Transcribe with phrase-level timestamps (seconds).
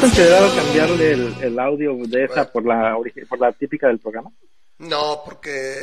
[0.00, 2.96] ¿No, has considerado cambiarle el, audio de esa por la
[3.28, 4.30] por la típica del programa?
[4.78, 5.76] No, porque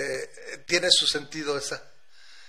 [0.66, 1.84] tiene su sentido esa.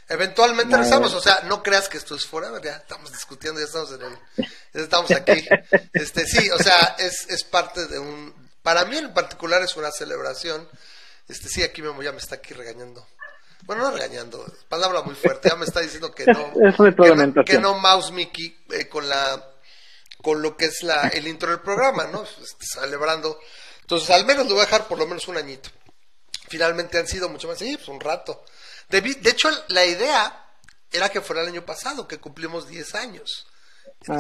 [0.08, 3.92] Eventualmente regresamos, o sea, no creas que esto es fuera, ya estamos discutiendo, ya estamos
[3.92, 5.46] en el, ya estamos aquí.
[5.92, 9.91] Este, sí, o sea, es, es parte de un, para mí en particular es una
[9.91, 10.66] celebración.
[11.28, 13.06] Este, sí, aquí Memo ya me está aquí regañando.
[13.64, 18.12] Bueno, no regañando, palabra muy fuerte, ya me está diciendo que no, que, no Mouse
[18.12, 19.44] Mickey eh, con la,
[20.22, 22.23] con lo que es la, el intro del programa, ¿no?
[22.23, 23.40] Este, celebrando.
[23.80, 25.70] Entonces, al menos lo voy a dejar por lo menos un añito.
[26.48, 28.45] Finalmente han sido mucho más, sí, pues un rato.
[28.89, 30.46] De, hecho, la idea
[30.90, 33.46] era que fuera el año pasado, que cumplimos 10 años.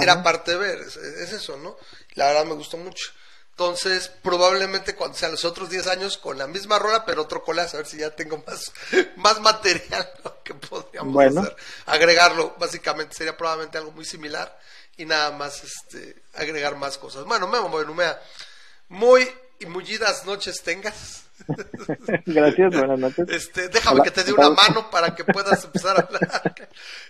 [0.00, 1.76] Era parte de ver, es, eso, ¿no?
[2.14, 3.10] La verdad me gustó mucho.
[3.50, 7.76] Entonces, probablemente cuando sean los otros 10 años con la misma rola, pero otro colazo,
[7.76, 8.72] a ver si ya tengo más,
[9.16, 10.08] más material
[10.44, 11.56] que podríamos hacer.
[11.86, 14.58] Agregarlo, básicamente, sería probablemente algo muy similar
[14.98, 17.24] y nada más este, agregar más cosas.
[17.24, 18.20] Bueno, Memo Benumea,
[18.88, 19.26] muy
[19.60, 21.24] y mullidas noches tengas.
[22.26, 23.28] Gracias, buenas noches.
[23.30, 26.54] Este, déjame que te dé una mano para que puedas empezar a hablar.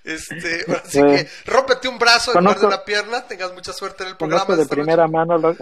[0.04, 4.10] Este, así que rómpete un brazo en lugar de una pierna, tengas mucha suerte en
[4.10, 4.44] el programa.
[4.44, 5.56] Conozco de primera mano lo,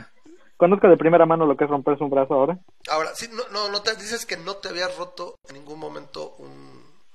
[0.56, 2.58] conozco de primera mano lo que es romperse un brazo ahora.
[2.88, 6.34] Ahora, sí, no, no, no te dices que no te habías roto en ningún momento
[6.38, 6.55] un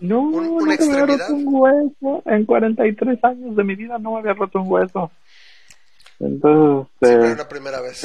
[0.01, 1.29] no, una no extremidad.
[1.29, 2.23] Roto un hueso.
[2.25, 5.12] En 43 años de mi vida no me había roto un hueso.
[6.19, 7.97] Entonces, Siempre eh, una primera vez.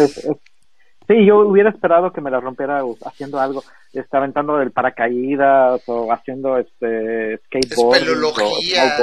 [1.09, 3.63] Sí, yo hubiera esperado que me la rompiera haciendo algo,
[3.93, 7.97] está aventando el paracaídas o haciendo este skateboard.
[7.97, 8.97] Espeleología.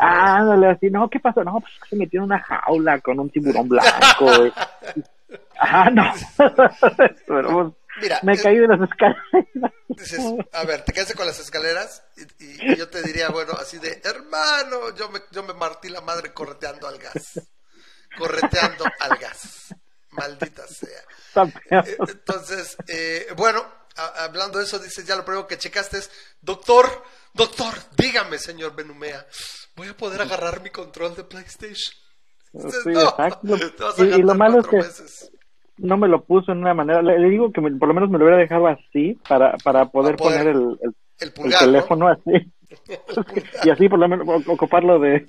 [0.00, 1.42] Ah, dale, así, no, ¿qué pasó?
[1.42, 4.26] No, pues se metió en una jaula con un tiburón blanco.
[5.60, 6.12] ah, no.
[7.26, 9.72] Pero, Mira, me caí de las escaleras.
[9.88, 10.20] Dices,
[10.52, 12.02] a ver, te quedaste con las escaleras
[12.38, 16.32] y, yo te diría, bueno, así de, hermano, yo me, yo me martí la madre
[16.32, 17.40] correteando al gas.
[18.16, 19.74] Correteando al gas
[20.18, 21.02] maldita sea.
[21.70, 23.64] Eh, entonces, eh, bueno,
[24.16, 26.10] hablando de eso, dices, ya lo primero que checaste es,
[26.40, 29.26] doctor, doctor, dígame, señor Benumea,
[29.76, 31.94] ¿voy a poder agarrar mi control de PlayStation?
[32.52, 33.56] sí, exacto.
[33.98, 35.37] Y, lo malo es que
[35.78, 38.24] no me lo puso en una manera, le, digo que por lo menos me lo
[38.24, 40.78] hubiera dejado así para, para poder, poner el,
[41.20, 42.52] el, teléfono así.
[43.64, 45.28] y así por lo menos ocuparlo de,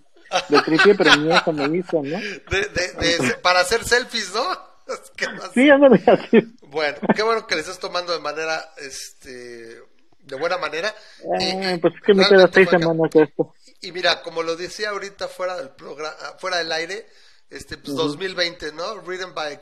[0.49, 2.19] de tripié, pero ni eso me hizo, ¿no?
[2.49, 4.69] De, para hacer selfies, ¿no?
[5.53, 6.55] sí, así.
[6.67, 10.93] Bueno, qué bueno que le estás tomando de manera, este, de buena manera.
[11.39, 13.53] Eh, pues es que me queda seis semanas esto.
[13.81, 17.05] Y mira, como lo decía ahorita fuera del programa, fuera del aire,
[17.49, 19.01] este, pues 2020, ¿no?
[19.01, 19.59] Written by,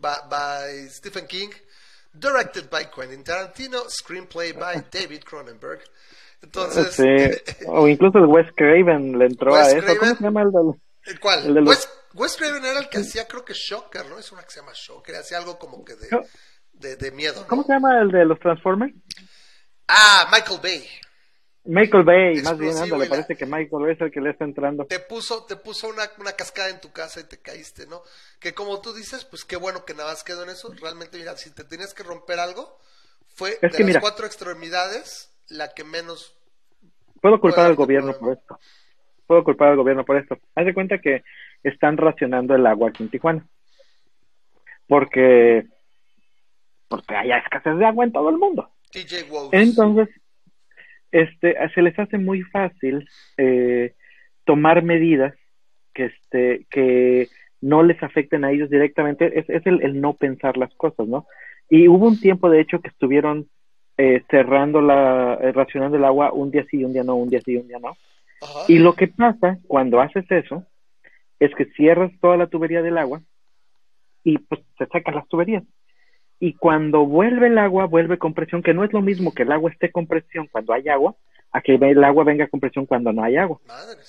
[0.00, 1.50] by, Stephen King,
[2.12, 5.80] directed by Quentin Tarantino, screenplay by David Cronenberg.
[6.42, 7.64] Entonces, sí.
[7.66, 9.86] o incluso el Wes Craven le entró a eso.
[9.98, 10.50] ¿Cómo se llama el
[11.04, 11.46] ¿El cuál?
[11.46, 11.88] El de los...
[12.14, 14.18] Wes Craven era el que hacía, creo que Shocker, ¿no?
[14.18, 15.94] Es una que se llama Shocker, hacía algo como que
[16.72, 17.42] de, de, miedo.
[17.42, 17.46] ¿no?
[17.46, 18.92] ¿Cómo se llama el de los Transformers?
[19.86, 20.88] Ah, Michael Bay.
[21.70, 24.44] Michael Bay, más bien, anda, le parece que Michael Bay es el que le está
[24.44, 24.86] entrando.
[24.86, 28.02] Te puso, te puso una, una cascada en tu casa y te caíste, ¿no?
[28.40, 30.74] Que como tú dices, pues qué bueno que nada más quedó en eso.
[30.80, 32.76] Realmente, mira, si te tenías que romper algo,
[33.36, 36.34] fue de las cuatro extremidades la que menos.
[37.20, 38.58] Puedo culpar al gobierno por esto.
[39.28, 40.38] Puedo culpar al gobierno por esto.
[40.56, 41.22] Haz de cuenta que
[41.62, 43.46] están racionando el agua aquí en Tijuana.
[44.88, 45.68] Porque,
[46.88, 48.68] porque hay escasez de agua en todo el mundo.
[49.52, 50.08] Entonces,
[51.12, 53.94] este, se les hace muy fácil eh,
[54.44, 55.34] tomar medidas
[55.94, 57.28] que, este, que
[57.60, 59.38] no les afecten a ellos directamente.
[59.38, 61.26] Es, es el, no pensar las cosas, ¿no?
[61.68, 63.48] Y hubo un tiempo, de hecho, que estuvieron
[63.96, 67.40] eh, cerrando la, eh, racionando el agua un día sí, un día no, un día
[67.44, 67.96] sí, un día no.
[68.68, 70.64] Y lo que pasa cuando haces eso
[71.38, 73.20] es que cierras toda la tubería del agua
[74.24, 75.62] y pues se sacan las tuberías.
[76.40, 79.52] Y cuando vuelve el agua, vuelve con presión, que no es lo mismo que el
[79.52, 81.14] agua esté con presión cuando hay agua,
[81.52, 83.58] a que el agua venga con presión cuando no hay agua.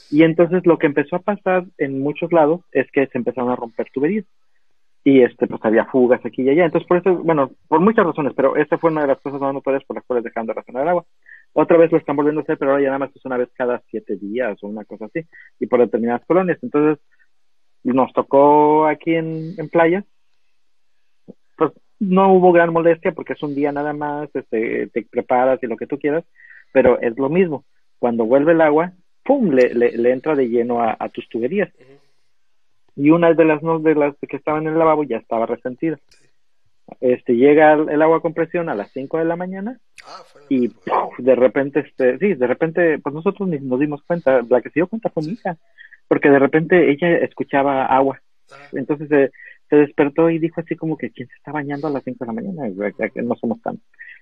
[0.09, 3.55] Y entonces lo que empezó a pasar en muchos lados es que se empezaron a
[3.55, 4.25] romper tuberías.
[5.03, 6.65] Y este, pues había fugas aquí y allá.
[6.65, 9.53] Entonces, por eso, bueno, por muchas razones, pero esta fue una de las cosas más
[9.53, 11.05] notorias por las cuales dejaron de racionar el agua.
[11.53, 13.49] Otra vez lo están volviendo a hacer, pero ahora ya nada más es una vez
[13.55, 15.25] cada siete días o una cosa así,
[15.59, 16.59] y por determinadas colonias.
[16.61, 17.03] Entonces,
[17.83, 20.05] nos tocó aquí en, en playa,
[22.01, 25.77] no hubo gran molestia porque es un día nada más, este, te preparas y lo
[25.77, 26.25] que tú quieras,
[26.73, 27.63] pero es lo mismo.
[27.99, 28.93] Cuando vuelve el agua,
[29.23, 29.51] ¡pum!
[29.51, 31.71] le, le, entra de lleno a, tus tuberías.
[32.95, 35.99] Y una de las, de las que estaban en el lavabo ya estaba resentida.
[36.99, 40.71] Este, llega el, agua con presión a las 5 de la mañana ah, y
[41.19, 44.79] de repente, este, sí, de repente, pues nosotros ni nos dimos cuenta, la que se
[44.79, 45.57] dio cuenta fue mi hija,
[46.07, 48.19] porque de repente ella escuchaba agua.
[48.73, 49.31] Entonces
[49.71, 52.27] se despertó y dijo así como que quién se está bañando a las 5 de
[52.27, 52.67] la mañana,
[53.23, 53.79] no somos tan,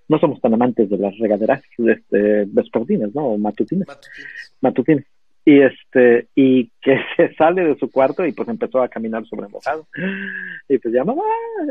[0.07, 3.29] no somos tan amantes de las regaderas este, vespertinas, ¿no?
[3.29, 3.87] O matutinas.
[4.61, 5.05] Matutinas.
[5.45, 9.47] Y este, y que se sale de su cuarto y pues empezó a caminar sobre
[9.47, 9.87] mojado.
[10.67, 11.23] Y pues ya mamá,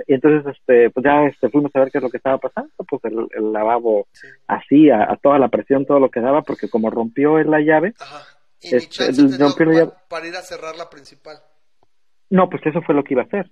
[0.08, 2.72] y entonces este, pues ya este, fuimos a ver qué es lo que estaba pasando,
[2.88, 4.08] pues el, lavabo
[4.48, 8.24] así, a, toda la presión, todo lo que daba, porque como rompió la llave, Ajá.
[8.60, 9.92] ¿Y este, rompió la llave.
[10.10, 11.36] para ir a cerrar la principal.
[12.31, 13.48] No, pues eso fue lo que iba a hacer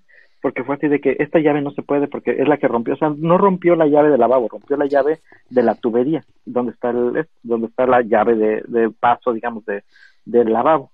[0.46, 2.94] porque fue así de que esta llave no se puede porque es la que rompió,
[2.94, 5.19] o sea, no rompió la llave del lavabo, rompió la llave
[5.50, 9.82] de la tubería, donde está el, donde está la llave de, paso, digamos, de,
[10.25, 10.93] del lavabo.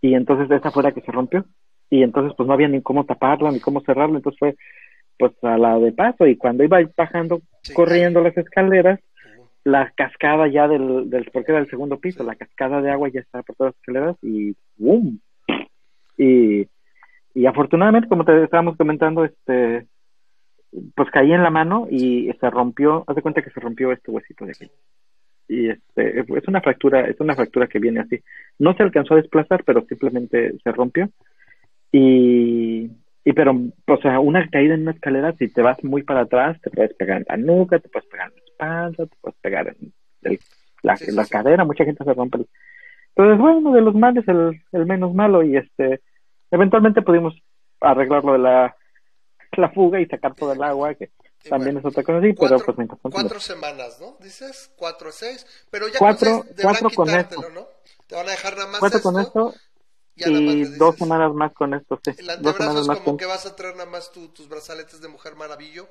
[0.00, 1.44] Y entonces esa fue la que se rompió.
[1.90, 4.56] Y entonces pues no había ni cómo taparla, ni cómo cerrarla, entonces fue
[5.16, 7.40] pues a la de paso y cuando iba bajando,
[7.74, 8.98] corriendo las escaleras,
[9.62, 13.20] la cascada ya del, del, porque era el segundo piso, la cascada de agua ya
[13.20, 15.20] estaba por todas las escaleras y ¡boom!
[16.18, 16.66] Y
[17.34, 19.86] y afortunadamente, como te estábamos comentando, este,
[20.94, 24.10] pues caí en la mano y se rompió, haz de cuenta que se rompió este
[24.10, 24.70] huesito de aquí.
[25.48, 28.20] Y este, es una fractura, es una fractura que viene así.
[28.58, 31.10] No se alcanzó a desplazar, pero simplemente se rompió.
[31.90, 32.90] Y,
[33.24, 33.52] y pero,
[33.86, 36.94] o sea, una caída en una escalera, si te vas muy para atrás, te puedes
[36.94, 40.38] pegar en la nuca, te puedes pegar en la espalda, te puedes pegar en
[40.82, 42.46] la, la cadera, mucha gente se rompe.
[43.14, 46.00] Entonces, bueno, de los males el, el menos malo y este,
[46.52, 47.34] Eventualmente pudimos
[47.80, 48.76] arreglar lo de la,
[49.56, 51.10] la fuga y sacar todo el agua, que
[51.48, 54.16] también es otra cosa así, pero pues mientras Cuatro semanas, ¿no?
[54.20, 57.50] Dices, cuatro o seis, pero ya cuatro, con cuatro con esto.
[57.50, 57.66] ¿no?
[58.06, 59.54] Te van a dejar nada más Cuatro con esto
[60.14, 62.12] y dos semanas más con esto, sí.
[62.18, 65.88] El antebrazo es como que vas a traer nada más tus brazaletes de Mujer Maravillo.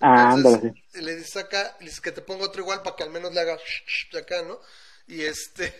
[0.00, 1.00] Ah, ándale, sí.
[1.00, 3.40] Le dices acá, le dices que te ponga otro igual para que al menos le
[3.40, 3.56] haga
[4.20, 4.58] acá, ¿no?
[5.08, 5.72] y este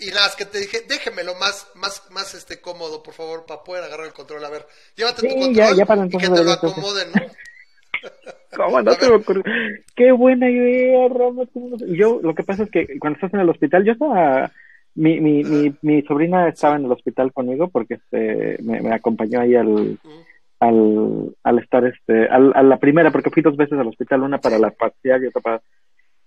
[0.00, 3.62] y nada, es que te dije, déjemelo más, más, más este cómodo, por favor, para
[3.62, 4.42] poder agarrar el control.
[4.44, 4.66] A ver,
[4.96, 7.22] llévate tu control ya, ya para y que te lo acomoden, ¿no?
[8.56, 9.44] ¿Cómo no te me ocurrió?
[9.94, 11.48] Qué buena idea, Ramos.
[11.86, 14.50] Yo, lo que pasa es que cuando estás en el hospital, yo estaba,
[14.94, 19.40] mi, mi, mi, mi sobrina estaba en el hospital conmigo porque este, me, me acompañó
[19.40, 19.98] ahí al,
[20.60, 24.38] al, al estar, este, al, a la primera, porque fui dos veces al hospital, una
[24.38, 25.62] para la parcial y otra para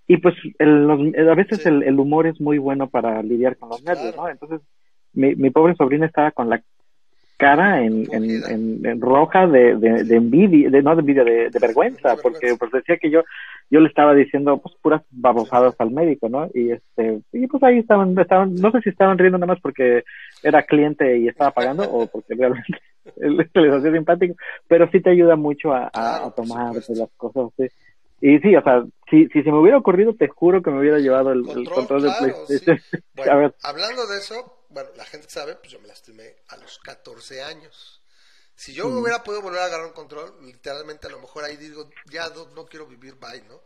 [0.06, 3.82] y pues el, a veces el, el, humor es muy bueno para lidiar con los
[3.82, 4.28] nervios, ¿no?
[4.28, 4.60] Entonces,
[5.14, 6.62] mi, mi pobre sobrina estaba con la
[7.36, 12.54] cara en, en, en, roja de, de, envidia, de, no de envidia, de, vergüenza, porque
[12.58, 13.22] pues decía que yo
[13.70, 16.48] yo le estaba diciendo pues puras babosadas al médico, ¿no?
[16.54, 20.04] Y este y pues ahí estaban, estaban no sé si estaban riendo nada más porque
[20.42, 22.78] era cliente y estaba pagando o porque realmente
[23.60, 24.34] les hacía simpático,
[24.68, 27.68] pero sí te ayuda mucho a, a, tomar las cosas así.
[28.26, 30.98] Y sí, o sea, si, si se me hubiera ocurrido, te juro que me hubiera
[30.98, 32.80] llevado el control, de PlayStation.
[33.62, 38.00] hablando de eso, bueno, la gente sabe, pues yo me lastimé a los 14 años.
[38.56, 41.58] Si yo me hubiera podido volver a agarrar un control, literalmente a lo mejor ahí
[41.58, 43.60] digo, ya no, quiero vivir bye, ¿no?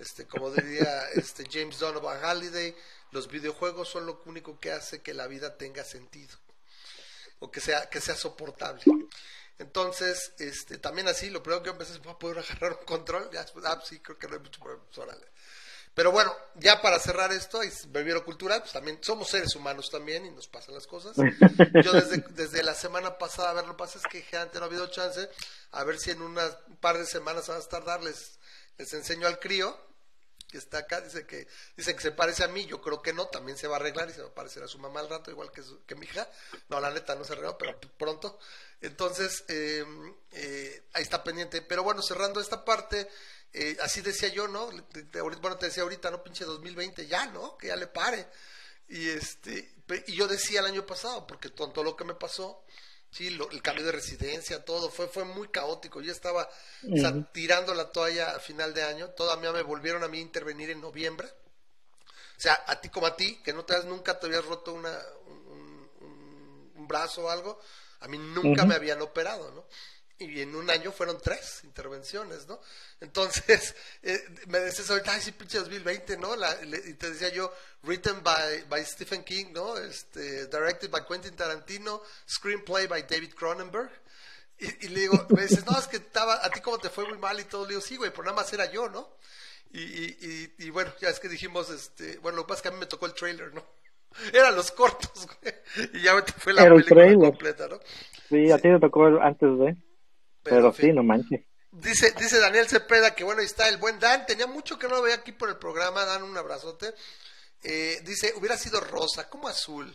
[0.00, 2.74] Este, como diría este James Donovan Halliday,
[3.12, 6.36] los videojuegos son lo único que hace que la vida tenga sentido
[7.38, 8.82] o que sea que sea soportable.
[9.58, 13.30] Entonces, este, también así, lo primero que empecé es, a poder agarrar un control?
[13.32, 15.18] Ya después, ah, sí, creo que no hay mucho problema, pues,
[15.94, 20.26] Pero bueno, ya para cerrar esto, y Bebiero Cultural, pues también somos seres humanos también
[20.26, 21.16] y nos pasan las cosas.
[21.16, 24.64] Yo desde, desde la semana pasada, a ver, lo que pasa es que antes no
[24.64, 25.28] ha habido chance,
[25.72, 26.38] a ver si en un
[26.80, 28.38] par de semanas a tardar les,
[28.78, 29.78] les enseño al crío,
[30.52, 33.26] que está acá, dice que, dice que se parece a mí, yo creo que no,
[33.28, 35.30] también se va a arreglar y se va a parecer a su mamá al rato,
[35.30, 36.28] igual que, que mi hija.
[36.68, 38.38] No, la neta no se arregló, pero pronto.
[38.82, 39.82] Entonces, eh,
[40.32, 41.62] eh, ahí está pendiente.
[41.62, 43.08] Pero bueno, cerrando esta parte,
[43.54, 44.70] eh, así decía yo, ¿no?
[45.40, 46.22] Bueno, te decía ahorita, ¿no?
[46.22, 47.56] Pinche 2020, ya, ¿no?
[47.56, 48.28] Que ya le pare.
[48.88, 49.74] Y, este,
[50.06, 52.62] y yo decía el año pasado, porque con todo lo que me pasó,
[53.12, 56.00] sí, el cambio de residencia, todo, fue, fue muy caótico.
[56.00, 56.48] Yo estaba
[57.32, 60.80] tirando la toalla a final de año, todavía me volvieron a mí a intervenir en
[60.80, 61.28] noviembre.
[61.28, 64.72] O sea, a ti como a ti, que no te has, nunca te habías roto
[64.72, 67.60] una, un, un brazo o algo,
[68.00, 69.66] a mí nunca me habían operado, ¿no?
[70.18, 72.60] Y en un año fueron tres intervenciones, ¿no?
[73.00, 76.34] Entonces, eh, me decías ahorita, ay, sí, pinche 2020, ¿no?
[76.62, 77.52] y te decía yo,
[77.82, 79.76] written by, by Stephen King, ¿no?
[79.76, 83.90] Este, directed by Quentin Tarantino, screenplay by David Cronenberg.
[84.58, 87.18] Y, le digo, me dices, no, es que estaba, a ti como te fue muy
[87.18, 87.64] mal y todo.
[87.64, 89.16] Le digo, sí, güey, pero nada más era yo, ¿no?
[89.72, 92.68] Y, y, y, bueno, ya es que dijimos, este, bueno, lo que pasa es que
[92.68, 93.64] a mí me tocó el trailer, ¿no?
[94.32, 95.54] Eran los cortos, güey.
[95.94, 97.80] Y ya fue la película completa, ¿no?
[98.28, 99.76] Sí, a ti te tocó antes de.
[100.42, 101.42] Pero, sí, no manches.
[101.70, 104.26] Dice, dice Daniel Cepeda que bueno, ahí está el buen Dan.
[104.26, 106.04] Tenía mucho que no lo veía aquí por el programa.
[106.04, 106.92] Dan un abrazote.
[107.62, 109.92] Eh, dice, hubiera sido rosa, como azul.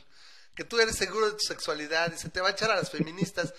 [0.57, 2.89] que tú eres seguro de tu sexualidad y se te va a echar a las
[2.89, 3.53] feministas.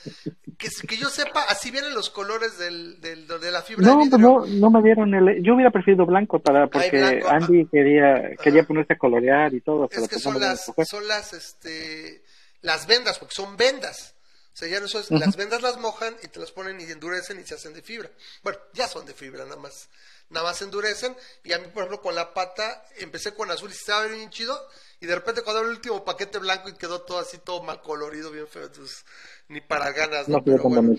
[0.58, 4.20] Que, que yo sepa, así vienen los colores del, del de la fibra no, pues
[4.20, 5.40] no, no me dieron el...
[5.44, 9.88] Yo hubiera preferido blanco para porque Andy quería quería ponerse a colorear y todo.
[9.92, 12.24] Es que son las, son las, este,
[12.62, 14.16] las vendas, porque son vendas.
[14.58, 17.38] O sea, ya no son, las vendas las mojan y te las ponen y endurecen
[17.38, 18.10] y se hacen de fibra.
[18.42, 19.88] Bueno, ya son de fibra, nada más.
[20.30, 21.16] Nada más endurecen.
[21.44, 24.60] Y a mí, por ejemplo, con la pata, empecé con azul y estaba bien chido
[24.98, 28.32] y de repente cuando el último paquete blanco y quedó todo así, todo mal colorido,
[28.32, 29.04] bien feo, entonces
[29.46, 30.42] ni para ganas, ¿no?
[30.42, 30.96] Pero bueno.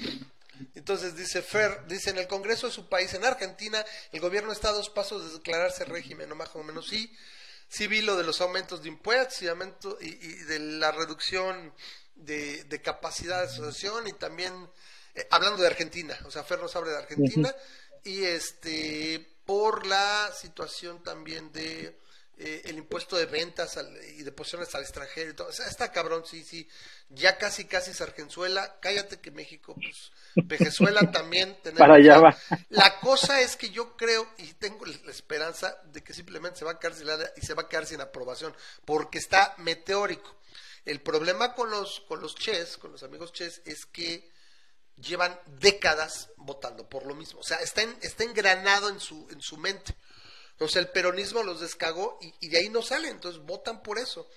[0.73, 4.69] Entonces dice Fer, dice en el Congreso de su país, en Argentina, el gobierno está
[4.69, 7.13] a dos pasos de declararse régimen, no más o menos sí.
[7.69, 10.11] Sí vi lo de los aumentos de impuestos y, aumento, y,
[10.43, 11.73] de la reducción
[12.15, 14.53] de, capacidad de asociación y también,
[15.13, 17.55] eh, hablando de Argentina, o sea, Fer nos habla de Argentina,
[18.03, 21.99] y este, por la situación también de
[22.41, 23.77] eh, el impuesto de ventas
[24.17, 25.49] y de posiciones al extranjero y todo.
[25.49, 26.69] está cabrón, sí, sí.
[27.09, 28.79] Ya casi, casi Sargenzuela.
[28.79, 30.13] Cállate que México, pues,
[30.47, 31.57] Venezuela también.
[31.77, 32.37] Para allá va.
[32.69, 36.71] La cosa es que yo creo y tengo la esperanza de que simplemente se va
[36.71, 38.55] a quedar sin y se va a quedar sin aprobación,
[38.85, 40.33] porque está meteórico.
[40.85, 44.31] El problema con los, con los Ches, con los amigos Ches, es que
[44.95, 47.41] llevan décadas votando por lo mismo.
[47.41, 49.93] O sea, está, está engranado en su, en su mente.
[50.59, 54.29] Entonces el peronismo los descagó y, de ahí no salen, entonces votan por eso.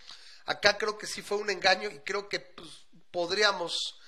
[0.45, 2.69] Acá creo que sí fue un engaño y creo que pues,
[3.11, 3.99] podríamos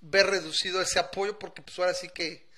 [0.00, 2.50] ver reducido ese apoyo porque pues ahora sí que,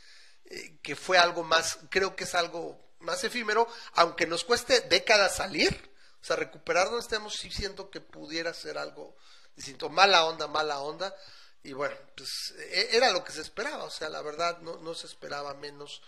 [0.46, 5.36] eh, que fue algo más, creo que es algo más efímero, aunque nos cueste décadas
[5.36, 5.90] salir,
[6.22, 9.14] o sea, recuperar donde estemos, sí siento que pudiera ser algo
[9.54, 11.14] distinto, mala onda, mala onda,
[11.62, 14.94] y bueno, pues e, era lo que se esperaba, o sea, la verdad no, no
[14.94, 16.00] se esperaba menos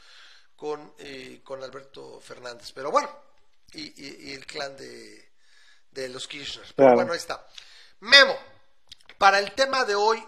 [0.56, 2.72] con, eh, con Alberto Fernández.
[2.72, 3.08] Pero bueno,
[3.72, 5.28] y, el clan de,
[5.90, 6.66] de los Kirchner.
[6.76, 7.46] Pero bueno, ahí está.
[8.00, 8.34] Memo,
[9.18, 10.22] para el tema de hoy,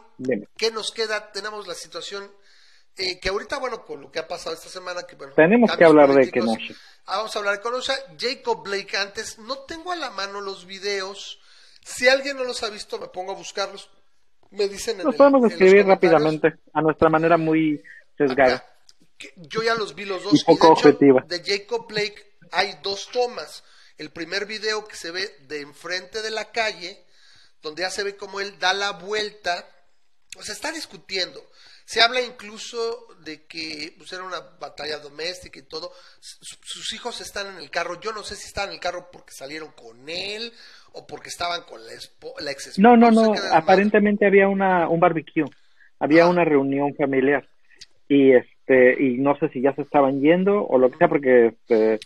[0.56, 1.30] ¿qué nos queda?
[1.32, 2.30] Tenemos la situación
[2.96, 5.84] eh, que ahorita, bueno, con lo que ha pasado esta semana, que bueno, tenemos que
[5.84, 6.74] hablar de Kenosha.
[7.06, 7.94] Ah, vamos a hablar de Kenosha.
[8.18, 11.40] Jacob Blake, antes, no tengo a la mano los videos.
[11.84, 13.90] Si alguien no los ha visto, me pongo a buscarlos.
[14.50, 17.82] Me dicen en Los podemos escribir rápidamente, a nuestra manera muy
[18.16, 18.64] sesgada
[19.36, 20.34] yo ya los vi los dos.
[20.34, 23.64] Y, de, Jacob Blake hay dos tomas.
[23.98, 27.02] El primer video que se ve de enfrente de la calle,
[27.62, 29.66] donde ya se ve como él da la vuelta.
[30.36, 31.42] O sea, está discutiendo.
[31.86, 35.92] Se habla incluso de que pues, era una batalla doméstica y todo.
[36.20, 38.00] sus hijos están en el carro.
[38.00, 40.52] Yo no sé si están en el carro porque salieron con él
[40.92, 41.92] o porque estaban con la,
[42.40, 42.82] la ex esposa.
[42.82, 43.34] No, no, no.
[43.52, 45.44] Aparentemente había una, un barbecue.
[45.98, 46.28] Había ah.
[46.28, 47.48] una reunión familiar.
[48.08, 51.08] Y es este, y no sé si ya se estaban yendo o lo que sea,
[51.08, 52.00] porque este,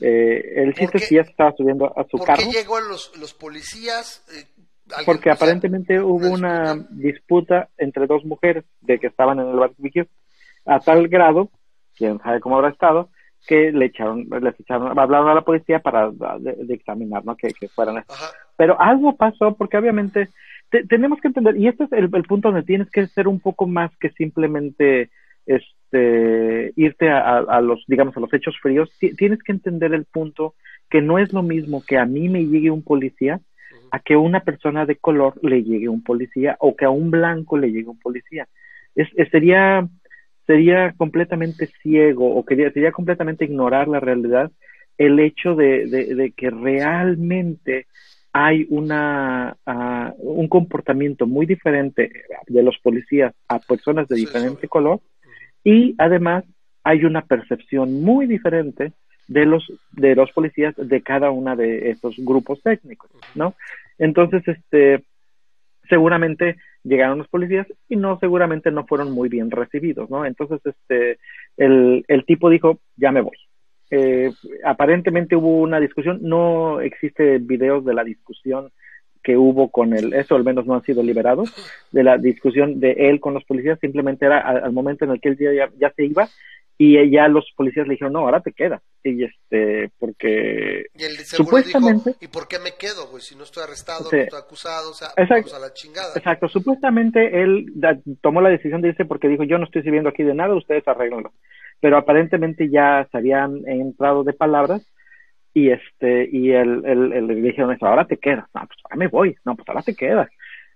[0.00, 2.42] eh, el chiste es que ya se estaba subiendo a su carro.
[2.42, 4.24] ¿Por qué llegó los, los policías?
[4.32, 4.46] Eh,
[5.06, 10.06] porque aparentemente hubo una disputa entre dos mujeres de que estaban en el barbecue
[10.66, 11.50] a tal grado,
[11.96, 13.08] quién sabe cómo habrá estado,
[13.46, 16.10] que le echaron, les echaron, hablaron a la policía para
[16.62, 17.34] dictaminar, ¿no?
[17.36, 18.04] Que, que fueran.
[18.56, 20.28] Pero algo pasó porque obviamente
[20.88, 23.66] tenemos que entender, y este es el, el, punto donde tienes que ser un poco
[23.66, 25.10] más que simplemente
[25.46, 25.68] este,
[26.76, 30.54] irte a, los, digamos, a los hechos fríos, tienes que entender el punto
[30.90, 33.40] que no es lo mismo que a mí me llegue un policía
[33.90, 37.10] a que a una persona de color le llegue un policía o que a un
[37.10, 38.48] blanco le llegue un policía.
[38.94, 39.86] Es, sería,
[40.46, 44.50] sería completamente ciego o quería, sería completamente ignorar la realidad
[44.98, 47.86] el hecho de, de, que realmente
[48.32, 52.10] hay una, uh, un comportamiento muy diferente
[52.46, 55.00] de los policías a personas de diferente color
[55.64, 56.44] y además
[56.84, 58.92] hay una percepción muy diferente
[59.26, 63.54] de los de los policías de cada una de estos grupos técnicos, ¿no?
[63.98, 65.02] Entonces, este
[65.88, 70.26] seguramente llegaron los policías y no seguramente no fueron muy bien recibidos, ¿no?
[70.26, 71.18] Entonces, este
[71.56, 73.36] el, el tipo dijo, "Ya me voy."
[73.90, 74.30] Eh,
[74.64, 78.70] aparentemente hubo una discusión, no existe videos de la discusión
[79.24, 81.52] que hubo con él, eso al menos no han sido liberados,
[81.90, 85.30] de la discusión de él con los policías, simplemente era al, momento en el que
[85.30, 86.28] él ya, ya, se iba
[86.76, 88.82] y ya los policías le dijeron, no, ahora te quedas.
[89.02, 92.16] Y este, porque y supuestamente...
[92.20, 93.22] ¿y por qué me quedo, güey?
[93.22, 96.12] Si no estoy arrestado, no estoy acusado, o sea, vamos a la chingada.
[96.16, 97.72] Exacto, supuestamente él
[98.20, 100.86] tomó la decisión de irse porque dijo, yo no estoy sirviendo aquí de nada, ustedes
[100.86, 101.32] arreglenlo.
[101.80, 104.82] Pero aparentemente ya se habían entrado de palabras
[105.54, 109.54] y este y él, le dijeron ahora te quedas no pues ahora me voy no
[109.54, 110.28] pues ahora te quedas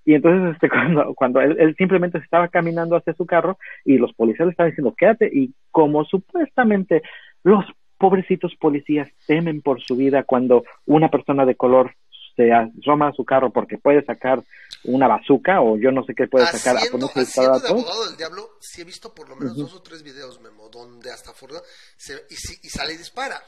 [0.05, 4.47] y entonces este cuando cuando él, simplemente estaba caminando hacia su carro y los policías
[4.47, 7.03] le estaban diciendo quédate y como supuestamente
[7.43, 7.65] los
[7.99, 11.93] pobrecitos policías temen por su vida cuando una persona de color
[12.37, 14.41] se asoma a su carro porque puede sacar
[14.85, 18.51] una bazuca o yo no sé qué puede sacar a haciendo de abogado del diablo,
[18.61, 21.57] sí he visto por lo menos dos o tres videos, Memo, donde hasta Ford
[21.97, 23.43] se, y, y, sale y dispara.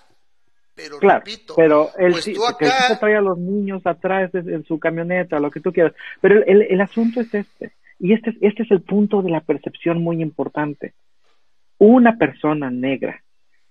[0.74, 2.98] Pero claro, repito, pero él pues sí, acá...
[2.98, 5.92] trae a los niños atrás en su camioneta, lo que tú quieras.
[6.20, 10.02] Pero el, el, asunto es este, y este, este es el punto de la percepción
[10.02, 10.94] muy importante.
[11.78, 13.22] Una persona negra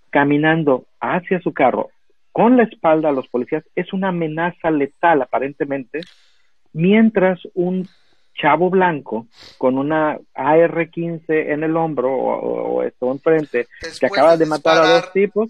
[0.10, 1.90] caminando hacia su carro
[2.32, 6.02] con la espalda a los policías es una amenaza letal aparentemente,
[6.74, 7.88] mientras un
[8.40, 13.68] chavo blanco con una AR-15 en el hombro o, esto enfrente
[14.00, 15.50] que acaba de, matar a dos tipos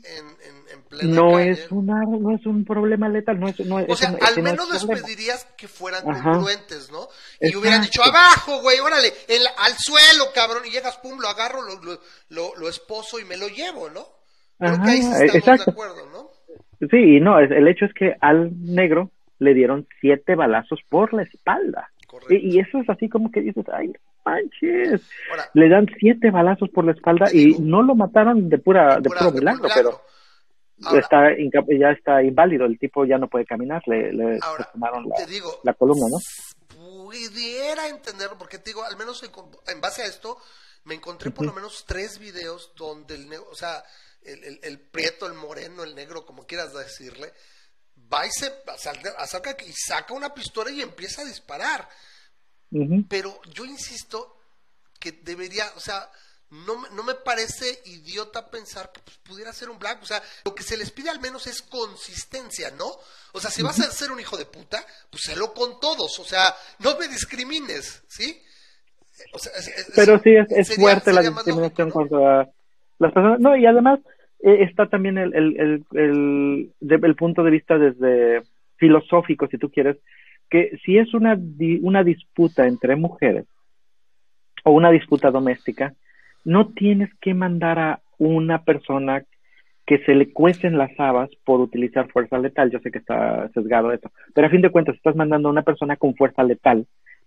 [1.04, 4.70] no es una no es un problema letal no es no o sea al menos
[4.72, 7.08] les pedirías que fueran congruentes no
[7.40, 11.62] y hubieran dicho abajo güey órale el, al suelo cabrón y llegas pum lo agarro
[11.62, 12.00] lo,
[12.30, 14.06] lo, lo, esposo y me lo llevo no
[14.58, 16.40] Creo que ahí sí estamos de acuerdo no
[16.92, 21.90] Sí, no, el hecho es que al negro le dieron siete balazos por la espalda.
[22.30, 23.94] Y, y, eso es así como que dices, ay,
[24.26, 25.02] manches.
[25.54, 29.32] le dan siete balazos por la espalda y no lo mataron de pura, de, puro
[29.32, 30.02] milagro, pero
[30.98, 34.40] está ya está inválido, el tipo ya no puede caminar, le, le
[34.72, 35.16] tomaron la,
[35.64, 36.18] la, columna, ¿no?
[36.68, 40.38] Pudiera entenderlo, porque te digo, al menos en, base a esto,
[40.86, 43.84] me encontré por lo menos tres videos donde el negro, o sea,
[44.24, 47.34] el, el, prieto, el moreno, el negro, como quieras decirle,
[48.12, 48.52] va y se
[49.18, 51.88] acerca y saca una pistola y empieza a disparar.
[53.08, 54.38] Pero yo insisto
[55.00, 56.10] que debería, o sea,
[56.52, 60.02] no, no me parece idiota pensar que pues, pudiera ser un black.
[60.02, 62.92] O sea, lo que se les pide al menos es consistencia, ¿no?
[63.34, 66.20] O sea, si vas a ser un hijo de puta, pues sélo con todos.
[66.20, 68.42] O sea, no me discrimines, ¿sí?
[69.96, 72.50] Pero sí, es, fuerte la discriminación contra
[73.00, 73.40] las personas.
[73.40, 74.00] No, y además
[74.40, 78.44] está también el, el, el, el, punto de vista desde
[78.78, 79.98] filosófico, si tú quieres,
[80.50, 81.38] que si es una,
[81.82, 83.46] una disputa entre mujeres
[84.64, 85.94] o una disputa doméstica,
[86.46, 89.24] no tienes que mandar a una persona
[89.86, 92.72] que se le cuecen las habas por utilizar fuerza letal.
[92.72, 95.64] Yo sé que está sesgado eso, pero a fin de cuentas estás mandando a una
[95.64, 96.86] persona con fuerza letal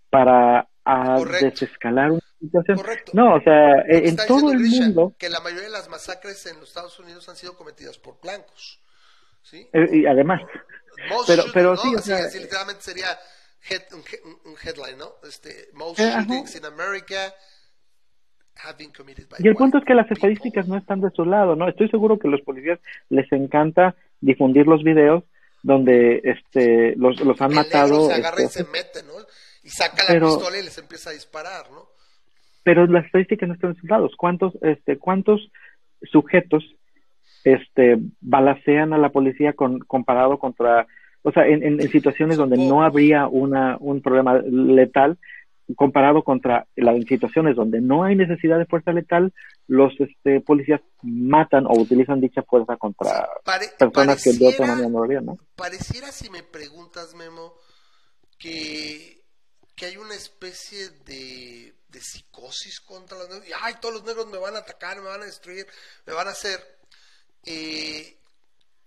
[0.09, 0.67] para
[1.41, 2.81] desescalar una situación.
[3.13, 5.15] No, o sea, en todo el mundo...
[5.17, 8.79] Que la mayoría de las masacres en los Estados Unidos han sido cometidas por blancos.
[9.41, 9.67] ¿sí?
[9.73, 10.41] Eh, y además...
[11.27, 13.07] pero, pero sí, o sea, literalmente sería
[13.93, 15.15] un, headline, ¿no?
[15.27, 17.33] Este, most eh, shootings in America
[18.55, 21.25] have been committed by Y el punto es que las estadísticas no están de su
[21.25, 21.67] lado, ¿no?
[21.67, 25.23] Estoy seguro que a los policías les encanta difundir los videos
[25.63, 28.07] donde este los, los han matado.
[28.07, 29.13] Se agarra y este, se mete, ¿no?
[29.63, 31.87] Y saca la pistola y les empieza a disparar, ¿no?
[32.63, 34.13] Pero las estadísticas no están lados.
[34.17, 35.51] ¿Cuántos, este, cuántos
[36.11, 36.63] sujetos
[37.43, 40.87] este, balacean a la policía con, comparado contra,
[41.23, 45.17] o sea, en, en, situaciones donde no habría una, un problema letal,
[45.75, 49.33] comparado contra las situaciones donde no hay necesidad de fuerza letal,
[49.67, 53.29] los este, policías matan o utilizan dicha fuerza contra
[53.79, 55.37] personas que de otra manera no lo harían, ¿no?
[55.55, 57.53] Pareciera, si me preguntas, Memo,
[58.37, 59.22] que
[59.83, 63.47] hay una especie de, psicosis contra los negros.
[63.47, 65.67] Y, ay, todos los negros me van a atacar, me van a destruir,
[66.05, 66.79] me van a hacer.
[67.45, 68.17] Eh,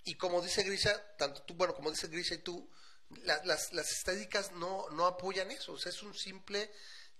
[0.04, 2.68] y como dice Grisha, tanto tú, bueno, como dice Grisha y tú,
[3.22, 5.72] las, las estadísticas no, no apoyan eso.
[5.72, 6.70] O sea, es un simple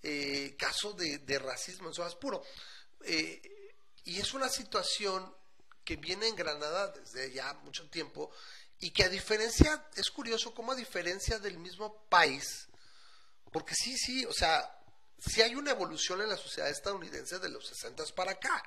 [0.03, 2.43] eh, caso de, racismo en su puro.
[3.05, 5.35] Eh, y es una situación
[5.85, 8.31] que viene en Granada desde ya mucho tiempo
[8.79, 12.69] y que a diferencia, es curioso cómo a diferencia del mismo país,
[13.53, 14.63] porque sí, sí, o sea,
[15.19, 18.63] sí hay una evolución en la sociedad estadounidense de los 60 para acá.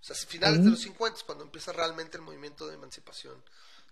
[0.00, 3.40] O sea, finales de los 50, cuando empieza realmente el movimiento de emancipación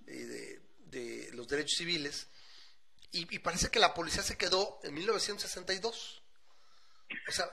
[0.06, 2.28] de, de los derechos civiles.
[3.12, 6.22] Y, parece que la policía se quedó en 1962.
[7.28, 7.46] O sea,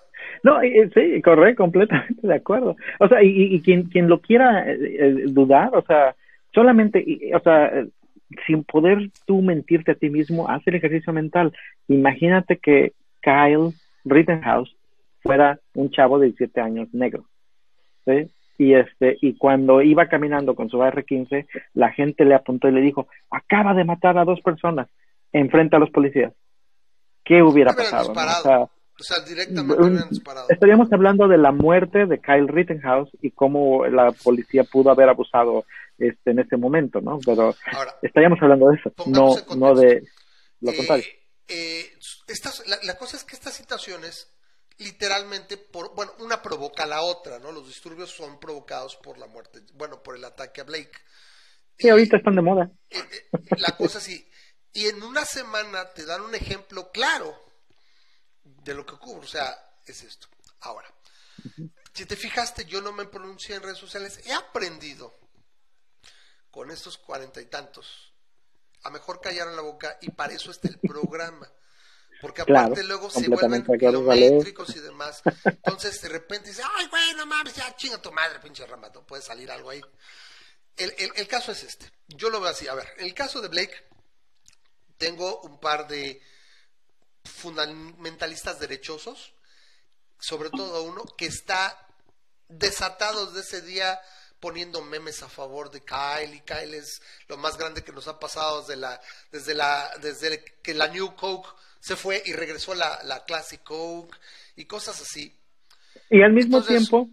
[0.43, 2.75] no, sí, correcto, completamente de acuerdo.
[2.99, 6.15] O sea, y, y quien, quien lo quiera eh, eh, dudar, o sea,
[6.53, 7.71] solamente, o sea,
[8.45, 11.53] sin poder tú mentirte a ti mismo, haz el ejercicio mental.
[11.87, 13.73] Imagínate que Kyle
[14.05, 14.75] Rittenhouse
[15.21, 17.25] fuera un chavo de 17 años negro.
[18.05, 18.29] ¿sí?
[18.57, 22.81] Y este, y cuando iba caminando con su AR-15, la gente le apuntó y le
[22.81, 24.87] dijo, acaba de matar a dos personas
[25.31, 26.33] enfrente a los policías.
[27.23, 28.13] ¿Qué hubiera pasado?
[28.99, 29.75] O sea, directamente
[30.49, 35.65] Estaríamos hablando de la muerte de Kyle Rittenhouse y cómo la policía pudo haber abusado
[35.97, 37.19] este, en ese momento, ¿no?
[37.25, 37.55] Pero
[38.01, 40.03] estaríamos hablando de eso, no, no de
[40.61, 41.05] lo eh, contrario.
[41.47, 41.97] Eh,
[42.83, 44.33] la, cosa es que estas situaciones,
[44.77, 47.51] literalmente, por, bueno, una provoca a la otra, ¿no?
[47.51, 50.97] Los disturbios son provocados por la muerte, bueno, por el ataque a Blake.
[51.77, 52.71] Sí, ahorita están de moda.
[52.89, 52.99] Eh,
[53.57, 54.27] la cosa sí.
[54.73, 57.35] Y en una semana te dan un ejemplo claro
[58.43, 59.25] de lo que ocurre.
[59.25, 59.55] O sea,
[59.85, 60.27] es esto.
[60.61, 60.87] Ahora,
[61.93, 64.21] si te fijaste, yo no me pronuncié en redes sociales.
[64.25, 65.13] He aprendido
[66.51, 68.13] con estos cuarenta y tantos
[68.83, 71.51] a mejor callar la boca y para eso está el programa.
[72.21, 75.21] Porque aparte luego se vuelven kilométricos y demás.
[75.43, 79.21] Entonces de repente dice, ay, güey, no mames, ya chinga tu madre, pinche ramato, puede
[79.21, 79.81] salir algo ahí.
[80.75, 81.91] El, el, caso es este.
[82.07, 82.67] Yo lo veo así.
[82.67, 83.87] A ver, en el caso de Blake,
[84.97, 86.21] tengo un par de
[87.23, 89.33] fundamentalistas derechosos,
[90.19, 91.87] sobre todo uno que está
[92.47, 93.99] desatado desde ese día
[94.39, 98.19] poniendo memes a favor de Kyle y Kyle es lo más grande que nos ha
[98.19, 98.99] pasado desde la
[99.31, 104.17] desde la desde que la New Coke se fue y regresó la, la Classic Coke
[104.55, 105.35] y cosas así.
[106.09, 107.09] Y al mismo tiempo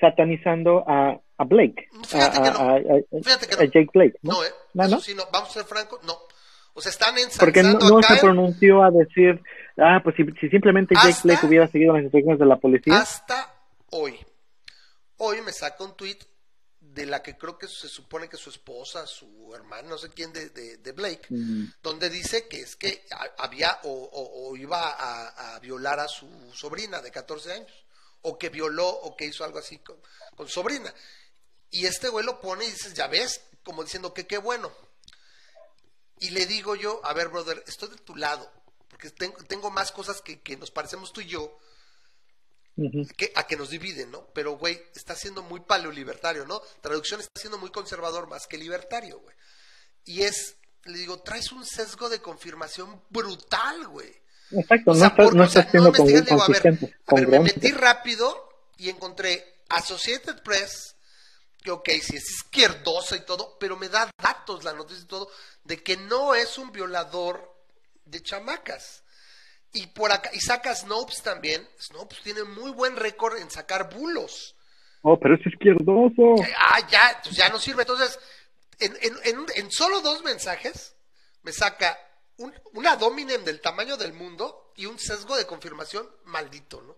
[0.00, 1.88] satanizando a, a Blake.
[2.06, 3.22] Fíjate, que no.
[3.22, 3.62] fíjate que no.
[3.64, 4.18] Jake Blake.
[4.22, 4.48] No, ¿eh?
[4.74, 5.00] ¿No, no?
[5.00, 5.24] Sí, no.
[5.32, 6.16] Vamos a ser francos, no.
[6.74, 9.42] O sea, están Porque no, no se pronunció a decir,
[9.78, 12.98] ah, pues si, si simplemente Jake Blake hubiera seguido las instrucciones de la policía.
[12.98, 13.50] Hasta
[13.90, 14.18] hoy.
[15.16, 16.18] Hoy me saca un tweet
[16.96, 20.32] de la que creo que se supone que su esposa, su hermana, no sé quién
[20.32, 21.26] de, de, Blake,
[21.82, 23.06] donde dice que es que
[23.36, 24.96] había o, iba
[25.54, 27.84] a, violar a su sobrina de 14 años,
[28.22, 29.98] o que violó o que hizo algo así con,
[30.34, 30.92] con sobrina.
[31.70, 34.72] Y este güey lo pone y dices, ya ves, como diciendo que qué bueno.
[36.18, 38.50] Y le digo yo, a ver, brother, estoy de tu lado,
[38.88, 41.58] porque tengo, tengo más cosas que, que nos parecemos tú y yo,
[43.16, 44.26] que, a que nos dividen, ¿no?
[44.34, 46.60] Pero, güey, está siendo muy paleolibertario, ¿no?
[46.80, 49.34] Traducción está siendo muy conservador más que libertario, güey.
[50.04, 54.14] Y es, le digo, traes un sesgo de confirmación brutal, güey.
[54.50, 56.68] Exacto, no, está, no siendo con, digo, a ver,
[57.06, 60.94] a ver, me metí rápido y encontré Associated Press,
[61.62, 65.28] que ok, sí es izquierdosa y todo, pero me da datos la noticia y todo,
[65.64, 67.52] de que no es un violador
[68.04, 69.02] de chamacas.
[69.76, 71.62] Y por acá, y saca Snopes también.
[71.78, 74.56] Snopes tiene muy buen récord en sacar bulos.
[75.02, 76.34] Oh, pero es izquierdoso.
[76.58, 77.82] Ah, ya, pues ya no sirve.
[77.82, 78.18] Entonces,
[78.80, 80.96] en, en, en, solo dos mensajes
[81.42, 81.98] me saca
[82.38, 86.96] un, una dominem del tamaño del mundo y un sesgo de confirmación maldito, ¿no?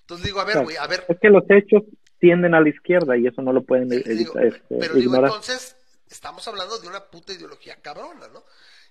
[0.00, 1.04] Entonces digo, a ver, güey, a ver.
[1.08, 1.82] Es que los hechos
[2.18, 5.76] tienden a la izquierda y eso no lo pueden digo, este, Pero digo, entonces,
[6.08, 8.44] estamos hablando de una puta ideología cabrona, ¿no?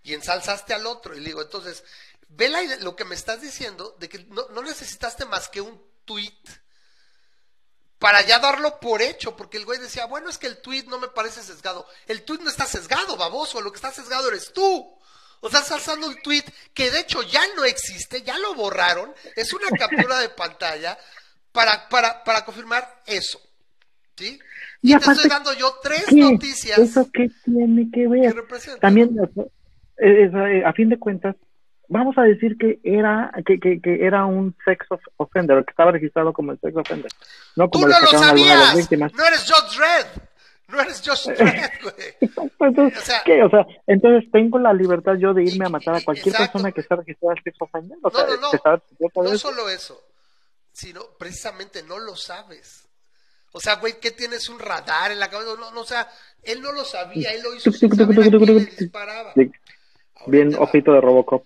[0.04, 1.16] Y ensalzaste al otro.
[1.16, 1.84] Y digo, entonces,
[2.28, 2.50] Ve
[2.82, 6.34] lo que me estás diciendo de que no, necesitaste más que un tweet
[8.00, 11.00] para ya darlo por hecho, porque el güey decía, bueno, es que el tweet no
[11.00, 11.88] me parece sesgado.
[12.08, 14.96] El tweet no está sesgado, baboso, lo que está sesgado eres tú.
[15.42, 19.54] O estás alzando un tweet que de hecho ya no existe, ya lo borraron, es
[19.54, 20.98] una captura de pantalla
[21.52, 23.40] para, para, para confirmar eso.
[24.18, 24.40] ¿Sí?
[24.82, 26.78] Y, te estoy dando yo tres noticias.
[26.78, 28.36] ¿Eso qué tiene que ver?
[28.80, 29.18] También,
[29.98, 31.36] eh, eh, a fin de cuentas,
[31.88, 34.86] vamos a decir que era que, que, que era un sex
[35.18, 37.12] offender, que estaba registrado como el sex offender.
[37.56, 38.74] No como Tú no lo sabías.
[38.92, 40.24] No eres Josh Dredd.
[40.68, 42.32] No eres Josh Dredd, güey.
[42.60, 43.44] entonces, o sea, ¿qué?
[43.44, 46.82] O sea, entonces tengo la libertad yo de irme a matar a cualquier persona que
[46.82, 47.98] está registrada sex offender.
[48.02, 49.24] O no, no, no.
[49.24, 50.02] no solo eso,
[50.72, 52.86] sino precisamente no lo sabes.
[53.52, 55.52] O sea, güey, ¿qué tienes un radar en la cabeza?
[55.58, 56.10] No, no, o sea,
[56.44, 59.34] él no lo sabía, él lo hizo sin saber a quién le disparaba.
[60.28, 61.46] Bien, ojito de Robocop.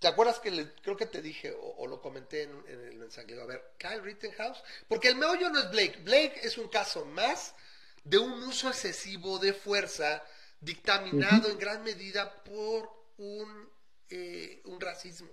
[0.00, 3.38] ¿Te acuerdas que creo que te dije o, lo comenté en, el mensaje?
[3.38, 5.98] A ver, Kyle Rittenhouse, porque el meollo no es Blake.
[6.02, 7.54] Blake es un caso más
[8.02, 10.24] de un uso excesivo de fuerza
[10.58, 13.70] dictaminado en gran medida por un,
[14.08, 15.28] eh, un racismo,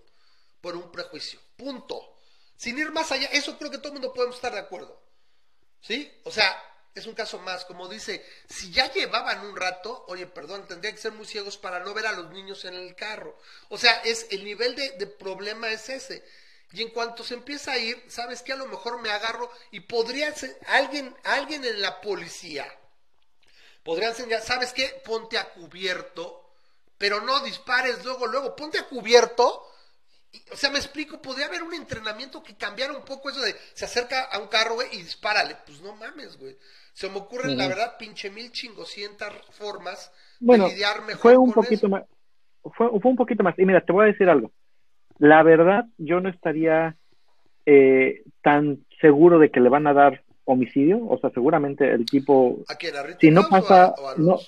[0.60, 1.40] por un prejuicio.
[1.56, 2.18] Punto.
[2.58, 5.02] Sin ir más allá, eso creo que todo el mundo podemos estar de acuerdo.
[5.80, 6.12] ¿Sí?
[6.26, 6.62] O sea,
[7.00, 11.02] es un caso más, como dice, si ya llevaban un rato, oye, perdón, tendrían que
[11.02, 13.38] ser muy ciegos para no ver a los niños en el carro.
[13.70, 16.24] O sea, es el nivel de, problema es ese.
[16.74, 19.82] Y en cuanto se empieza a ir, sabes que a lo mejor me agarro y
[19.82, 22.68] podría ser alguien, alguien en la policía
[23.88, 25.02] podría enseñar, ¿sabes qué?
[25.06, 26.52] Ponte a cubierto,
[26.98, 29.66] pero no dispares luego, luego, ponte a cubierto.
[30.52, 33.86] O sea, me explico, podría haber un entrenamiento que cambiara un poco eso de se
[33.86, 35.56] acerca a un carro, güey, y dispárale.
[35.66, 36.58] Pues no mames, güey.
[36.94, 41.90] Se me ocurren, la verdad, pinche mil chingoscientas formas de lidiar mejor fue un poquito
[41.90, 42.04] más
[42.76, 43.58] fue, fue, un poquito más.
[43.58, 44.52] Y mira, te voy a decir algo.
[45.20, 46.98] La verdad, yo no estaría
[47.66, 51.06] eh, tan seguro de que le van a dar homicidio.
[51.08, 52.64] O sea, seguramente el tipo.
[52.68, 52.96] ¿A quién?
[52.96, 53.94] ¿A si no pasa.
[54.18, 54.40] no,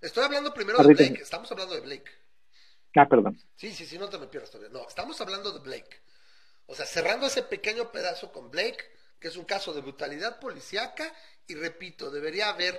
[0.00, 1.22] Estoy hablando primero de Blake.
[1.22, 2.10] Estamos hablando de Blake.
[2.96, 3.38] Ah, perdón.
[3.56, 4.72] Sí, sí, sí, no te me pierdas todavía.
[4.72, 6.00] No, estamos hablando de Blake.
[6.66, 8.78] O sea, cerrando ese pequeño pedazo con Blake,
[9.18, 11.12] que es un caso de brutalidad policíaca
[11.46, 12.74] y repito, debería haber,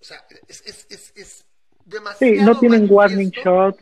[0.00, 1.44] o sea, es, es, es, es
[1.84, 2.34] demasiado.
[2.34, 3.78] Sí, no tienen warning shot.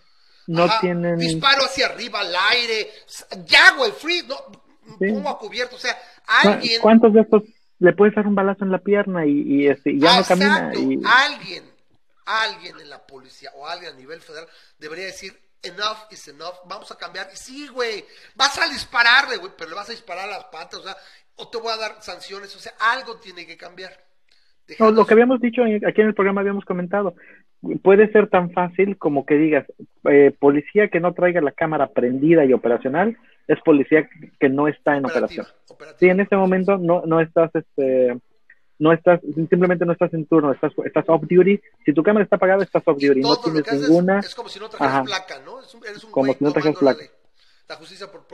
[0.46, 1.18] no tienen...
[1.18, 2.90] Disparo hacia arriba al aire,
[3.46, 4.36] ya, güey, free, no,
[4.98, 6.80] pongo a cubierto, o sea, alguien...
[6.80, 7.42] ¿Cuántos de estos
[7.78, 10.72] le puedes dar un balazo en la pierna y, y, este, ya no camina?
[10.74, 11.00] Y...
[11.04, 11.64] Alguien,
[12.26, 16.90] alguien en la policía o alguien a nivel federal debería decir, enough is enough, vamos
[16.90, 17.28] a cambiar.
[17.32, 20.80] Y sí, güey, vas a dispararle, güey, pero le vas a disparar a las patas,
[20.80, 20.96] o sea,
[21.36, 23.92] o te voy a dar sanciones, o sea, algo tiene que cambiar.
[24.78, 27.14] No, lo que habíamos dicho aquí en el programa habíamos comentado,
[27.82, 29.66] puede ser tan fácil como que digas,
[30.10, 33.16] eh, policía que no traiga la cámara prendida y operacional,
[33.46, 34.08] es policía
[34.40, 35.46] que no está en operación.
[35.98, 38.18] Si en este momento no, no estás, este,
[38.78, 41.60] no estás, simplemente no estás en turno, estás, estás off duty.
[41.84, 43.20] Si tu cámara está apagada, estás off duty.
[43.20, 44.20] No tienes ninguna.
[44.20, 45.60] Es, como si no trajeras placa, ¿no?
[45.60, 47.04] Es un, eres un como si no trajeras placa.
[47.68, 48.24] La, justicia por.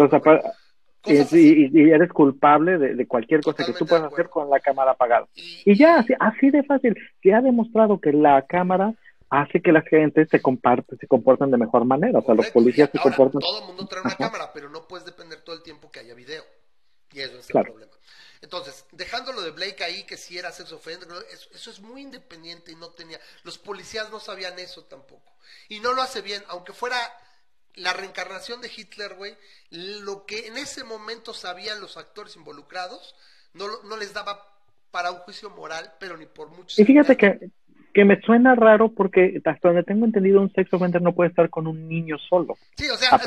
[1.06, 5.26] y, eres culpable de, cualquier cosa que tú puedas hacer con la cámara apagada.
[5.34, 6.96] Y, ya, así, así de fácil.
[7.22, 8.94] Se ha demostrado que la cámara
[9.30, 12.18] hace que la gente se comparte, se comporten de mejor manera.
[12.18, 13.40] O sea, los policías se comportan.
[13.40, 16.14] Todo el mundo trae una cámara, pero no puedes depender todo el tiempo que haya
[16.14, 16.42] video.
[17.12, 17.91] Y eso es el problema.
[18.52, 21.08] Entonces, dejándolo de Blake ahí, que si era sexo ofender,
[21.54, 23.18] eso, es muy independiente y no tenía.
[23.44, 25.32] Los policías no sabían eso tampoco.
[25.70, 26.98] Y no lo hace bien, aunque fuera
[27.76, 29.34] la reencarnación de Hitler, güey,
[29.70, 33.14] lo que en ese momento sabían los actores involucrados,
[33.54, 34.46] no, no les daba
[34.90, 36.78] para un juicio moral, pero ni por mucho.
[36.78, 37.50] Y fíjate que,
[37.92, 41.50] que me suena raro porque hasta donde tengo entendido un sexo offender no puede estar
[41.50, 42.56] con un niño solo.
[42.76, 43.20] Sí, o sea,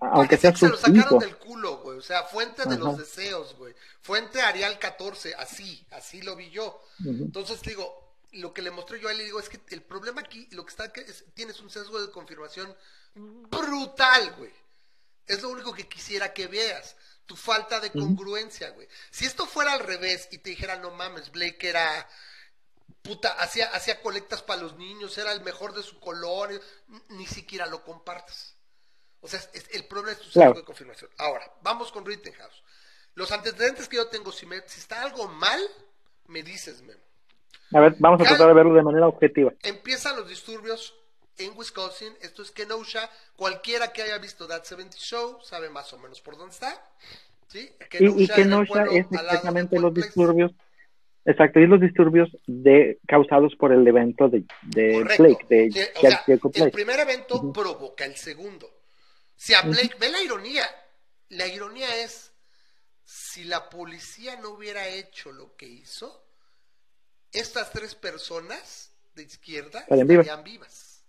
[0.00, 3.74] aunque sea se lo sacaron del culo, güey, o sea, fuente de los deseos, güey.
[4.06, 6.80] Fuente Arial 14, así, así lo vi yo.
[7.04, 10.20] Entonces digo, lo que le mostré yo a él, le digo, es que el problema
[10.20, 12.72] aquí, lo que está que es, tienes un sesgo de confirmación
[13.14, 14.52] brutal, güey.
[15.26, 16.94] Es lo único que quisiera que veas.
[17.26, 18.86] Tu falta de congruencia, güey.
[19.10, 22.08] Si esto fuera al revés y te dijera, no mames, Blake era
[23.02, 26.60] puta, hacía, hacía colectas para los niños, era el mejor de su color,
[27.08, 28.54] ni siquiera lo compartes.
[29.20, 29.40] O sea,
[29.72, 31.10] el problema es tu sesgo de confirmación.
[31.18, 32.62] Ahora, vamos con Rittenhouse.
[33.16, 35.58] Los antecedentes que yo tengo, si, me, si está algo mal,
[36.28, 37.00] me dices, Memo.
[37.72, 39.52] A ver, vamos a tratar de verlo de manera objetiva.
[39.62, 40.94] Empiezan los disturbios
[41.38, 42.12] en Wisconsin.
[42.20, 43.10] Esto es Kenosha.
[43.34, 46.80] Cualquiera que haya visto That 70 Show sabe más o menos por dónde está.
[47.48, 47.70] ¿Sí?
[47.90, 50.52] Kenosha y, Kenosha es exactamente los disturbios.
[51.24, 55.46] Exacto, y los disturbios de, causados por el evento de, de Blake.
[55.48, 55.70] De
[56.54, 58.70] El primer evento provoca el segundo.
[59.34, 60.64] Si a Blake, ve la ironía.
[61.30, 62.25] La ironía es
[63.06, 66.26] si la policía no hubiera hecho lo que hizo,
[67.32, 71.04] estas tres personas de izquierda estarían vivas.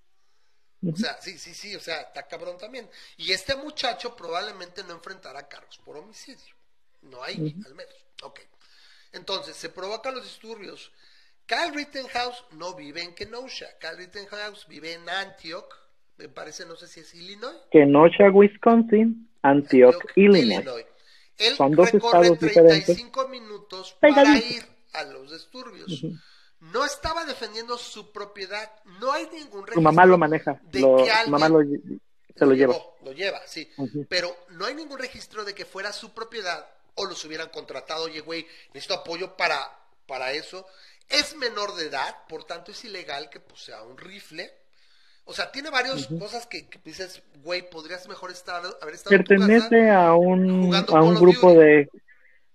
[0.88, 2.88] O sea, sí, sí, sí, o sea, está cabrón también.
[3.18, 6.54] Y este muchacho probablemente no enfrentará cargos por homicidio.
[7.02, 7.96] No hay, al menos.
[8.22, 8.42] Ok.
[9.12, 10.92] Entonces, se provocan los disturbios.
[11.48, 13.68] Kyle Rittenhouse no vive en Kenosha.
[13.80, 15.74] Kyle Rittenhouse vive en Antioch.
[16.18, 17.58] Me parece, no sé si es Illinois.
[17.72, 19.28] Kenosha, Wisconsin.
[19.42, 20.86] Antioch, Illinois.
[21.38, 26.04] Él Son dos recorre 35 minutos para ir a los disturbios.
[26.60, 28.72] No estaba defendiendo su propiedad.
[29.00, 29.76] No hay ningún registro.
[29.76, 30.60] Su mamá lo maneja.
[30.64, 31.60] De que alguien mamá lo,
[32.36, 32.76] se lo, lleva.
[33.04, 33.70] Lo lleva, sí.
[34.10, 38.06] Pero no hay ningún registro de que fuera su propiedad o los hubieran contratado.
[38.06, 39.72] Oye, güey, necesito apoyo para,
[40.08, 40.66] para eso.
[41.10, 44.52] Es menor de edad, por tanto es ilegal que posea un rifle.
[45.30, 50.16] O sea, tiene varias cosas que, dices, güey, podrías mejor estar, haber estado Pertenece a
[50.16, 51.90] un, a un grupo de...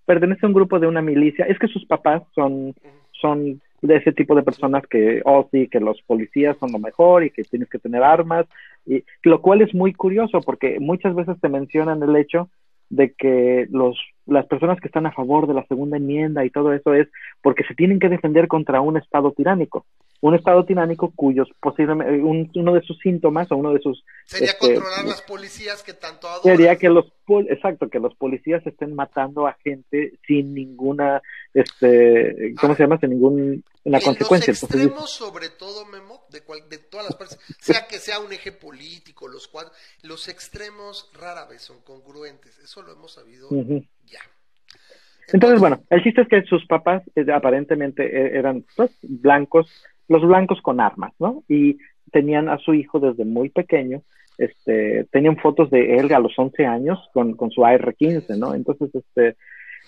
[0.07, 1.45] Pertenece a un grupo de una milicia.
[1.45, 2.75] Es que sus papás son,
[3.21, 7.25] son de ese tipo de personas que, oh sí, que los policías son lo mejor
[7.25, 8.47] y que tienes que tener armas.
[8.87, 12.49] Y, lo cual es muy curioso porque muchas veces te mencionan el hecho
[12.89, 16.73] de que los las personas que están a favor de la segunda enmienda y todo
[16.73, 17.09] eso es
[17.43, 19.85] porque se tienen que defender contra un Estado tiránico.
[20.23, 24.05] Un Estado tiránico cuyos posiblemente, uno de sus síntomas o uno de sus...
[24.25, 26.57] Sería este, controlar las policías que tanto adoran.
[26.57, 27.07] Sería que los,
[27.49, 31.21] exacto, que los policías estén matando a gente sin ninguna,
[31.53, 32.77] este, ¿cómo ah.
[32.77, 32.99] se llama?
[32.99, 34.53] Sin ninguna consecuencia.
[34.53, 38.53] Los extremos, sobre todo, Memo, de, de todas las partes, sea que sea un eje
[38.53, 42.59] político, los cuadros, los extremos rara vez son congruentes.
[42.59, 43.49] Eso lo hemos sabido
[45.33, 49.71] entonces, bueno, el chiste es que sus papás eh, aparentemente eh, eran pues, blancos,
[50.13, 51.43] los blancos con armas, ¿no?
[51.49, 51.79] Y
[52.13, 54.03] tenían a su hijo desde muy pequeño,
[54.39, 58.55] este, tenían fotos de él a los 11 años con, con su AR-15, ¿no?
[58.55, 59.37] Entonces, este,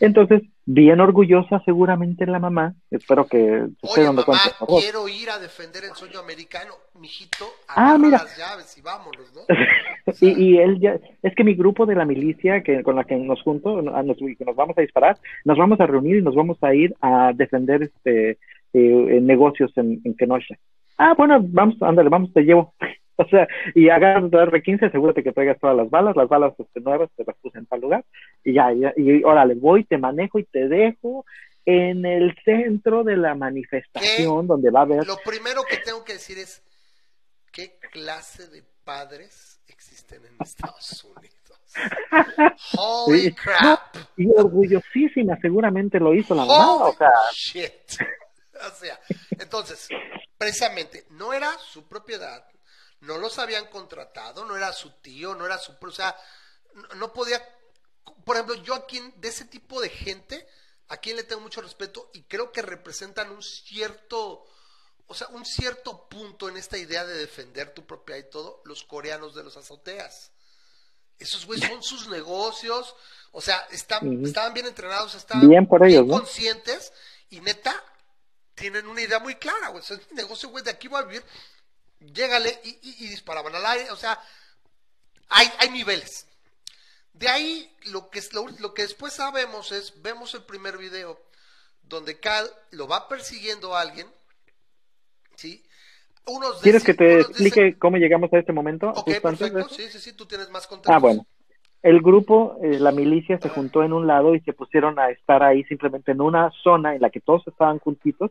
[0.01, 4.57] entonces, bien orgullosa seguramente la mamá, espero que dando cuenta.
[4.81, 8.19] quiero ir a defender el sueño americano, mijito, ah, mira.
[8.19, 9.43] las llaves y vámonos, ¿no?
[10.21, 13.41] y, él ya, es que mi grupo de la milicia que con la que nos
[13.43, 16.75] junto, nos, que nos vamos a disparar, nos vamos a reunir y nos vamos a
[16.75, 18.39] ir a defender este
[18.75, 20.57] eh, negocios en, en Kenosha.
[20.99, 22.75] Ah, bueno, vamos, ándale, vamos, te llevo.
[23.17, 26.81] O sea, y agarras tu R15, asegúrate que traigas todas las balas, las balas este,
[26.81, 28.05] nuevas te las puse en tal lugar,
[28.43, 31.25] y ya, ya, y órale, voy, te manejo y te dejo
[31.65, 35.07] en el centro de la manifestación donde va a haber...
[35.07, 36.63] Lo primero que tengo que decir es,
[37.53, 41.35] ¿qué clase de padres existen en Estados Unidos?
[42.77, 43.97] Holy crap.
[44.17, 47.13] y orgullosísima seguramente lo hizo la mamá, o sea...
[47.33, 48.03] Shit.
[48.73, 49.89] O sea, entonces,
[50.39, 52.47] precisamente, no era su propiedad,
[53.01, 55.75] no los habían contratado, no era su tío, no era su...
[55.81, 56.17] O sea,
[56.97, 57.43] no, podía...
[58.25, 60.47] Por ejemplo, yo aquí, de ese tipo de gente,
[60.89, 64.47] a quien le tengo mucho respeto y creo que representan un cierto...
[65.07, 68.85] O sea, un cierto punto en esta idea de defender tu propiedad y todo, los
[68.85, 70.33] coreanos de los azoteas.
[71.19, 72.97] Esos güeyes son sus negocios,
[73.31, 76.93] o sea, están, estaban bien entrenados, estaban bien, por ellos, conscientes
[77.29, 77.85] y neta,
[78.55, 79.83] tienen una idea muy clara, güey.
[79.83, 81.25] es un negocio, güey, de aquí va a vivir,
[82.01, 84.21] llégale y, y, disparaban al aire, o sea,
[85.29, 86.27] hay, hay niveles.
[87.13, 91.21] De ahí, lo que, lo, lo que después sabemos es, vemos el primer video
[91.83, 94.07] donde Cal lo va persiguiendo a alguien,
[95.37, 95.65] ¿sí?
[96.27, 98.89] Unos ¿Quieres que te explique cómo llegamos a este momento?
[98.89, 100.93] Ok, perfecto, sí, sí, sí, tú tienes más contexto.
[100.93, 101.27] Ah, bueno.
[101.85, 105.43] El grupo, eh, la milicia, se juntó en un lado y se pusieron a estar
[105.43, 108.31] ahí simplemente en una zona en la que todos estaban juntitos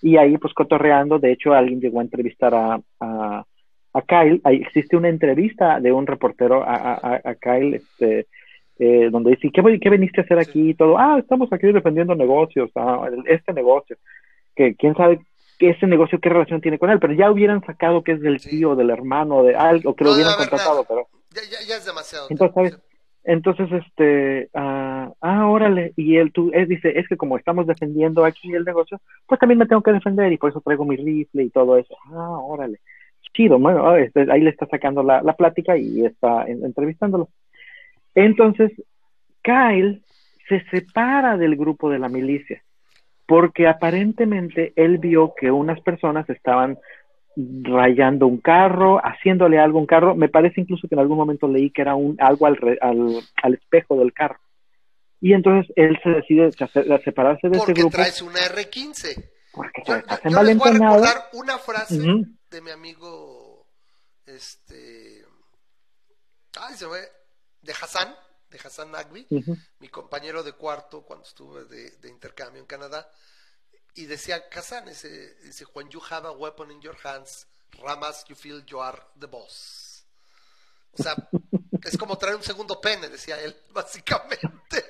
[0.00, 3.44] y ahí pues cotorreando, de hecho alguien llegó a entrevistar a, a,
[4.06, 8.28] Kyle, ahí existe una entrevista de un reportero a, a, Kyle, este,
[8.78, 10.70] eh, donde dice, ¿qué, ¿qué veniste a hacer aquí?
[10.70, 13.98] Y todo, ah, estamos aquí defendiendo negocios, ah, este negocio,
[14.54, 15.20] que quién sabe
[15.58, 18.40] que ese negocio qué relación tiene con él, pero ya hubieran sacado que es del
[18.40, 21.08] tío, del hermano, de algo, que lo hubieran contratado, pero...
[21.34, 22.28] Ya, ya, es demasiado.
[22.30, 22.78] Entonces,
[23.28, 28.24] entonces, este, ah, ah, órale, y él tú, él dice, es que como estamos defendiendo
[28.24, 31.42] aquí el negocio, pues también me tengo que defender y por eso traigo mi rifle
[31.42, 31.96] y todo eso.
[32.12, 32.78] Ah, órale,
[33.34, 37.28] chido, bueno, ah, este, ahí le está sacando la, la plática y está entrevistándolo.
[38.14, 38.70] Entonces,
[39.42, 40.02] Kyle
[40.48, 42.62] se separa del grupo de la milicia,
[43.26, 46.78] porque aparentemente él vio que unas personas estaban
[47.36, 50.14] rayando un carro, haciéndole algo a un carro.
[50.14, 53.96] Me parece incluso que en algún momento leí que era un, algo al, al, espejo
[53.98, 54.40] del carro.
[55.20, 56.50] Y entonces él se decide
[57.04, 57.90] separarse de ese grupo.
[57.90, 59.30] Porque traes una R15.
[59.52, 59.94] Porque yo,
[60.30, 61.98] yo, les voy a recordar una frase
[62.50, 63.66] de mi amigo,
[64.26, 65.24] este,
[66.60, 67.00] ay, se fue,
[67.62, 68.14] de Hassan,
[68.50, 69.26] de Hassan Nagby,
[69.80, 73.08] mi compañero de cuarto cuando estuve de, de intercambio en Canadá
[73.96, 77.46] y decía Kazan, ese, dice, when you have a weapon in your hands,
[77.82, 80.04] Ramas, you feel you are the boss.
[80.98, 81.14] O sea,
[81.82, 84.84] es como traer un segundo pene, decía él, básicamente.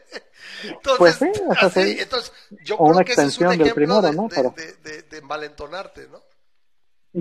[0.64, 2.32] Entonces, pues sí, así, entonces
[2.64, 4.28] yo creo que ese es un ejemplo de, ¿no?
[4.28, 6.20] de, de, malentonarte, ¿no?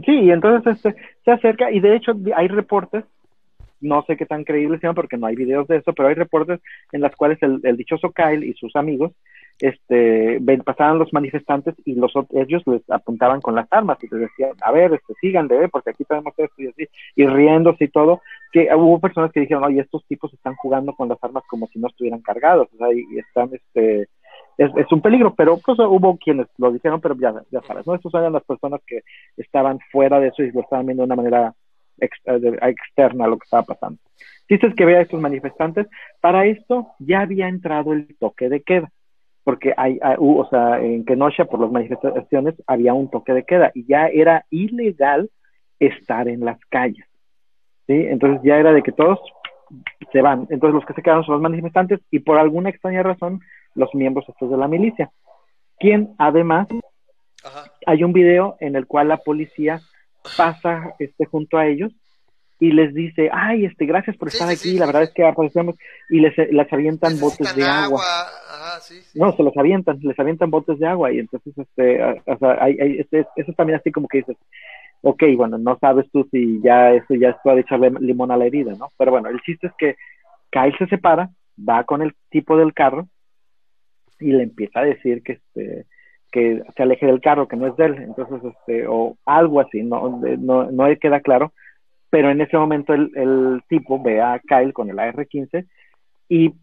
[0.04, 3.06] Sí, y entonces este, se acerca, y de hecho hay reportes,
[3.80, 6.60] no sé qué tan creíbles sean porque no hay videos de eso, pero hay reportes
[6.92, 9.14] en las cuales el, el dichoso Kyle y sus amigos
[9.60, 14.52] este, pasaban los manifestantes y los ellos les apuntaban con las armas y les decían,
[14.62, 18.68] a ver, este, síganle, porque aquí tenemos esto y así, y riéndose y todo, que
[18.76, 21.88] hubo personas que dijeron, oye, estos tipos están jugando con las armas como si no
[21.88, 24.08] estuvieran cargados, o sea, y, están, este,
[24.58, 27.96] es, un peligro, pero pues, hubo quienes lo dijeron, pero ya, ya sabes, ¿no?
[27.96, 29.02] Estos eran las personas que
[29.38, 31.54] estaban fuera de eso y lo estaban viendo de una manera
[31.98, 34.00] externa a lo que estaba pasando.
[34.50, 35.88] Dices que vea estos manifestantes,
[36.20, 38.92] para esto ya había entrado el toque de queda
[39.46, 43.86] porque hay, o sea, en Kenosha por las manifestaciones había un toque de queda y
[43.86, 45.30] ya era ilegal
[45.80, 47.06] estar en las calles.
[47.86, 47.94] ¿sí?
[47.94, 49.20] Entonces ya era de que todos
[50.12, 50.48] se van.
[50.50, 53.40] Entonces los que se quedaron son los manifestantes y por alguna extraña razón
[53.76, 55.12] los miembros estos de la milicia.
[55.78, 56.68] Quien además
[57.86, 59.80] hay un video en el cual la policía
[60.36, 61.94] pasa este junto a ellos
[62.60, 65.76] y les dice, ay, este, gracias por estar aquí, la verdad es que aparecemos,
[66.10, 68.02] y les, les avientan botes de agua.
[69.16, 72.78] no, se los avientan, les avientan botes de agua, y entonces, este, o sea, hay,
[72.80, 74.38] hay, este, eso también así como que dices,
[75.02, 78.46] ok, bueno, no sabes tú si ya eso ya es para echarle limón a la
[78.46, 78.90] herida, ¿no?
[78.98, 79.96] Pero bueno, el chiste es que
[80.50, 83.08] Kyle se separa, va con el tipo del carro,
[84.20, 85.86] y le empieza a decir que, este,
[86.32, 89.84] que se aleje del carro, que no es de él, entonces, este, o algo así,
[89.84, 91.52] no, no, no queda claro,
[92.10, 95.68] pero en ese momento el, tipo ve a Kyle con el AR-15
[96.30, 96.54] y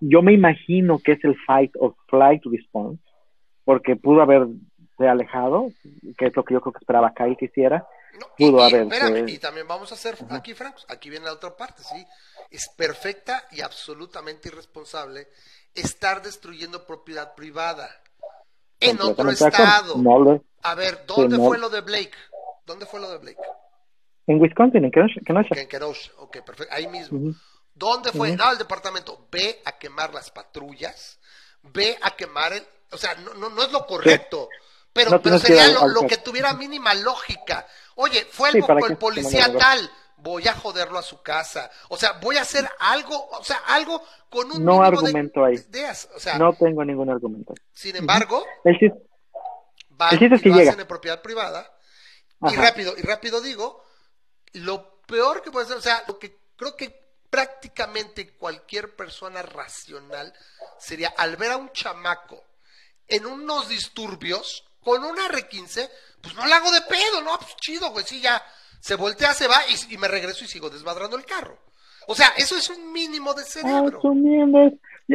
[0.00, 3.02] yo me imagino que es el fight or flight response,
[3.64, 4.54] porque pudo haberse
[5.08, 5.68] alejado,
[6.16, 7.86] que es lo que yo creo que esperaba Kyle que hiciera.
[8.36, 8.88] pudo haber.
[9.28, 12.04] Y también vamos a hacer aquí, francos, aquí viene la otra parte, ¿sí?
[12.50, 15.28] Es perfecta y absolutamente irresponsable
[15.74, 17.88] estar destruyendo propiedad privada
[18.80, 19.94] en otro estado.
[20.62, 22.16] a ver, ¿dónde fue lo de Blake?
[22.66, 23.40] ¿Dónde fue lo de Blake?
[24.30, 25.20] En Wisconsin, en Kenosha.
[25.56, 26.72] En Kenosha, ok, perfecto.
[26.72, 27.34] Ahí mismo.
[27.74, 28.30] ¿Dónde fue?
[28.30, 29.26] Uh departamento.
[29.32, 31.18] Ve a quemar las patrullas.
[31.62, 32.62] Ve a quemar el.
[32.92, 34.48] O sea, no, no, no es lo correcto.
[34.92, 37.66] Pero, pero sería lo, que tuviera mínima lógica.
[37.96, 41.70] Oye, fue el, el policía tal voy a joderlo a su casa.
[41.88, 45.56] O sea, voy a hacer algo, o sea, algo con un no argumento ahí.
[46.38, 47.54] no tengo ningún argumento.
[47.72, 48.98] Sin embargo, el chiste,
[50.12, 50.72] el es que llega.
[50.72, 51.68] en propiedad privada
[52.42, 53.82] y rápido, y rápido digo,
[54.54, 60.32] lo peor que puede ser, o sea, lo que creo que prácticamente cualquier persona racional
[60.78, 62.44] sería al ver a un chamaco
[63.06, 65.88] en unos disturbios con una R15,
[66.20, 67.38] pues no la hago de pedo, ¿no?
[67.38, 68.42] Pues chido, güey, sí, ya
[68.80, 71.58] se voltea, se va y, me regreso y sigo desmadrando el carro.
[72.06, 74.00] O sea, eso es un mínimo de cerebro.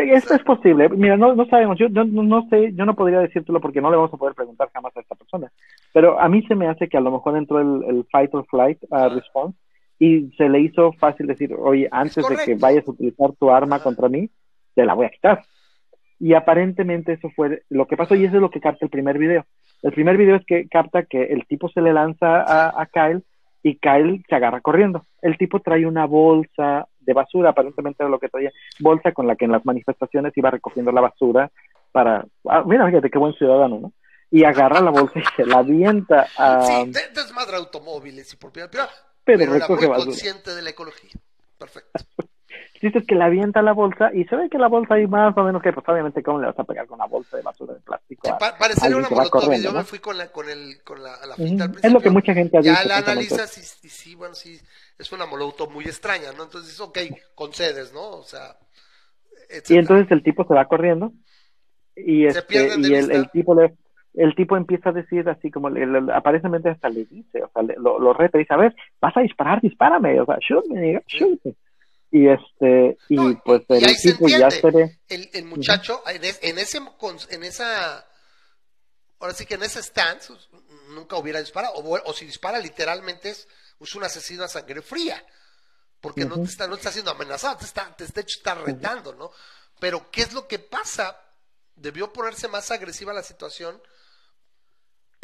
[0.01, 0.89] Esto es posible.
[0.89, 1.77] Mira, no, no sabemos.
[1.77, 4.69] Yo no, no, sé, yo no podría decírtelo porque no le vamos a poder preguntar
[4.73, 5.51] jamás a esta persona.
[5.93, 8.77] Pero a mí se me hace que a lo mejor entró el, fight or flight
[8.89, 9.57] uh, response
[9.97, 13.79] y se le hizo fácil decir, oye, antes de que vayas a utilizar tu arma
[13.79, 14.29] contra mí,
[14.73, 15.43] te la voy a quitar.
[16.19, 19.17] Y aparentemente eso fue lo que pasó y eso es lo que capta el primer
[19.17, 19.45] video.
[19.81, 23.23] El primer video es que capta que el tipo se le lanza a, a Kyle
[23.63, 25.05] y Kyle se agarra corriendo.
[25.21, 29.35] El tipo trae una bolsa de basura, aparentemente era lo que traía, bolsa con la
[29.35, 31.51] que en las manifestaciones iba recogiendo la basura
[31.91, 33.93] para, ah, mira, fíjate qué buen ciudadano, ¿no?
[34.31, 36.61] Y agarra la bolsa y se la avienta a...
[36.61, 38.85] Sí, desmadra automóviles y propiedad, pero,
[39.23, 41.11] pero, pero recoge muy consciente de la ecología.
[41.57, 42.03] Perfecto.
[42.85, 45.43] dices que le avienta la bolsa y se ve que la bolsa hay más o
[45.43, 47.79] menos que, pues obviamente, ¿cómo le vas a pegar con una bolsa de basura de
[47.79, 48.37] plástico?
[48.59, 51.71] parecería una molotov, yo me fui con la, con el, con la, la finta al
[51.71, 51.87] principio.
[51.87, 52.73] Es lo que mucha gente ha dicho.
[52.73, 54.59] Ya la analizas y, sí, bueno, sí,
[54.97, 56.43] es una molotov muy extraña, ¿no?
[56.43, 56.99] Entonces, ok,
[57.33, 58.11] concedes, ¿no?
[58.11, 58.57] O sea,
[59.69, 61.11] Y entonces el tipo se va corriendo
[61.95, 63.75] y, este, y el, el, tipo le
[64.13, 65.69] el tipo empieza a decir así como
[66.13, 69.61] aparentemente hasta le dice, o sea, lo, lo reta, dice, a ver, vas a disparar,
[69.61, 71.55] dispárame, o sea, shoot me, shoot me
[72.11, 74.99] y este y pues el equipo ya se ve.
[75.09, 76.23] El, muchacho en,
[76.57, 76.77] ese
[77.29, 78.05] en esa
[79.19, 80.31] ahora sí que en ese stance
[80.93, 83.47] nunca hubiera disparado o, si dispara literalmente es,
[83.79, 85.23] un asesino a sangre fría
[86.01, 89.31] porque no te está no está siendo amenazado te está te, está retando no
[89.79, 91.15] pero qué es lo que pasa
[91.75, 93.79] debió ponerse más agresiva la situación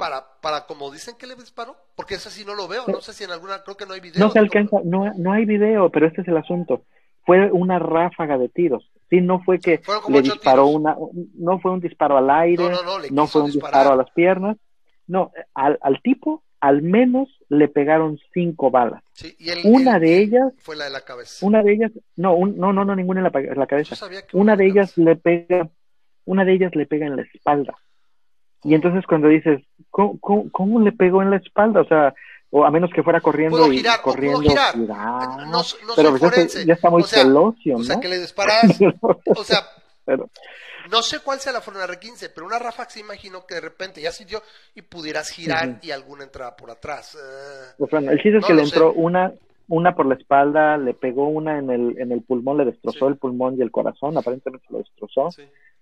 [0.02, 1.76] para, para como dicen que le disparó?
[1.96, 4.00] Porque eso sí no lo veo, no sé si en alguna, creo que no hay
[4.00, 4.20] video.
[4.20, 6.86] No se alcanza, no, no hay video, pero este es el asunto.
[7.24, 8.90] Fue una ráfaga de tiros.
[9.12, 9.80] Sí, no fue que
[10.10, 10.96] le disparó una,
[11.36, 12.64] no fue un disparo al aire,
[13.12, 14.58] no, fue un disparo a las piernas.
[15.06, 19.04] No, al, al tipo al menos le pegaron cinco balas.
[19.64, 21.46] una de ellas fue la de la cabeza.
[21.46, 23.96] Una de ellas, no, no, no, no, ninguna en la, la cabeza.
[24.34, 25.70] Una de ellas le pega,
[26.26, 27.76] una de ellas le pega en la espalda.
[28.64, 30.20] Y entonces cuando dices, ¿cómo,
[30.52, 31.82] cómo, le pegó en la espalda?
[31.82, 32.14] O sea,
[32.52, 34.78] o a menos que fuera corriendo y corriendo girar.
[34.78, 35.64] No, no
[35.96, 37.56] pero pues ya, está muy o sea, ¿no?
[37.74, 38.80] O sea, que le disparas,
[39.26, 39.68] o sea,
[40.92, 43.62] no sé cuál sea la forma de R15, pero una ráfaga se imaginó que de
[43.62, 44.42] repente ya sintió
[44.76, 47.16] y pudieras girar y alguna entraba por atrás.
[47.16, 49.34] Eh, pues bueno, el chiste es que le entró una
[49.72, 53.16] una por la espalda, le pegó una en el, en el pulmón, le destrozó el
[53.16, 55.30] pulmón y el corazón, aparentemente lo destrozó.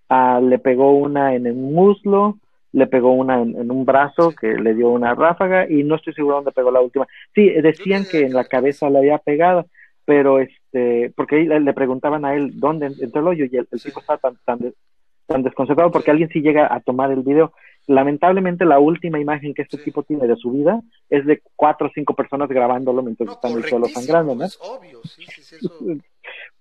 [0.09, 2.37] Ah, le pegó una en el muslo,
[2.71, 6.35] le pegó una en, un brazo que le dio una ráfaga y no estoy seguro
[6.35, 7.07] dónde pegó la última.
[7.33, 9.65] Sí, decían que en la cabeza le había pegado,
[10.05, 14.19] pero este, porque le, preguntaban a él dónde entró el hoyo y el, tipo estaba
[14.19, 14.59] tan, tan,
[15.29, 17.53] tan desconcertado porque alguien sí llega a tomar el video.
[17.87, 21.91] Lamentablemente la última imagen que este tipo tiene de su vida es de cuatro o
[21.93, 24.43] cinco personas grabándolo mientras están en el suelo sangrando, ¿no?
[24.43, 25.71] Es obvio, sí, sí, eso...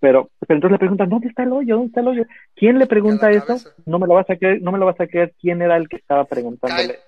[0.00, 1.74] Pero, pero entonces le preguntan, ¿dónde está el hoyo?
[1.74, 2.24] ¿Dónde está el hoyo?
[2.54, 3.56] ¿Quién le pregunta eso?
[3.84, 5.88] No me lo vas a creer, no me lo vas a creer quién era el
[5.88, 6.98] que estaba preguntándole.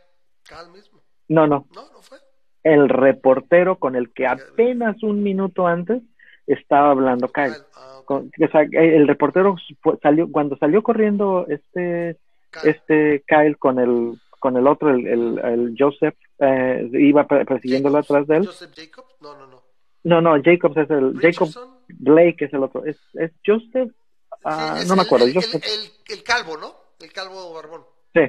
[0.74, 1.00] mismo.
[1.28, 1.66] No, no.
[1.74, 2.18] No, no fue.
[2.64, 6.02] El reportero con el que apenas un minuto antes
[6.52, 7.54] estaba hablando Kyle.
[7.74, 9.56] Ah, o sea, el reportero
[10.02, 12.16] salió, cuando salió corriendo este,
[12.64, 15.06] este Kyle con el, con el otro, el,
[15.38, 18.46] el, Joseph, eh, iba persiguiéndolo atrás de él.
[18.46, 19.04] ¿Joseph Jacob?
[19.20, 19.70] No, no, no.
[20.02, 21.18] No, no, Jacobs es el.
[21.20, 21.50] Jacob
[21.88, 22.84] Blake es el otro.
[22.86, 23.92] Es, es Joseph.
[24.44, 25.26] Ah, no me acuerdo.
[25.26, 26.74] El, el, calvo, ¿no?
[26.98, 27.82] El calvo barbón.
[28.14, 28.20] Sí.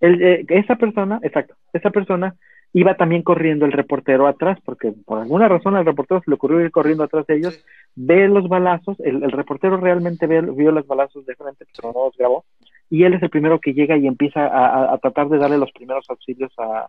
[0.00, 1.54] El, eh, esa persona, exacto.
[1.72, 2.36] Esa persona
[2.72, 6.60] iba también corriendo el reportero atrás, porque por alguna razón al reportero se le ocurrió
[6.60, 7.64] ir corriendo atrás de ellos,
[7.94, 12.16] ve los balazos, el, reportero realmente ve, vio los balazos de frente, pero no los
[12.16, 12.44] grabó,
[12.88, 15.72] y él es el primero que llega y empieza a, a tratar de darle los
[15.72, 16.88] primeros auxilios a,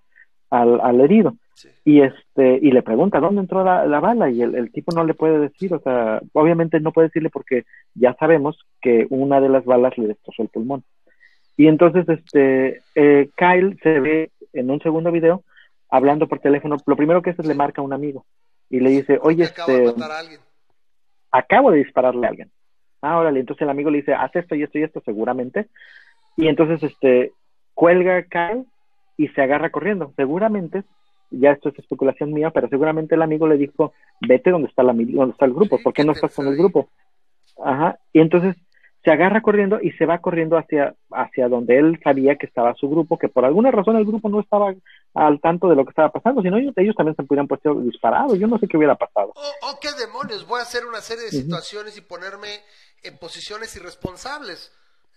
[0.54, 1.36] al, herido.
[1.84, 5.40] Y este y le pregunta dónde entró la, bala y el, tipo no le puede
[5.40, 7.64] decir, o sea, obviamente no puede decirle porque
[7.96, 10.84] ya sabemos que una de las balas le destrozó el pulmón.
[11.58, 15.44] Y entonces este eh, Kyle se ve en un segundo video
[15.94, 18.26] hablando por teléfono, lo primero que hace es le marca a un amigo
[18.68, 19.94] y le dice, oye, este,
[21.30, 22.52] acabo de dispararle a alguien.
[23.00, 25.68] Ah, órale, entonces el amigo le dice, haz esto y esto y esto seguramente.
[26.36, 27.34] Y entonces, este,
[27.76, 28.64] cuelga cae
[29.18, 30.14] y se agarra corriendo.
[30.16, 30.84] Seguramente,
[31.30, 34.94] ya esto es especulación mía, pero seguramente el amigo le dijo, vete donde está, la,
[34.94, 36.90] donde está el grupo, ¿por qué no estás con el grupo?
[37.64, 38.56] Ajá, y entonces
[39.04, 42.90] se agarra corriendo y se va corriendo hacia, hacia donde él sabía que estaba su
[42.90, 44.74] grupo, que por alguna razón el grupo no estaba
[45.14, 48.40] al tanto de lo que estaba pasando, sino ellos, ellos también se hubieran puesto disparados,
[48.40, 49.34] yo no sé qué hubiera pasado.
[49.36, 52.48] Oh, oh qué demonios, voy a hacer una serie de situaciones y ponerme
[53.04, 54.72] en posiciones irresponsables.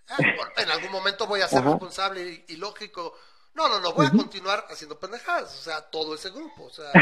[0.08, 0.16] Ah,
[0.62, 3.14] en algún momento voy a ser responsable y, lógico.
[3.54, 6.90] No, no, no, voy a continuar haciendo pendejadas, o sea, todo ese grupo, o sea...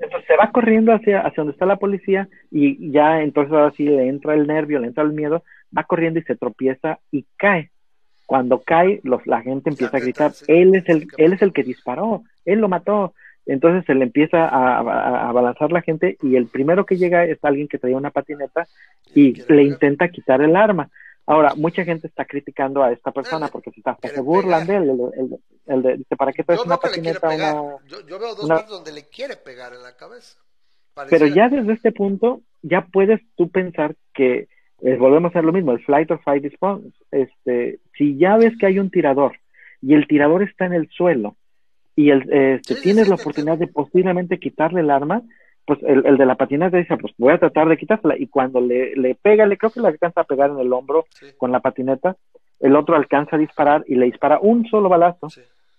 [0.00, 3.84] Entonces se va corriendo hacia, hacia donde está la policía y ya entonces ahora sí
[3.84, 5.44] le entra el nervio, le entra el miedo,
[5.76, 7.70] va corriendo y se tropieza y cae.
[8.26, 11.64] Cuando cae, los, la gente empieza a gritar, él es el, él es el que
[11.64, 13.12] disparó, él lo mató.
[13.46, 17.38] Entonces se le empieza a, a, balanzar la gente y el primero que llega es
[17.42, 18.68] alguien que traía una patineta
[19.14, 20.90] y le intenta quitar el arma.
[21.26, 24.90] Ahora, mucha gente está criticando a esta persona porque se, está, se burlan de él.
[25.66, 27.34] El, dice, ¿para qué traes una patineta?
[27.86, 30.38] yo, veo dos donde le quiere pegar en la cabeza.
[31.08, 34.48] Pero ya desde este punto, ya puedes tú pensar que
[34.82, 36.90] eh, volvemos a hacer lo mismo, el flight or fight response.
[37.10, 39.32] Este, si ya ves que hay un tirador
[39.82, 41.36] y el tirador está en el suelo
[41.96, 45.22] y el, este, tienes la oportunidad de posiblemente quitarle el arma,
[45.66, 48.16] pues el, el de la patineta dice, pues voy a tratar de quitársela.
[48.18, 51.06] Y cuando le, le pega, le creo que le alcanza a pegar en el hombro
[51.36, 52.16] con la patineta,
[52.58, 55.28] el otro alcanza a disparar y le dispara un solo balazo.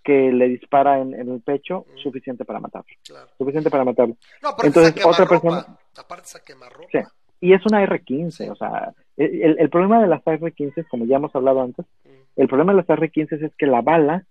[0.04, 2.90] que le dispara en, el pecho, suficiente para matarlo.
[3.38, 4.16] Suficiente para matarlo.
[4.64, 5.66] Entonces, otra persona...
[5.96, 6.24] Aparte
[6.70, 6.88] ropa.
[6.92, 7.00] Sí
[7.42, 11.36] y es una R15, o sea, el, el, problema de las R15, como ya hemos
[11.36, 11.86] hablado antes,
[12.36, 14.24] el problema de las R15 es que la bala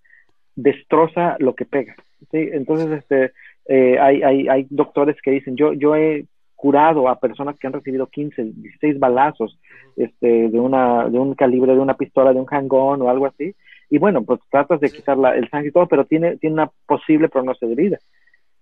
[0.55, 1.97] destroza lo que pega,
[2.31, 2.49] ¿sí?
[2.53, 3.33] Entonces, este,
[3.67, 7.73] eh, hay, hay, hay doctores que dicen, yo, yo he curado a personas que han
[7.73, 9.59] recibido 15, 16 balazos
[9.97, 13.55] este, de, una, de un calibre de una pistola, de un handgun o algo así,
[13.89, 16.71] y bueno, pues tratas de quitar la, el sangre y todo, pero tiene, tiene una
[16.87, 17.99] posible pronóstico de vida.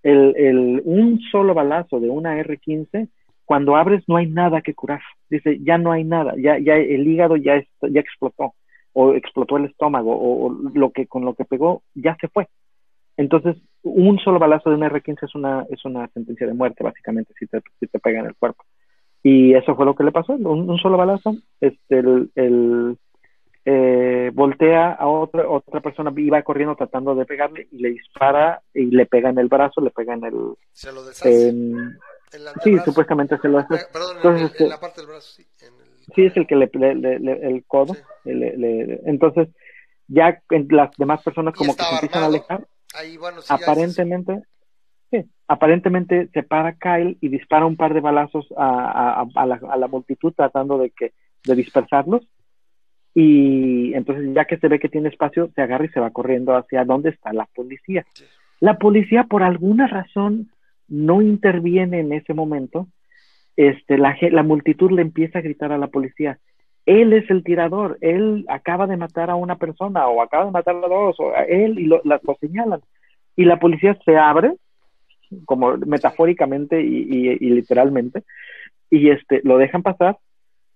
[0.02, 3.08] El, el, un solo balazo de una R15
[3.48, 5.00] cuando abres no hay nada que curar.
[5.30, 8.52] Dice, ya no hay nada, ya, ya el hígado ya, ya explotó,
[8.92, 12.46] o explotó el estómago, o, lo que con lo que pegó ya se fue.
[13.16, 17.32] Entonces, un solo balazo de un R15 es una, es una sentencia de muerte, básicamente,
[17.38, 18.64] si te, si te pega en el cuerpo.
[19.22, 22.98] Y eso fue lo que le pasó, un, solo balazo, este, el,
[23.64, 28.90] eh, voltea a otra, otra persona, iba corriendo tratando de pegarle y le dispara y
[28.90, 30.34] le pega en el brazo, le pega en el...
[30.72, 31.02] Se lo
[32.62, 33.76] sí, supuestamente se lo hace.
[33.92, 35.46] Perdón, Entonces, en, este, la parte del brazo, sí.
[36.14, 37.94] Sí, es el que le, le, el codo.
[38.24, 39.48] entonces,
[40.06, 42.66] ya las demás personas como que se empiezan a alejar.
[42.94, 44.42] Ahí, bueno, sí, aparentemente,
[45.10, 49.60] sí, aparentemente se para Kyle y dispara un par de balazos a, a, a, la,
[49.70, 51.12] a la multitud tratando de que
[51.44, 52.26] de dispersarlos
[53.14, 56.56] y entonces ya que se ve que tiene espacio se agarra y se va corriendo
[56.56, 58.06] hacia donde está la policía.
[58.60, 60.50] La policía por alguna razón
[60.88, 62.88] no interviene en ese momento,
[63.56, 66.38] este, la, la multitud le empieza a gritar a la policía,
[66.88, 70.76] él es el tirador, él acaba de matar a una persona o acaba de matar
[70.76, 72.00] a dos, o a él y lo,
[72.40, 72.80] señalan.
[73.36, 74.54] Y la policía se abre,
[75.44, 78.24] como metafóricamente y, literalmente,
[78.88, 80.16] y este, lo dejan pasar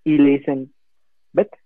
[0.04, 0.70] y le dicen,
[1.32, 1.56] vete.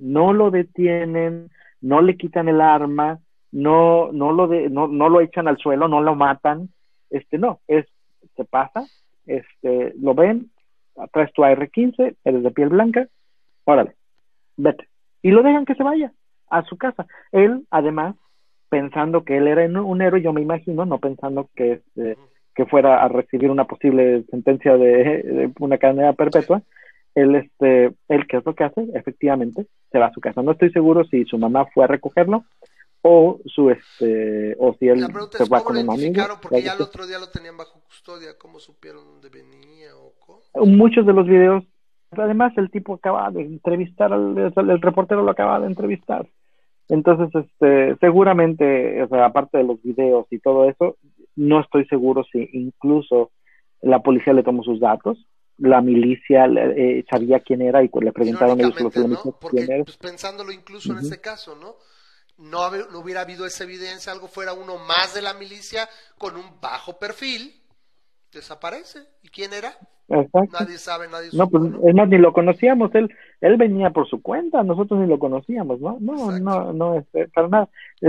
[0.00, 3.20] No lo detienen, no le quitan el arma,
[3.52, 6.68] no, no, lo, de, no, no lo echan al suelo, no lo matan,
[7.14, 7.86] este, no, es,
[8.36, 8.86] se pasa,
[9.26, 10.50] este, lo ven,
[11.12, 13.06] traes tu AR-15, eres de piel blanca,
[13.64, 13.94] órale,
[14.56, 14.88] vete.
[15.22, 16.12] Y lo dejan que se vaya
[16.50, 17.06] a su casa.
[17.32, 18.16] Él, además,
[18.68, 22.18] pensando que él era un héroe, yo me imagino, no pensando que, este,
[22.54, 26.62] que fuera a recibir una posible sentencia de, una cadena perpetua,
[27.14, 28.88] él, este, él, ¿qué es lo que hace?
[28.94, 30.42] Efectivamente, se va a su casa.
[30.42, 32.44] No estoy seguro si su mamá fue a recogerlo
[33.06, 37.06] o su este o si él se va con un amigo porque ya el otro
[37.06, 38.38] día lo tenían bajo custodia.
[38.38, 40.66] Cómo supieron dónde venía o cómo?
[40.66, 41.64] muchos de los videos
[42.12, 46.26] además el tipo acaba de entrevistar al el, reportero lo acaba de entrevistar.
[46.88, 50.96] Entonces este seguramente o sea, aparte de los videos y todo eso
[51.36, 53.32] no estoy seguro si incluso
[53.82, 55.18] la policía le tomó sus datos
[55.58, 59.36] la milicia eh, sabía quién era y le preguntaron ellos los ¿no?
[59.38, 61.76] Porque, pues, pensándolo incluso en este caso no
[62.38, 66.60] no, no, hubiera habido esa evidencia, algo fuera uno más de la milicia con un
[66.60, 67.52] bajo perfil,
[68.32, 69.00] desaparece.
[69.22, 69.72] ¿Y quién era?
[70.08, 73.10] Nadie sabe, nadie No, pues es más, ni lo conocíamos, él
[73.40, 75.96] él venía por su cuenta, nosotros ni lo conocíamos, ¿no?
[76.00, 77.68] No, no, no, este, para nada.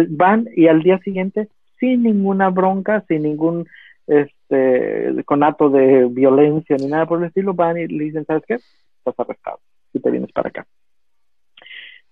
[0.09, 1.49] Van y al día siguiente
[1.79, 3.67] sin ninguna bronca, sin ningún
[4.07, 8.55] este conato de violencia ni nada por el estilo, van y le dicen, ¿sabes qué?
[8.55, 9.59] Estás arrestado
[9.93, 10.67] y te vienes para acá.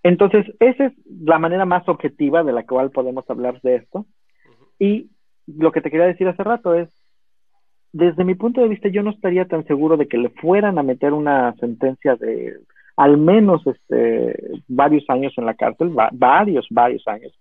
[0.04, 4.06] Entonces, esa es la manera más objetiva de la cual podemos hablar de esto.
[4.78, 5.10] Y
[5.48, 6.90] lo que te quería decir hace rato es,
[7.94, 10.84] desde mi punto de vista, yo no estaría tan seguro de que le fueran a
[10.84, 12.58] meter una sentencia de
[12.96, 14.36] al menos este,
[14.68, 17.34] varios años en la cárcel, varios, varios años,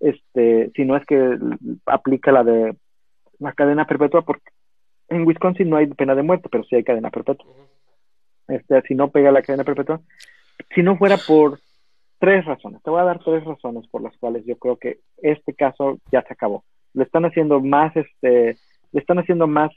[0.00, 1.38] este, si no es que
[1.86, 2.76] aplica la de
[3.38, 4.50] la cadena perpetua, porque
[5.08, 7.46] en Wisconsin no hay pena de muerte, pero sí hay cadena perpetua.
[8.48, 10.00] Este, si no pega la cadena perpetua,
[10.74, 11.58] si no fuera por
[12.18, 15.54] tres razones, te voy a dar tres razones por las cuales yo creo que este
[15.54, 16.64] caso ya se acabó.
[16.94, 18.56] Le están haciendo más, este,
[18.92, 19.70] le están haciendo más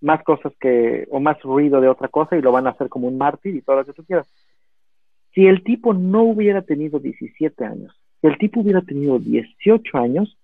[0.00, 3.08] más cosas que, o más ruido de otra cosa y lo van a hacer como
[3.08, 4.28] un mártir y todo lo que tú quieras.
[5.34, 10.36] Si el tipo no hubiera tenido 17 años, si el tipo hubiera tenido 18 años,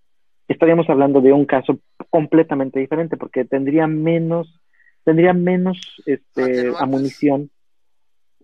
[0.49, 1.79] estaríamos hablando de un caso
[2.11, 4.61] completamente diferente porque tendría menos,
[5.05, 7.51] tendría menos este, amunición.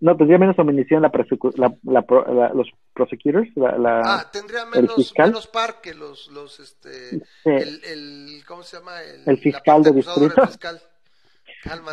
[0.01, 1.11] No, tendría menos amunición la,
[1.83, 8.43] la, los prosecutors, la, ah, tendría menos, menos par que los, los este, el, el,
[8.47, 8.99] ¿cómo se llama?
[9.03, 10.47] El, fiscal de distrito.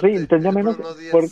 [0.00, 0.76] Sí, tendría menos.
[1.12, 1.30] Porque,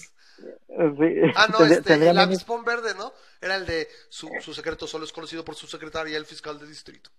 [1.35, 3.13] Ah, no, este, el avispón verde, ¿no?
[3.41, 6.67] Era el de su, su secreto solo es conocido por su secretaria, el fiscal de
[6.67, 7.11] distrito.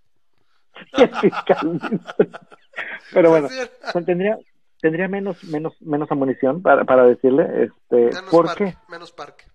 [0.94, 1.80] el fiscal.
[3.12, 3.50] Pero bueno,
[4.06, 4.38] tendría,
[4.82, 8.74] tendría menos, menos, menos amunición para, para decirle, este, ¿por qué?
[8.90, 9.46] Menos parque.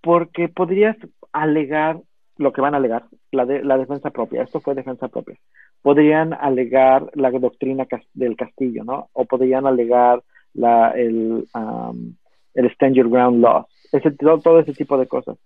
[0.00, 0.96] Porque podrías
[1.32, 2.00] alegar
[2.36, 5.38] lo que van a alegar, la, de, la defensa propia, esto fue defensa propia.
[5.82, 9.08] Podrían alegar la doctrina del castillo, ¿no?
[9.12, 10.22] O podrían alegar
[10.52, 12.14] la, el, um,
[12.54, 15.38] el Stand Your Ground Law, ese, todo, ese tipo de cosas.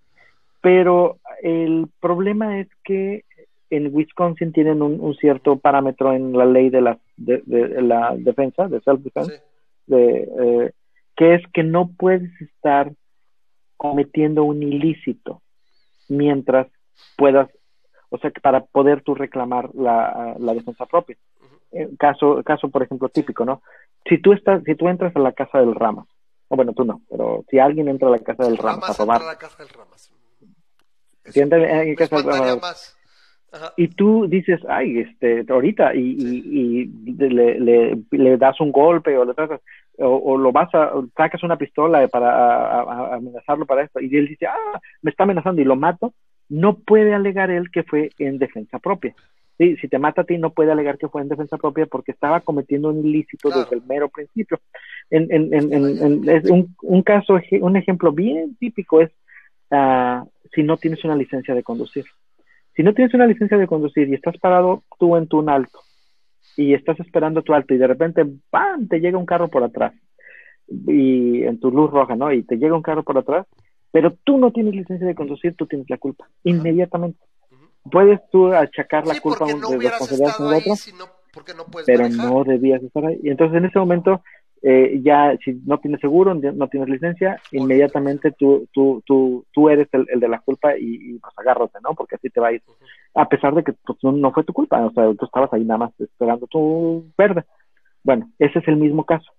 [0.60, 3.24] Pero el problema es que
[3.70, 7.42] en Wisconsin tienen un, cierto parámetro en la ley de la, de,
[7.82, 9.42] la defensa, de self-defense,
[9.90, 10.72] eh,
[11.16, 12.92] que es que no puedes estar
[13.76, 15.42] cometiendo un ilícito
[16.08, 16.66] mientras
[17.16, 17.48] puedas,
[18.08, 21.16] o sea, para poder tú reclamar la, la defensa propia.
[21.70, 23.62] Eh, caso, caso, por ejemplo, típico, ¿no?
[24.08, 26.06] Si tú estás, si tú entras a la casa del Ramas,
[26.48, 29.22] o bueno, tú no, pero si alguien entra a la casa del Ramas, a robar.
[29.22, 30.10] A la casa del Ramas.
[31.26, 32.97] Si entra en casa del Ramas,
[33.76, 36.84] y tú dices, ay, este, ahorita, y, y,
[37.16, 39.60] le, le, le, das un golpe o le tratas,
[39.96, 44.80] o, lo vas a, sacas una pistola para amenazarlo para esto, y él dice, ah,
[45.02, 46.12] me está amenazando y lo mato,
[46.48, 49.14] no puede alegar él que fue en defensa propia.
[49.58, 52.12] Sí, si te mata a ti, no puede alegar que fue en defensa propia porque
[52.12, 54.60] estaba cometiendo un ilícito desde el mero principio.
[55.10, 59.10] En, en, en, es un, un, caso, un ejemplo bien típico es
[59.70, 60.24] uh,
[60.54, 62.04] si no tienes una licencia de conducir.
[62.78, 65.80] Si no tienes una licencia de conducir y estás parado tú en tu alto
[66.56, 68.86] y estás esperando tu alto y de repente ¡pam!
[68.86, 69.94] te llega un carro por atrás
[70.86, 72.32] y en tu luz roja, ¿no?
[72.32, 73.48] Y te llega un carro por atrás,
[73.90, 77.18] pero tú no tienes licencia de conducir, tú tienes la culpa, inmediatamente
[77.90, 80.74] puedes tú achacar la culpa de responsabilidad a otro,
[81.84, 83.18] pero no debías estar ahí.
[83.24, 84.22] Y entonces en ese momento,
[84.62, 89.88] eh, ya si no tienes seguro, no tienes licencia, inmediatamente tú, tú, tú, tú eres
[89.92, 91.94] el, de la culpa y, y, pues agárrate, ¿no?
[91.94, 92.62] Porque así te va a ir.
[93.14, 95.78] A pesar de que pues, no, fue tu culpa, o sea, tú estabas ahí nada
[95.78, 97.44] más esperando tu verde.
[98.02, 99.30] Bueno, ese es el mismo caso.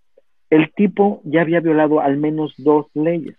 [0.49, 3.36] El tipo ya había violado al menos dos leyes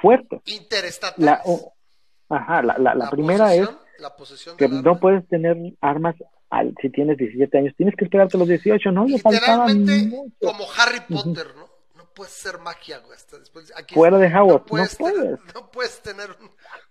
[0.00, 0.40] fuertes.
[0.46, 1.24] Interestatales.
[1.24, 6.14] La, ajá, la, la, primera es la posesión que no puedes tener armas
[6.50, 9.06] al, si tienes 17 años, tienes que esperarte los 18, ¿no?
[9.06, 11.68] Literalmente como Harry Potter, ¿no?
[11.96, 13.18] No puedes ser magia, güey.
[13.38, 14.96] Después, Fuera de Howard, no, puedes.
[14.96, 16.30] Tener, no puedes tener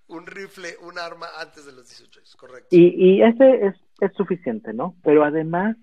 [0.08, 2.68] un, rifle, un arma antes de los 18 años, correcto.
[2.72, 4.96] Y, y ese es, es suficiente, ¿no?
[5.04, 5.76] Pero además,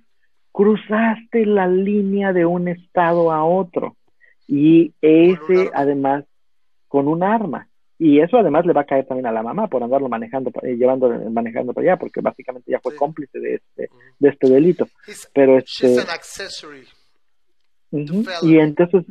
[0.54, 3.96] cruzaste la línea de un estado a otro.
[4.46, 6.24] Y ese, además,
[6.86, 7.68] con un arma.
[8.04, 10.76] Y eso además le va a caer también a la mamá por andarlo manejando, eh,
[10.76, 13.88] llevando, manejando para allá, porque básicamente ya fue cómplice de este,
[14.18, 14.86] de este delito.
[15.32, 15.96] Pero este,
[18.42, 19.06] y entonces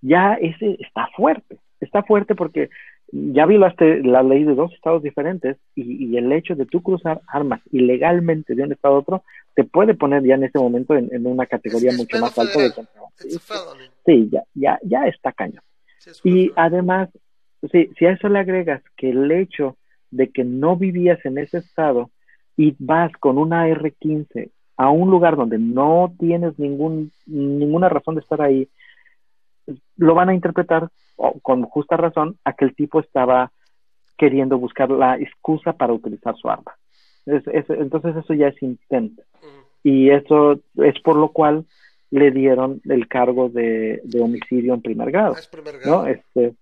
[0.00, 2.68] ya ese está fuerte, está fuerte porque
[3.12, 7.60] ya violaste la ley de dos estados diferentes y, el hecho de tú cruzar armas
[7.70, 9.24] ilegalmente de un estado a otro
[9.54, 12.72] te puede poner ya en ese momento en, una categoría mucho más alta de
[14.04, 15.60] Sí, ya, ya, ya está caño.
[16.24, 17.08] y además
[17.70, 19.76] si, si a eso le agregas que el hecho
[20.10, 22.10] de que no vivías en ese estado
[22.56, 28.20] y vas con una R15 a un lugar donde no tienes ningún, ninguna razón de
[28.20, 28.68] estar ahí,
[29.96, 30.88] lo van a interpretar
[31.42, 33.52] con justa razón a que el tipo estaba
[34.18, 36.76] queriendo buscar la excusa para utilizar su arma.
[37.26, 39.22] entonces eso ya es intento.
[39.82, 41.64] y eso es por lo cual
[42.10, 45.36] le dieron el cargo de, homicidio en primer grado.
[45.36, 46.02] Es primer grado.
[46.02, 46.06] ¿no?
[46.06, 46.54] Este,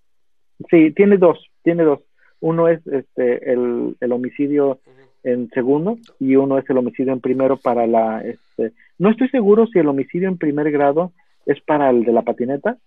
[0.68, 2.00] sí, tiene dos, tiene dos.
[2.40, 4.80] Uno es este, el, el homicidio
[5.22, 8.22] en segundo y uno es el homicidio en primero para la...
[8.22, 11.12] Este, no estoy seguro si el homicidio en primer grado
[11.46, 12.78] es para el de la patineta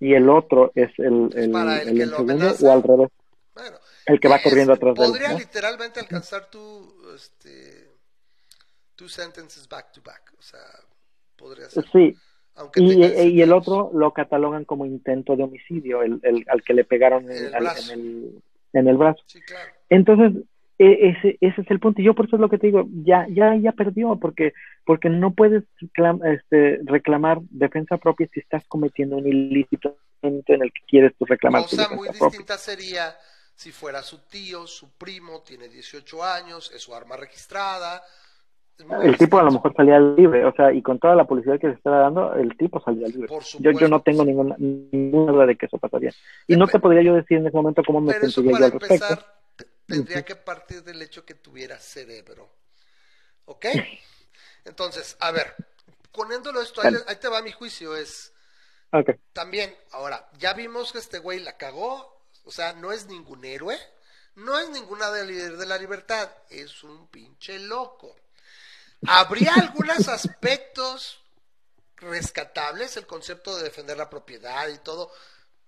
[0.00, 3.08] y el otro es el, el, el, segundo o al revés.
[4.06, 5.10] el que va corriendo atrás de él.
[5.10, 7.88] Podría literalmente alcanzar tu, este,
[8.96, 10.32] two sentences back to back.
[10.38, 10.60] O sea,
[11.36, 11.84] podría ser.
[11.92, 12.16] Sí.
[12.76, 16.84] Y, y, el otro lo catalogan como intento de homicidio, el, el al que le
[16.84, 18.42] pegaron en, el, en, el,
[18.72, 19.22] en el brazo.
[19.26, 19.70] Sí, claro.
[19.88, 20.42] Entonces,
[20.78, 22.00] e, ese, ese es el punto.
[22.00, 24.52] Y yo por eso es lo que te digo, ya, ya, ya perdió, porque,
[24.84, 30.80] porque no puedes este, reclamar defensa propia si estás cometiendo un ilícito en el que
[30.86, 31.62] quieres tú reclamar.
[31.62, 33.14] Cosa muy distinta sería
[33.54, 38.02] si fuera su tío, su primo, tiene 18 años, es su arma registrada.
[39.02, 41.68] El tipo a lo mejor salía libre, o sea, y con toda la publicidad que
[41.68, 43.28] se está dando, el tipo salía libre.
[43.58, 46.12] yo, yo no tengo ninguna, ninguna duda de que eso pasaría.
[46.46, 49.24] Y no te podría yo decir en ese momento cómo me sentiría yo al respecto
[49.86, 52.50] tendría que partir del hecho que tuviera cerebro.
[53.44, 53.66] ¿Ok?
[54.64, 55.54] Entonces, a ver,
[56.12, 58.32] poniéndolo esto, ahí, te va mi juicio, es...
[59.32, 63.78] También, ahora, ya vimos que este güey la cagó, o sea, no es ningún héroe,
[64.34, 68.14] no es ninguna líder de la libertad, es un pinche loco.
[69.06, 71.20] Habría algunos aspectos
[71.96, 75.10] rescatables, el concepto de defender la propiedad y todo,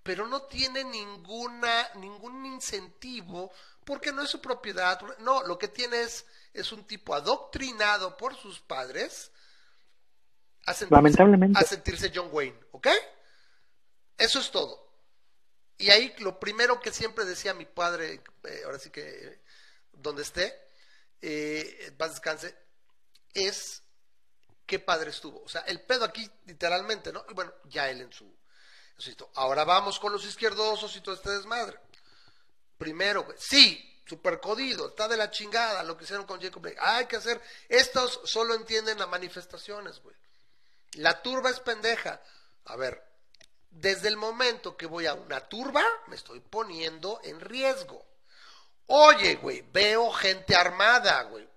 [0.03, 3.51] pero no tiene ninguna, ningún incentivo
[3.83, 4.99] porque no es su propiedad.
[5.19, 9.31] No, lo que tiene es, es un tipo adoctrinado por sus padres
[10.65, 11.59] a sentirse, Lamentablemente.
[11.59, 12.87] a sentirse John Wayne, ¿ok?
[14.17, 14.85] Eso es todo.
[15.77, 19.41] Y ahí lo primero que siempre decía mi padre, eh, ahora sí que
[19.91, 20.53] donde esté,
[21.21, 22.55] eh, paz descanse,
[23.35, 23.83] es
[24.65, 25.43] qué padre estuvo.
[25.43, 27.23] O sea, el pedo aquí literalmente, ¿no?
[27.29, 28.33] Y bueno, ya él en su...
[29.35, 31.77] Ahora vamos con los izquierdosos y todo este desmadre.
[32.77, 33.37] Primero, güey.
[33.39, 36.79] Sí, super codido, está de la chingada lo que hicieron con Jacob Blake.
[36.79, 37.41] Hay que hacer.
[37.67, 40.15] Estos solo entienden las manifestaciones, güey.
[40.93, 42.21] La turba es pendeja.
[42.65, 43.03] A ver,
[43.69, 48.05] desde el momento que voy a una turba, me estoy poniendo en riesgo.
[48.87, 51.47] Oye, güey, veo gente armada, güey.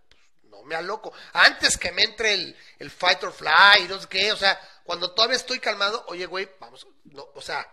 [0.58, 1.12] No me aloco.
[1.32, 5.12] Antes que me entre el, el fight or fly, no sé qué, o sea, cuando
[5.12, 7.66] todavía estoy calmado, oye, güey, vamos, no, o sea,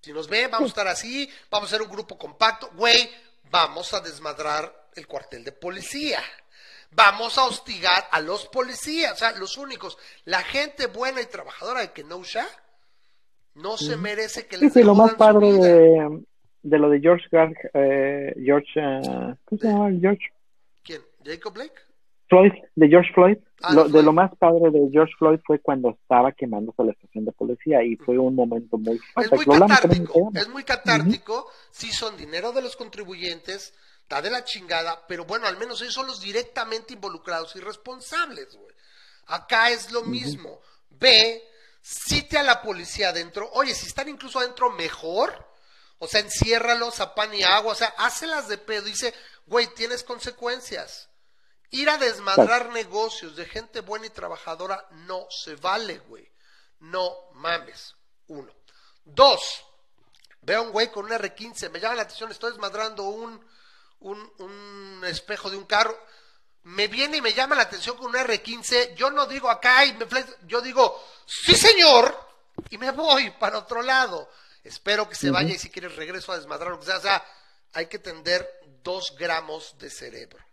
[0.00, 2.70] si nos ven, vamos a estar así, vamos a ser un grupo compacto.
[2.74, 3.10] Güey,
[3.50, 6.20] vamos a desmadrar el cuartel de policía.
[6.92, 9.96] Vamos a hostigar a los policías, o sea, los únicos.
[10.24, 12.46] La gente buena y trabajadora de Kenosha
[13.54, 16.22] no se merece que les sí, lo más padre de,
[16.62, 17.26] de, lo de George
[17.74, 20.32] eh, George, uh, ¿cómo se llama George?
[20.82, 21.02] ¿Quién?
[21.24, 21.89] ¿Jacob Blake?
[22.30, 23.36] Floyd, de George Floyd.
[23.62, 27.26] Ah, lo, de lo más padre de George Floyd fue cuando estaba quemándose la estación
[27.26, 29.36] de policía y fue un momento muy fuerte.
[29.36, 34.44] Es muy catártico, es muy catártico, sí son dinero de los contribuyentes, está de la
[34.44, 38.74] chingada, pero bueno, al menos ellos son los directamente involucrados y responsables, güey.
[39.26, 40.60] Acá es lo mismo.
[40.90, 41.42] Ve,
[41.82, 43.48] cite a la policía adentro.
[43.52, 45.46] Oye, si están incluso adentro, mejor.
[45.98, 47.72] O sea, enciérralos a pan y agua.
[47.72, 48.82] O sea, hácelas de pedo.
[48.82, 49.14] Dice,
[49.46, 51.09] güey, tienes consecuencias.
[51.70, 56.28] Ir a desmadrar negocios de gente buena y trabajadora no se vale, güey.
[56.80, 57.94] No mames.
[58.26, 58.52] Uno.
[59.04, 59.64] Dos.
[60.42, 61.70] Veo a un güey con un R15.
[61.70, 62.30] Me llama la atención.
[62.30, 63.44] Estoy desmadrando un,
[64.00, 65.96] un, un espejo de un carro.
[66.62, 68.94] Me viene y me llama la atención con un R15.
[68.94, 70.06] Yo no digo acá y me
[70.46, 72.28] Yo digo, sí, señor.
[72.68, 74.28] Y me voy para otro lado.
[74.64, 76.98] Espero que se vaya y si quieres regreso a desmadrar lo que sea.
[76.98, 77.24] O sea,
[77.72, 80.49] hay que tender dos gramos de cerebro.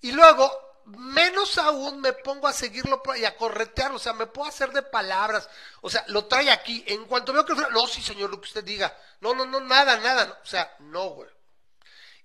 [0.00, 0.50] Y luego,
[0.86, 4.82] menos aún me pongo a seguirlo y a corretearlo, o sea, me puedo hacer de
[4.82, 5.48] palabras,
[5.80, 8.64] o sea, lo trae aquí, en cuanto veo que, no, sí, señor, lo que usted
[8.64, 11.30] diga, no, no, no, nada, nada, o sea, no, güey.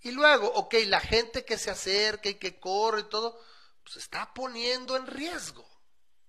[0.04, 3.40] Y luego, ok, la gente que se acerca y que corre y todo,
[3.84, 5.68] pues está poniendo en riesgo,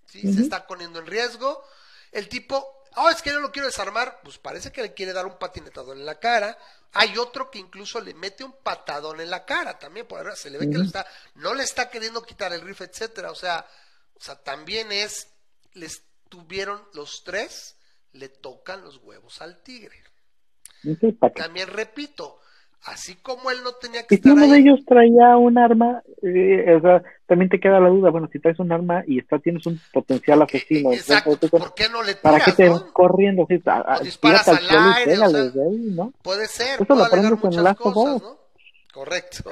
[0.06, 0.20] ¿sí?
[0.32, 1.64] Se está poniendo en riesgo,
[2.12, 5.26] el tipo, oh, es que yo lo quiero desarmar, pues parece que le quiere dar
[5.26, 6.58] un patinetador en la cara,
[6.92, 10.50] hay otro que incluso le mete un patadón en la cara también, por ahora se
[10.50, 13.30] le ve que está, no le está queriendo quitar el rifle, etcétera.
[13.30, 13.66] O sea,
[14.14, 15.28] o sea, también es,
[15.72, 17.76] les tuvieron los tres,
[18.12, 20.04] le tocan los huevos al tigre.
[21.34, 22.41] También repito,
[22.84, 26.02] Así como él no tenía que y estar si uno de ellos traía un arma,
[26.22, 29.38] eh, o sea, también te queda la duda, bueno, si traes un arma y está,
[29.38, 30.92] tienes un potencial asesino.
[30.92, 33.46] Exacto, ¿por qué no le tiras, ¿Para qué te vas corriendo?
[33.48, 33.62] Sí,
[34.02, 35.50] disparas al aire, o sea,
[35.92, 36.12] ¿no?
[36.22, 38.38] Puede ser, Eso lo aprendes muchas cosas, ¿no?
[38.92, 39.50] Correcto.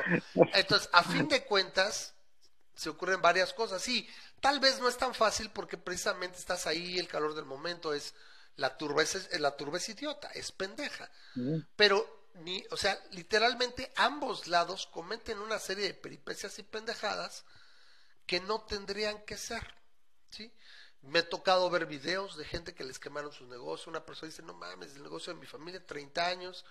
[0.55, 2.15] Entonces, a fin de cuentas,
[2.75, 3.81] se ocurren varias cosas.
[3.81, 4.07] Sí,
[4.41, 8.15] Tal vez no es tan fácil porque precisamente estás ahí, el calor del momento es
[8.57, 11.11] la turba es, la turba idiota, es pendeja.
[11.77, 17.45] Pero ni, o sea, literalmente ambos lados cometen una serie de peripecias y pendejadas
[18.27, 19.63] que no tendrían que ser,
[20.31, 20.53] ¿sí?
[21.03, 23.91] Me he tocado ver videos de gente que les quemaron su negocio.
[23.91, 26.65] Una persona dice, no mames, el negocio de mi familia, 30 años.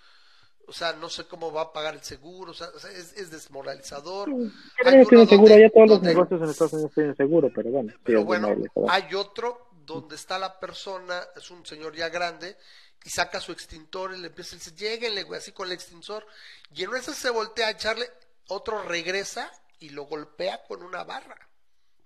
[0.68, 2.52] O sea, no sé cómo va a pagar el seguro.
[2.52, 4.30] O sea, es, desmoralizador.
[4.84, 7.92] hay seguro, ya todos los negocios en Estados Unidos tienen seguro, pero bueno.
[8.04, 8.54] Pero bueno,
[8.88, 12.56] hay otro donde está la persona, es un señor ya grande,
[13.04, 16.26] y saca su extintor y le empieza a decir, lléguenle, güey, así con el extintor.
[16.74, 18.10] Y en eso se voltea a echarle,
[18.48, 21.48] otro regresa y lo golpea con una barra.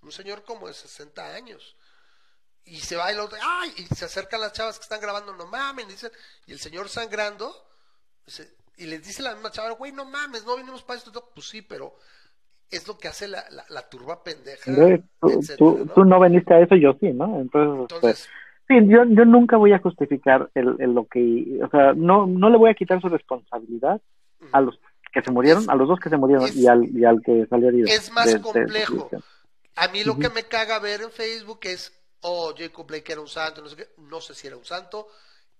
[0.02, 1.76] Un señor como de 60 años
[2.66, 3.72] y se va y lo ¡ay!
[3.76, 6.10] Y se acercan las chavas que están grabando, no mames, dicen,
[6.46, 7.54] y el señor sangrando,
[8.76, 11.62] y les dice la misma chava, güey, no mames, no vinimos para esto, pues sí,
[11.62, 11.94] pero
[12.70, 14.72] es lo que hace la, la, turba pendeja.
[15.58, 16.04] tú, ¿no?
[16.04, 16.20] ¿no?
[16.20, 17.40] veniste a eso, yo sí, ¿no?
[17.40, 18.28] Entonces, pues,
[18.68, 22.56] sí, yo, yo nunca voy a justificar el, lo que, o sea, no, no le
[22.56, 24.00] voy a quitar su responsabilidad
[24.52, 24.78] a los
[25.12, 27.68] que se murieron, a los dos que se murieron y, al, y al que salió
[27.68, 27.86] herido.
[27.88, 29.08] Es más complejo.
[29.76, 31.92] a mí lo que me caga ver en Facebook es
[32.24, 35.08] oh, Jacob Blake era un santo, no sé qué, no sé si era un santo,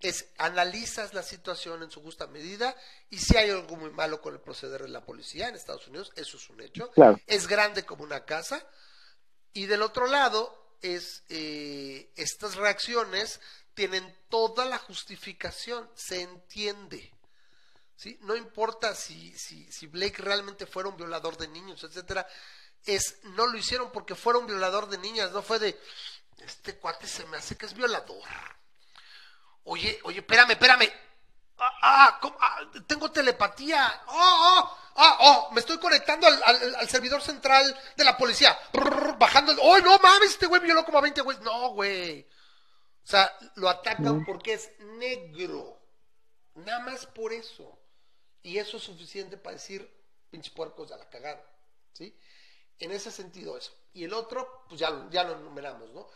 [0.01, 2.75] es analizas la situación en su justa medida
[3.11, 6.13] y si hay algo muy malo con el proceder de la policía en Estados Unidos,
[6.17, 6.91] eso es un hecho,
[7.27, 8.67] es grande como una casa,
[9.53, 13.41] y del otro lado es eh, estas reacciones
[13.73, 17.11] tienen toda la justificación, se entiende.
[17.97, 18.19] ¿sí?
[18.21, 22.27] No importa si, si, si Blake realmente fuera un violador de niños, etcétera,
[22.85, 25.81] es, no lo hicieron porque fuera un violador de niñas, no fue de,
[26.39, 28.29] este cuate se me hace que es violador.
[29.65, 30.93] Oye, oye, espérame, espérame.
[31.57, 34.03] Ah, ah, ah tengo telepatía.
[34.09, 38.57] Oh, oh, ah, oh, me estoy conectando al, servidor central de la policía.
[39.19, 39.55] bajando.
[39.61, 41.43] Oh, no mames, este güey violó como a 20 güeyes.
[41.43, 42.27] No, güey.
[43.03, 45.81] O sea, lo atacan porque es negro.
[46.55, 47.79] Nada más por eso.
[48.43, 49.91] Y eso es suficiente para decir,
[50.31, 51.45] pinche puercos de la cagada.
[51.93, 52.17] ¿Sí?
[52.79, 53.73] En ese sentido, eso.
[53.93, 56.09] Y el otro, pues ya, ya lo enumeramos, ¿no?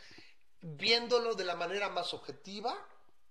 [0.61, 2.77] Viéndolo de la manera más objetiva,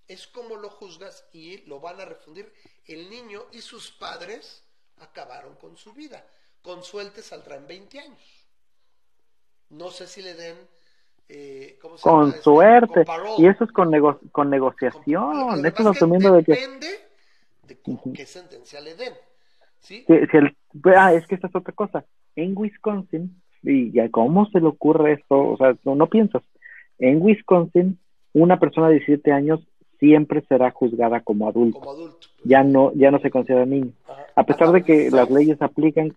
[0.07, 2.53] es como lo juzgas y lo van a refundir.
[2.85, 4.63] El niño y sus padres
[4.99, 6.23] acabaron con su vida.
[6.61, 8.47] Con suerte saldrá en 20 años.
[9.69, 10.57] No sé si le den...
[11.29, 13.03] Eh, ¿cómo se con suerte.
[13.37, 13.91] y eso es con,
[14.31, 15.65] con negociación.
[15.65, 16.53] Eso es asumiendo de que...
[16.53, 16.87] Depende
[17.63, 17.77] de
[18.13, 19.13] qué sentencia le den.
[19.81, 20.05] ¿sí?
[20.95, 22.05] ah, es que esta es otra cosa
[22.37, 26.43] en Wisconsin, y ya cómo se le ocurre esto, o sea, no, piensas,
[26.99, 27.99] en Wisconsin,
[28.33, 29.59] una persona de 17 años
[29.99, 31.81] siempre será juzgada como adulto.
[32.43, 33.91] Ya no, ya no se considera niño.
[34.35, 36.15] A pesar de que las leyes aplican,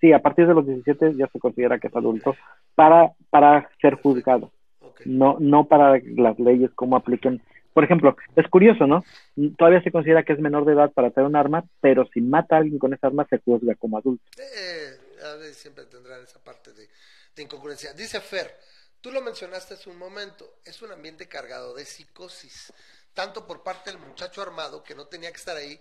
[0.00, 2.34] sí, a partir de los 17 ya se considera que es adulto
[2.74, 4.50] para, para ser juzgado.
[5.04, 7.42] No, no para las leyes como apliquen.
[7.74, 9.04] Por ejemplo, es curioso, ¿no?
[9.58, 12.54] Todavía se considera que es menor de edad para tener un arma, pero si mata
[12.54, 14.22] a alguien con esa arma se juzga como adulto.
[14.38, 17.92] Eh, a siempre tendrán esa parte de, incongruencia.
[17.92, 18.54] Dice Fer,
[19.04, 22.72] tú lo mencionaste hace un momento, es un ambiente cargado de psicosis,
[23.12, 25.78] tanto por parte del muchacho armado que no tenía que estar ahí,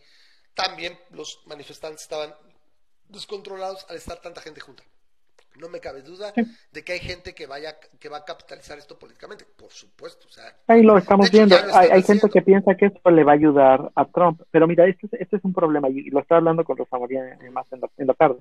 [0.54, 2.36] también los manifestantes estaban
[3.08, 4.84] descontrolados al estar tanta gente junta.
[5.56, 6.34] No me cabe duda
[6.72, 10.28] de que hay gente que vaya que va a capitalizar esto políticamente, por supuesto.
[10.28, 11.56] O sea, Ahí lo estamos viendo.
[11.74, 15.08] Hay, gente que piensa que esto le va a ayudar a Trump, pero mira, este,
[15.12, 18.08] este es un problema y lo estaba hablando con Rosa María más en la, en
[18.08, 18.40] la tarde.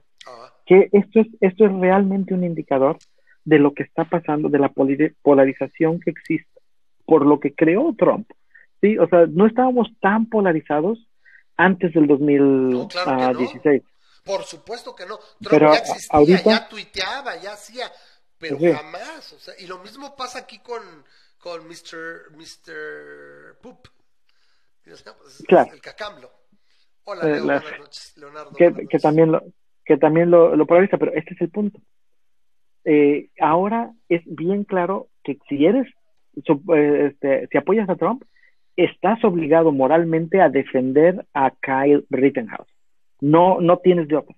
[0.66, 2.98] Que esto es esto es realmente un indicador
[3.44, 4.72] de lo que está pasando, de la
[5.22, 6.52] polarización que existe
[7.04, 8.30] por lo que creó Trump.
[8.80, 10.98] Sí, o sea, no estábamos tan polarizados
[11.56, 13.82] antes del 2016.
[14.24, 15.18] Por supuesto que no.
[15.40, 17.90] Trump ya existía, ya tuiteaba, ya hacía,
[18.38, 19.32] pero jamás.
[19.32, 20.82] O sea, y lo mismo pasa aquí con,
[21.38, 22.32] con Mr.
[22.36, 23.58] Mr.
[23.60, 23.88] Poop.
[24.84, 26.30] El cacamblo.
[27.04, 28.16] Hola, eh, Leo, buenas noches.
[28.16, 28.52] Leonardo.
[28.56, 29.42] Que, también lo,
[29.84, 31.80] que también lo, lo polariza, pero este es el punto.
[32.84, 35.86] Eh, ahora es bien claro que si eres,
[36.36, 38.24] eh, este, si apoyas a Trump,
[38.76, 42.68] estás obligado moralmente a defender a Kyle Rittenhouse.
[43.20, 44.34] No, no tienes de otra.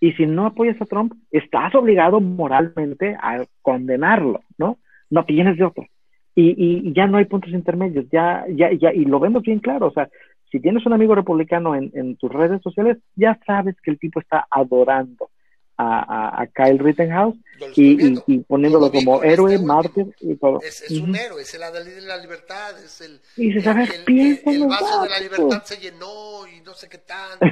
[0.00, 4.78] Y si no apoyas a Trump, estás obligado moralmente a condenarlo, ¿no?
[5.10, 5.86] No tienes de otra.
[6.34, 9.86] Y, y, ya no hay puntos intermedios, ya, ya, ya, y lo vemos bien claro,
[9.86, 10.10] o sea,
[10.50, 14.20] si tienes un amigo republicano en, en tus redes sociales, ya sabes que el tipo
[14.20, 15.30] está adorando
[15.76, 17.36] a, a, Kyle Rittenhouse
[17.74, 20.60] y, y, poniéndolo como héroe, este mártir y todo.
[20.62, 24.42] Es, es un héroe, es el de la libertad, es el, y se el, el,
[24.46, 27.46] el vaso de la libertad se llenó y no sé qué tanto.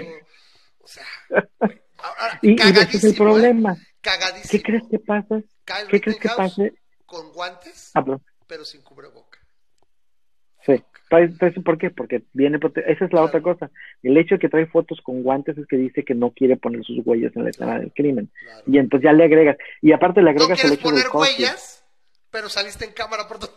[0.80, 1.04] O sea,
[2.42, 3.16] y, ese es el ¿eh?
[3.16, 3.76] problema.
[4.00, 4.50] Cagadísimo.
[4.50, 5.42] ¿Qué crees que pasa?
[5.90, 6.74] ¿Qué crees que pase?
[7.06, 7.92] Con guantes,
[8.46, 9.23] pero sin cubreboca.
[10.66, 10.82] Sí.
[11.64, 11.90] ¿Por qué?
[11.90, 12.58] Porque viene.
[12.86, 13.70] Esa es la otra cosa.
[14.02, 16.82] El hecho de que trae fotos con guantes es que dice que no quiere poner
[16.84, 18.30] sus huellas en la escena del crimen.
[18.66, 19.56] Y entonces ya le agregas.
[19.80, 21.84] Y aparte le agregas el hecho poner huellas,
[22.30, 23.52] pero saliste en cámara por todo.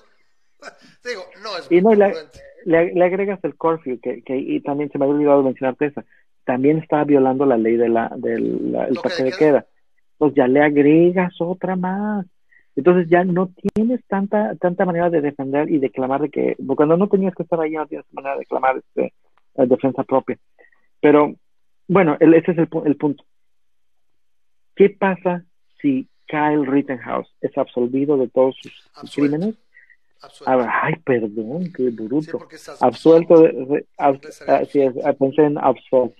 [1.06, 4.98] Digo, no es y no, le, le, agregas el curfew, que, que y también se
[4.98, 6.06] me había olvidado mencionarte esa.
[6.44, 9.66] También está violando la ley de la, del toque de queda.
[10.14, 12.26] Entonces ya le agregas otra más.
[12.78, 16.96] Entonces ya no tienes tanta tanta manera de defender y de clamar de que, cuando
[16.96, 19.14] no tenías que estar ahí, no tienes manera de clamar este,
[19.56, 20.38] defensa propia.
[21.02, 21.34] Pero,
[21.88, 23.24] bueno, ese es el, el punto.
[24.76, 25.44] ¿Qué pasa
[25.82, 29.56] si Kyle Rittenhouse es absolvido de todos sus crímenes?
[30.22, 30.68] Absuelto.
[30.84, 32.48] ay, perdón, qué bruto.
[32.82, 33.86] absuelto de,
[34.72, 34.82] sí,
[35.18, 36.16] pensé en absuelto.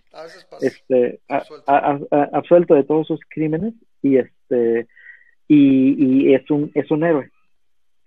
[0.62, 1.20] Este,
[1.68, 4.88] absuelto de todos sus crímenes y este
[5.48, 7.30] y, es un es un héroe.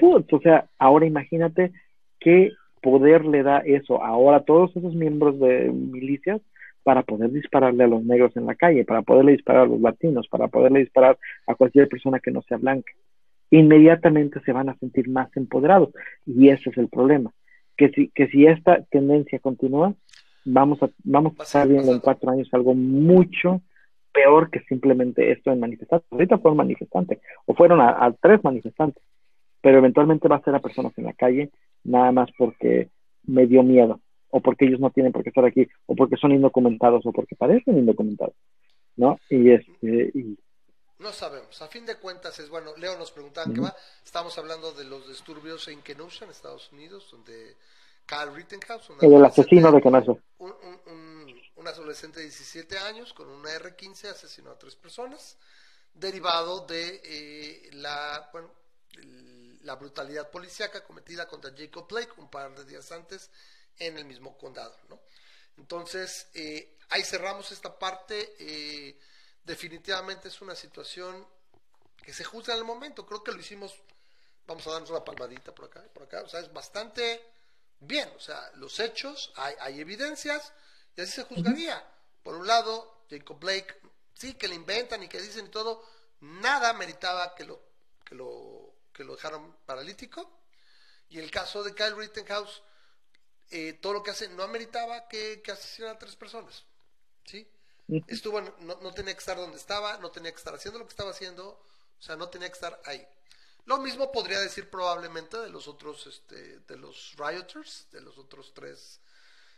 [0.00, 1.72] o sea, ahora imagínate
[2.18, 6.40] qué poder le da eso ahora a todos esos miembros de milicias
[6.82, 10.28] para poder dispararle a los negros en la calle, para poderle disparar a los latinos,
[10.28, 12.90] para poderle disparar a cualquier persona que no sea blanca.
[13.50, 15.90] Inmediatamente se van a sentir más empoderados
[16.24, 17.32] y ese es el problema.
[17.76, 19.94] Que si, que si esta tendencia continúa,
[20.44, 23.60] vamos a, vamos a estar viendo en cuatro años algo mucho
[24.12, 26.10] peor que simplemente esto en manifestantes.
[26.10, 29.02] Ahorita fueron manifestantes, o fueron a, tres manifestantes,
[29.60, 31.50] pero eventualmente va a ser a personas en la calle,
[31.84, 32.90] nada más porque
[33.24, 34.00] me dio miedo,
[34.30, 37.36] o porque ellos no tienen por qué estar aquí, o porque son indocumentados, o porque
[37.36, 38.34] parecen indocumentados,
[38.96, 39.18] ¿no?
[39.28, 40.38] Y este, y...
[40.98, 41.62] No sabemos.
[41.62, 42.72] A fin de cuentas es bueno.
[42.76, 43.74] Leo nos preguntaba qué va.
[44.04, 47.56] Estamos hablando de los disturbios en Kenosha, en Estados Unidos, donde
[48.10, 54.08] Carl Rittenhouse, el asesino de Kenosha, un, un adolescente de 17 años con una R-15
[54.08, 55.36] asesinó a tres personas,
[55.94, 58.50] derivado de eh, la, bueno,
[59.62, 63.30] la brutalidad policíaca cometida contra Jacob Blake un par de días antes
[63.78, 64.76] en el mismo condado.
[64.88, 64.98] ¿no?
[65.56, 68.34] Entonces, eh, ahí cerramos esta parte.
[68.40, 68.98] Eh,
[69.44, 71.24] definitivamente es una situación
[72.02, 73.06] que se juzga en el momento.
[73.06, 73.72] Creo que lo hicimos,
[74.48, 76.22] vamos a darnos una palmadita por acá, por acá.
[76.22, 77.22] O sea, es bastante
[77.80, 78.10] bien.
[78.16, 80.52] O sea, los hechos, hay, hay evidencias
[80.96, 81.84] y así se juzgaría.
[82.22, 83.74] Por un lado, Jacob Blake,
[84.14, 85.84] sí, que le inventan y que dicen y todo,
[86.20, 87.60] nada meritaba que lo,
[88.04, 90.30] que lo, que lo dejaron paralítico.
[91.08, 92.62] Y el caso de Kyle Rittenhouse,
[93.50, 96.64] eh, todo lo que hace no ameritaba que, que a tres personas.
[97.24, 97.48] ¿Sí?
[98.06, 100.92] Estuvo, no, no tenía que estar donde estaba, no tenía que estar haciendo lo que
[100.92, 103.04] estaba haciendo, o sea, no tenía que estar ahí.
[103.70, 108.52] Lo mismo podría decir probablemente de los otros, este, de los rioters, de los otros
[108.52, 109.00] tres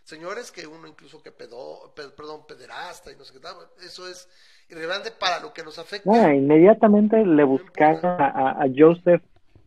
[0.04, 4.28] señores que uno incluso que pedó, perdón, pederasta y no sé qué tal, eso es
[4.68, 6.34] irrelevante para lo que nos afecta.
[6.34, 9.22] inmediatamente le buscaron a, Joseph,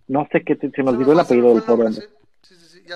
[0.09, 1.89] no sé qué, se me olvidó el apellido del pobre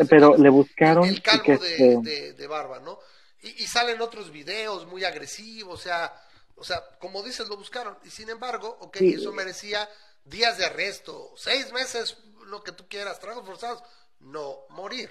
[0.07, 2.99] pero le buscaron el, calvo de, de, barba, ¿no?
[3.41, 6.13] Y, salen otros videos muy agresivos, o sea,
[6.57, 7.97] o sea, como dices, lo buscaron.
[8.03, 9.89] Y sin embargo, ok, eso merecía
[10.29, 12.17] días de arresto, seis meses,
[12.47, 13.83] lo que tú quieras, tragos forzados,
[14.19, 15.09] no morir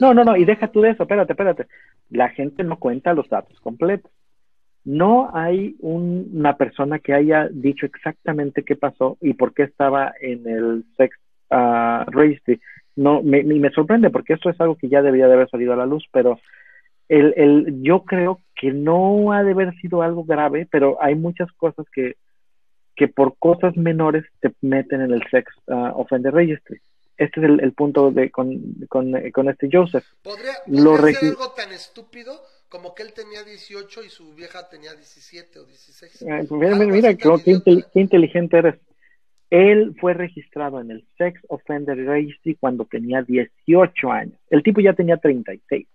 [0.00, 1.66] no, no, no, y deja tú de eso, espérate, espérate.
[2.10, 4.10] La gente no cuenta los datos completos.
[4.84, 10.46] No hay una persona que haya dicho exactamente qué pasó y por qué estaba en
[10.46, 11.16] el sex
[11.50, 12.60] uh, registry.
[12.96, 15.76] No, me, me sorprende porque esto es algo que ya debería de haber salido a
[15.76, 16.38] la luz, pero
[17.08, 21.50] el, el, yo creo que no ha de haber sido algo grave, pero hay muchas
[21.52, 22.16] cosas que,
[22.96, 26.80] que por cosas menores te meten en el sex uh, offender registry
[27.16, 30.04] este es el, punto de con, con, este Joseph.
[30.22, 30.52] ¿Podría,
[31.12, 35.64] ser algo tan estúpido como que él tenía 18 y su vieja tenía 17 o
[35.64, 36.22] 16?
[36.22, 37.62] Eh, mira, mira qué,
[37.94, 38.74] inteligente eres.
[39.50, 44.38] Él fue registrado en el Sex Offender Registry cuando tenía 18 años.
[44.50, 45.86] El tipo ya tenía 36.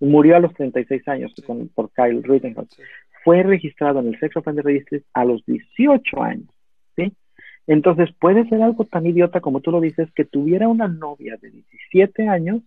[0.00, 1.32] Murió a los 36 años
[1.74, 2.76] por Kyle Rittenhouse.
[3.24, 6.48] Fue registrado en el Sex Offender Registry a los 18 años.
[6.96, 7.12] ¿sí?
[7.66, 11.50] Entonces puede ser algo tan idiota como tú lo dices, que tuviera una novia de
[11.50, 12.62] 17 años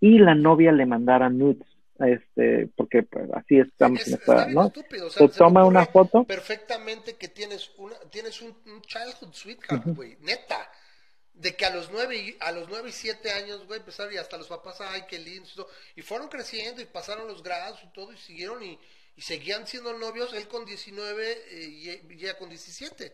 [0.00, 1.66] y la novia le mandara nudes,
[1.98, 4.72] este, porque pues, así estamos en esta, ¿no?
[5.10, 6.24] se, toma una foto.
[6.24, 10.70] Perfectamente que tienes una, tienes un, childhood sweetheart, güey, neta.
[11.34, 14.18] De que a los nueve y, a los nueve y siete años, güey, empezaron y
[14.18, 15.66] hasta los papás, ay, qué lindo,
[15.96, 18.78] y fueron creciendo y pasaron los grados y todo, y siguieron y,
[19.20, 23.12] seguían siendo novios, él con 19 eh, y ella con 17.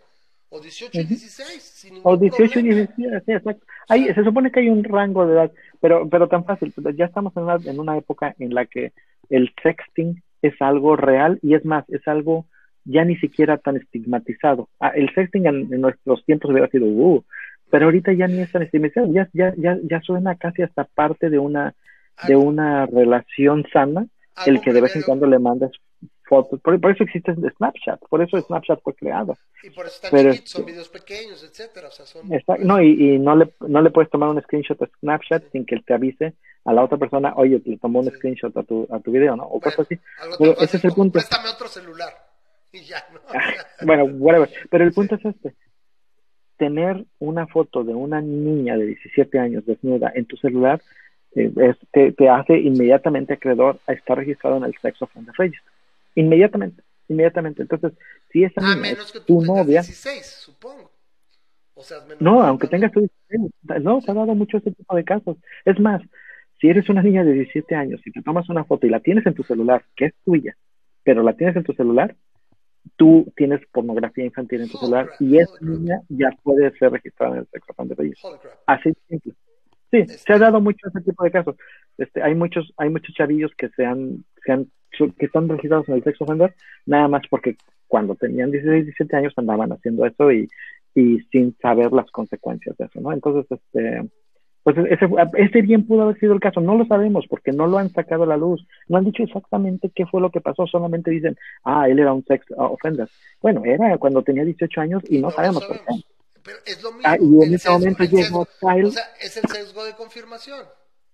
[0.48, 2.88] O 18 y 16, O 18 y 16,
[3.26, 3.66] sí, exacto.
[3.88, 6.72] Ahí, se supone que hay un rango de edad, pero, pero tan fácil.
[6.94, 8.92] Ya estamos en una, en una época en la que
[9.28, 12.46] el sexting es algo real y es más, es algo
[12.84, 14.68] ya ni siquiera tan estigmatizado.
[14.78, 17.24] Ah, el sexting en, nuestros tiempos hubiera sido, uh,
[17.68, 21.28] pero ahorita ya ni es tan estigmatizado, ya, ya, ya, ya suena casi hasta parte
[21.28, 21.74] de una,
[22.28, 24.06] de una relación sana,
[24.46, 25.72] el que de vez en cuando le mandas
[26.26, 26.60] fotos.
[26.60, 29.36] Por, eso existe Snapchat, por eso Snapchat fue creado.
[29.62, 31.88] Y por eso están chiquitos, son videos pequeños, etcétera.
[31.88, 32.28] O sea, son...
[32.60, 35.74] no, y, y, no, le, no le puedes tomar un screenshot a Snapchat sin que
[35.74, 38.98] él te avise a la otra persona, oye, le tomó un screenshot a tu, a
[39.00, 39.44] tu video, ¿no?
[39.44, 39.98] O cosas así.
[40.38, 41.14] Pero ese es el punto.
[41.14, 42.12] Préstame otro celular.
[42.72, 43.20] Y ya, ¿no?
[43.86, 44.50] bueno, whatever.
[44.68, 45.54] Pero el punto es este.
[46.58, 50.82] Tener una foto de una niña de 17 años desnuda en tu celular
[51.36, 55.72] eh, te, te, hace inmediatamente acreedor a estar registrado en el Sex Offender Register.
[56.16, 57.62] Inmediatamente, inmediatamente.
[57.62, 57.92] Entonces,
[58.30, 59.82] si esa niña menos que tu novia...
[59.82, 60.90] 16, supongo.
[61.74, 63.82] O sea, no, aunque tengas tu 16.
[63.82, 65.36] No, se ha dado mucho ese tipo de casos.
[65.64, 66.02] Es más,
[66.60, 69.26] si eres una niña de 17 años y te tomas una foto y la tienes
[69.26, 70.56] en tu celular, que es tuya,
[71.04, 72.16] pero la tienes en tu celular,
[72.96, 77.40] tú tienes pornografía infantil en tu celular y esa niña ya puede ser registrada en
[77.40, 78.14] el sexo de
[78.66, 79.34] Así de simple.
[79.90, 81.56] Sí, se ha dado mucho ese tipo de casos.
[81.96, 84.70] Este, hay muchos, hay muchos chavillos que se han, se han,
[85.18, 86.54] que están registrados en el sexo offender,
[86.86, 90.48] nada más porque cuando tenían 16, 17 años andaban haciendo eso y,
[90.94, 93.12] y sin saber las consecuencias de eso, ¿no?
[93.12, 94.08] Entonces, este,
[94.66, 97.78] pues ese, ese bien pudo haber sido el caso, no lo sabemos porque no lo
[97.78, 101.12] han sacado a la luz, no han dicho exactamente qué fue lo que pasó, solamente
[101.12, 103.08] dicen, ah, él era un sex offender.
[103.40, 105.84] Bueno, era cuando tenía 18 años y no, sabemos por qué.
[106.42, 107.04] Pero es lo mismo.
[107.04, 110.64] Ah, y en ese momento llegó O sea, es el sesgo de confirmación.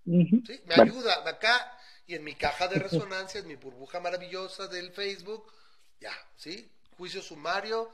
[0.06, 0.42] ¿sí?
[0.66, 1.71] Me ayuda acá
[2.06, 5.52] y en mi caja de resonancia, en mi burbuja maravillosa del Facebook,
[6.00, 6.70] ya, ¿sí?
[6.96, 7.90] Juicio sumario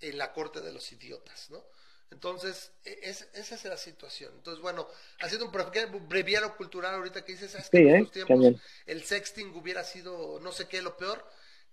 [0.00, 1.64] en la corte de los idiotas, ¿no?
[2.10, 4.32] Entonces, e, es, esa es la situación.
[4.34, 4.88] Entonces, bueno,
[5.20, 8.24] haciendo un breviario cultural ahorita que dices, ¿sabes que en estos ¿eh?
[8.26, 11.24] tiempos el sexting hubiera sido no sé qué lo peor?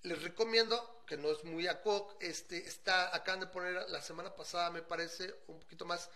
[0.04, 1.82] Les recomiendo, que no es muy a
[2.20, 6.10] este, está, acaban de poner la semana pasada, me parece, un poquito más,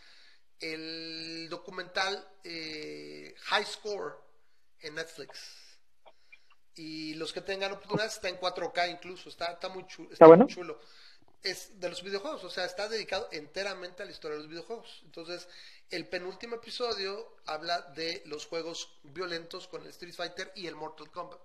[0.60, 4.14] el documental eh, High Score
[4.82, 5.78] en Netflix.
[6.76, 10.12] Y los que tengan oportunidad está en 4K incluso, está, está muy chulo.
[10.12, 10.46] ¿Está, bueno?
[10.46, 10.80] muy chulo
[11.44, 15.02] es de los videojuegos, o sea, está dedicado enteramente a la historia de los videojuegos.
[15.06, 15.48] Entonces,
[15.90, 21.10] el penúltimo episodio habla de los juegos violentos con el Street Fighter y el Mortal
[21.12, 21.42] Kombat.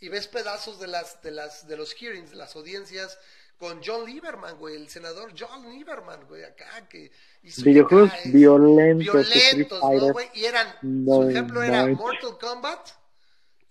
[0.00, 3.18] Y ves pedazos de las de las de los hearings, de las audiencias
[3.60, 7.12] con John Lieberman, güey, el senador John Lieberman, güey, acá que
[7.42, 10.30] hizo videojuegos violentos, violentos, ¿no, güey?
[10.32, 12.88] Y eran su ejemplo era Mortal Kombat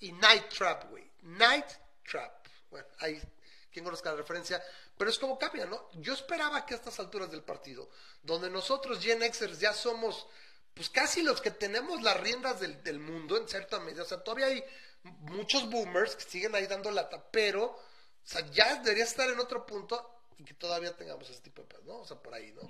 [0.01, 1.09] y Night Trap, güey.
[1.23, 1.65] Night
[2.07, 2.45] Trap.
[2.69, 3.19] Bueno, ahí
[3.71, 4.61] quien conozca la referencia,
[4.95, 5.89] pero es como cambia, ¿no?
[5.93, 7.89] Yo esperaba que a estas alturas del partido,
[8.21, 10.27] donde nosotros Gen Xers ya somos,
[10.75, 14.19] pues casi los que tenemos las riendas del, del mundo en cierta medida, o sea,
[14.19, 14.63] todavía hay
[15.21, 17.88] muchos boomers que siguen ahí dando lata, pero,
[18.23, 21.83] o sea, ya debería estar en otro punto y que todavía tengamos ese tipo de,
[21.85, 21.99] ¿no?
[21.99, 22.69] O sea, por ahí, ¿no?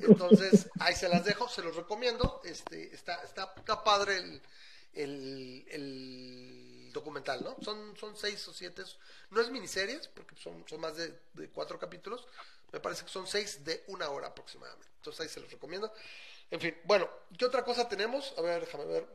[0.00, 4.42] Entonces, ahí se las dejo, se los recomiendo, este, está, está, está padre el,
[4.94, 7.56] el, el documental, ¿no?
[7.62, 8.82] Son, son seis o siete
[9.30, 11.18] no es miniseries, porque son, son más de,
[11.52, 12.26] cuatro capítulos.
[12.72, 14.88] Me parece que son seis de una hora aproximadamente.
[14.96, 15.92] Entonces ahí se los recomiendo.
[16.50, 18.34] En fin, bueno, ¿qué otra cosa tenemos?
[18.36, 19.06] A ver, déjame ver.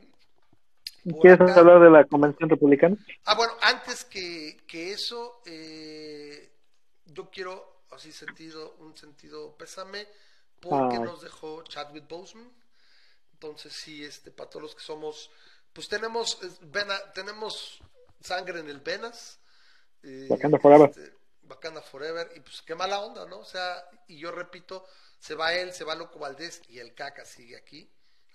[1.21, 2.95] ¿Quieres hablar de la Convención Republicana?
[3.25, 6.51] Ah, bueno, antes que, eso, eh,
[7.05, 10.07] yo quiero, así sentido, un sentido pésame,
[10.61, 12.49] porque nos dejó Chadwick Boseman.
[13.34, 15.30] Entonces, sí, este, para todos los que somos,
[15.73, 16.39] pues tenemos,
[17.13, 17.80] tenemos
[18.21, 19.39] sangre en el venas,
[20.03, 20.27] eh,
[20.61, 20.89] Forever.
[20.89, 21.13] Este,
[21.91, 22.31] Forever.
[22.35, 23.39] Y pues qué mala onda, ¿no?
[23.39, 24.85] O sea, y yo repito,
[25.19, 27.89] se va él, se va Loco Valdés y el caca sigue aquí.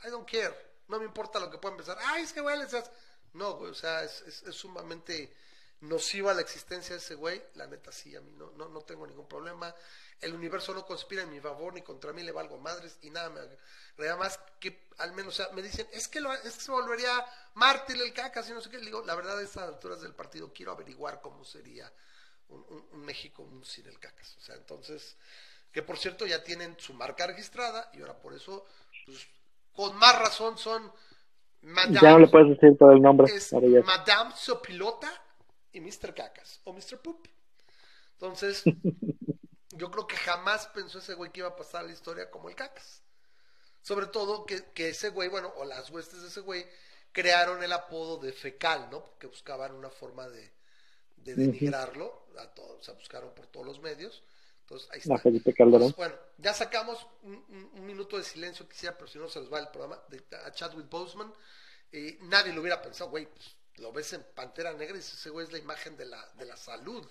[0.04, 0.54] I don't care.
[0.88, 1.98] No me importa lo que puedan pensar.
[2.00, 2.58] Ay, es que güey,
[3.34, 5.32] No, güey, o sea, es, sumamente
[5.80, 7.42] nociva la existencia de ese güey.
[7.54, 9.74] La neta sí, a mí no, no, no tengo ningún problema.
[10.20, 13.28] El universo no conspira en mi favor ni contra mí le valgo madres y nada
[13.30, 16.60] me agrega más que al menos, o sea, me dicen, es que, lo, es que
[16.60, 17.24] se volvería
[17.54, 18.78] mártir el caca, y no sé qué.
[18.78, 21.90] Le digo, la verdad, a estas alturas del partido quiero averiguar cómo sería
[22.48, 24.36] un, México sin el cacas.
[24.36, 25.16] O sea, entonces,
[25.72, 28.66] que por cierto ya tienen su marca registrada y ahora por eso,
[29.06, 29.26] pues,
[29.78, 30.92] con más razón son
[31.60, 33.32] Madame, ya no le puedes decir todo el nombre.
[33.32, 35.08] Es Madame Sopilota
[35.70, 36.12] y Mr.
[36.16, 36.98] Cacas o Mr.
[37.00, 37.28] Poop.
[38.14, 38.64] Entonces,
[39.70, 42.56] yo creo que jamás pensó ese güey que iba a pasar la historia como el
[42.56, 43.04] Cacas.
[43.80, 46.66] Sobre todo que, que ese güey, bueno, o las huestes de ese güey,
[47.12, 49.04] crearon el apodo de fecal, ¿no?
[49.04, 50.54] Porque buscaban una forma de,
[51.18, 54.24] de denigrarlo, a todos, o sea, buscaron por todos los medios.
[54.68, 55.96] Entonces, ahí está.
[55.96, 59.68] bueno, ya sacamos un, minuto de silencio, quisiera, pero si no se les va el
[59.68, 61.32] programa, de, a Chadwick Boseman.
[61.92, 65.46] y nadie lo hubiera pensado, güey, pues, lo ves en Pantera Negra y ese güey
[65.46, 67.06] es la imagen de la, de la salud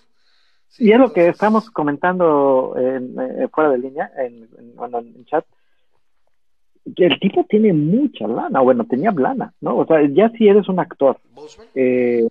[0.76, 5.44] y es lo que estamos comentando en, eh, fuera de línea, en, en, chat,
[6.94, 9.78] que el tipo tiene mucha lana, bueno, tenía lana, ¿no?
[9.78, 11.18] O sea, ya si eres un actor,
[11.74, 12.28] eh,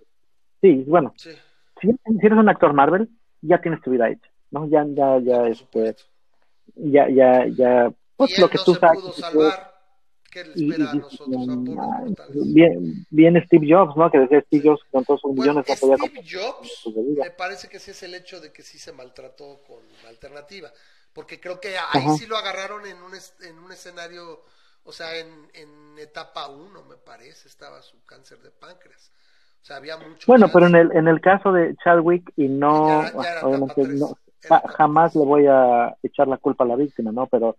[0.60, 1.30] sí, bueno, Si,
[2.22, 3.08] eres un actor Marvel,
[3.42, 4.66] ya tienes tu vida hecha, ¿no?
[4.68, 5.96] Ya, ya, ya, este,
[6.74, 9.14] ya, ya, ya, pues lo que tú sabes.
[10.30, 12.52] ¿Qué le espera a nosotros?
[12.52, 14.10] bien, bien Steve Jobs, ¿no?
[14.10, 15.96] Que decía Steve Jobs con todos sus millones Steve
[16.30, 20.10] Jobs, me parece que sí es el hecho de que sí se maltrató con la
[20.10, 20.70] alternativa.
[21.14, 24.44] Porque creo que ahí sí lo agarraron en un, en un escenario,
[24.84, 29.10] o sea, en, en etapa 1, me parece, estaba su cáncer de páncreas.
[29.62, 30.26] O sea, había mucho.
[30.26, 33.00] Bueno, pero en el, en el caso de Chadwick, y no,
[33.42, 34.16] obviamente, no
[34.76, 37.26] jamás le voy a echar la culpa a la víctima, ¿no?
[37.26, 37.56] Pero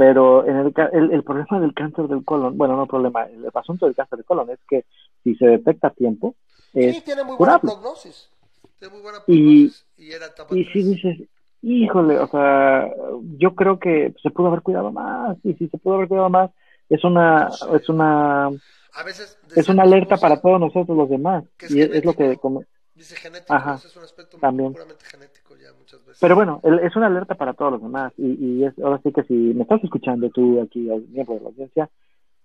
[0.00, 3.84] pero en el, el, el, problema del cáncer del colon, bueno, no problema, el, asunto
[3.84, 4.86] del cáncer del colon es que
[5.22, 6.36] si se detecta a tiempo,
[6.72, 8.30] sí, tiene muy buena prognosis.
[8.78, 11.28] Tiene muy buena prognosis y, era etapa y si dices,
[11.60, 12.90] híjole, o sea,
[13.36, 16.50] yo creo que se pudo haber cuidado más, y si se pudo haber cuidado más,
[16.88, 21.78] es una, es una, a veces es una alerta para todos nosotros los demás, y
[21.82, 22.38] es, lo que...
[22.94, 24.72] Dice genético, es un aspecto también.
[24.72, 26.18] puramente genético ya muchas veces.
[26.20, 28.12] Pero bueno, es una alerta para todos los demás.
[28.16, 31.48] Y, y es, ahora sí que si me estás escuchando tú aquí, miembro de la
[31.48, 31.90] audiencia,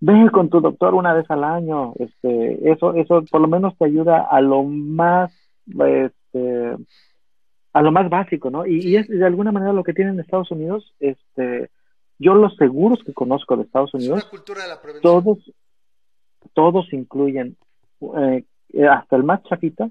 [0.00, 1.92] ve con tu doctor una vez al año.
[1.98, 5.32] Este, eso, eso por lo menos te ayuda a lo más,
[5.66, 6.76] este,
[7.72, 8.66] a lo más básico, ¿no?
[8.66, 11.70] Y, y es de alguna manera lo que tienen en Estados Unidos, este,
[12.18, 15.38] yo los seguros que conozco de Estados Unidos, cultura de la todos,
[16.54, 17.56] todos incluyen
[18.00, 18.44] eh,
[18.90, 19.88] hasta el más chapita,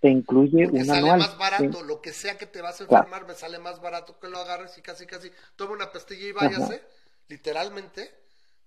[0.00, 1.18] te incluye Porque un sale anual.
[1.20, 4.28] más barato, lo que sea que te vas a enfermar, me sale más barato que
[4.28, 6.82] lo agarres y casi, casi, toma una pastilla y váyase,
[7.28, 8.10] literalmente.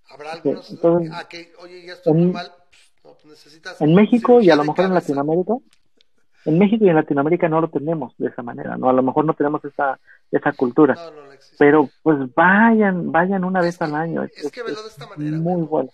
[0.10, 3.80] Habrá algunos Entonces, ah, que, oye, ya estoy muy mal, pues, no, pues necesitas.
[3.80, 5.54] En México y a lo mejor en Latinoamérica,
[6.44, 8.90] en México y en Latinoamérica no lo tenemos de esa manera, ¿no?
[8.90, 10.00] A lo mejor no tenemos esa,
[10.32, 10.96] esa cultura.
[10.96, 14.24] No, no, no pero pues vayan, vayan una vez al año.
[14.24, 15.38] Es, es que velo de esta manera.
[15.38, 15.92] Muy bueno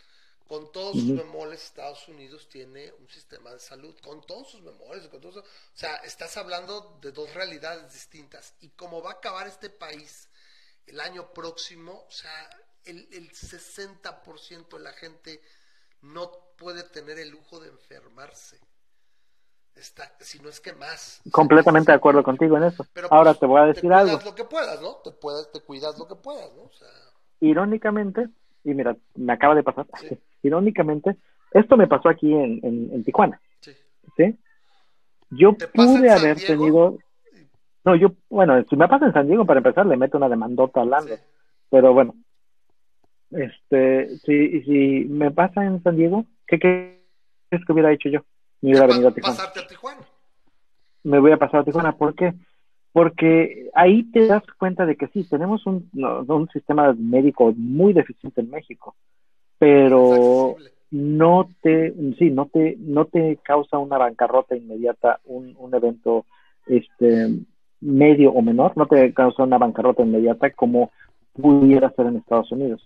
[0.47, 5.07] con todos sus bemoles, Estados Unidos tiene un sistema de salud, con todos sus bemoles,
[5.07, 5.43] con o
[5.73, 8.55] sea, estás hablando de dos realidades distintas.
[8.61, 10.29] Y como va a acabar este país
[10.85, 12.49] el año próximo, o sea,
[12.85, 15.41] el, el 60% de la gente
[16.01, 18.59] no puede tener el lujo de enfermarse.
[19.75, 21.21] Está, si no es que más.
[21.31, 22.85] Completamente de acuerdo contigo en eso.
[22.93, 24.17] Pero Ahora pues, te voy a decir algo.
[24.17, 24.95] Te cuidas lo que puedas, ¿no?
[24.95, 26.63] Te, puedas, te cuidas lo que puedas, ¿no?
[26.63, 26.87] O sea...
[27.41, 28.29] Irónicamente,
[28.63, 29.85] y mira, me acaba de pasar,
[30.47, 31.17] irónicamente,
[31.51, 33.39] esto me pasó aquí en, en, Tijuana.
[33.61, 34.35] Sí.
[35.29, 36.97] Yo pude haber tenido.
[37.83, 40.81] No, yo, bueno, si me pasa en San Diego, para empezar, le meto una demandota
[40.81, 41.15] al Lando.
[41.69, 42.15] Pero bueno,
[43.31, 48.21] este, si, si me pasa en San Diego, ¿qué crees que hubiera hecho yo?
[48.61, 49.37] Me hubiera venido a Tijuana.
[49.37, 50.01] Pasarte a Tijuana.
[51.03, 52.33] Me voy a pasar a Tijuana, ¿por qué?
[52.91, 58.41] Porque ahí te das cuenta de que sí, tenemos un, un sistema médico muy deficiente
[58.41, 58.95] en México
[59.57, 60.55] pero
[60.91, 66.25] no te, sí, no te, no te causa una bancarrota inmediata, un, un evento
[66.65, 67.29] este
[67.79, 70.91] medio o menor, no te causa una bancarrota inmediata como
[71.33, 72.85] pudiera ser en Estados Unidos.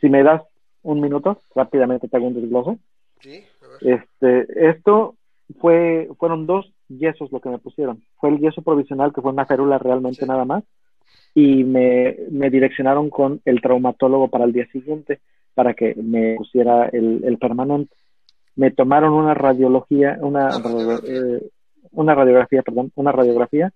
[0.00, 0.42] si me das
[0.82, 2.78] un minuto, rápidamente te hago un desglose.
[3.80, 5.16] este, esto
[5.58, 8.02] fue, fueron dos yesos lo que me pusieron.
[8.16, 10.64] Fue el yeso provisional, que fue una férula realmente nada más,
[11.34, 15.20] y me, me direccionaron con el traumatólogo para el día siguiente
[15.54, 17.94] para que me pusiera el, el permanente.
[18.56, 20.50] Me tomaron una radiología, una,
[21.06, 21.48] eh,
[21.92, 23.72] una radiografía, perdón, una radiografía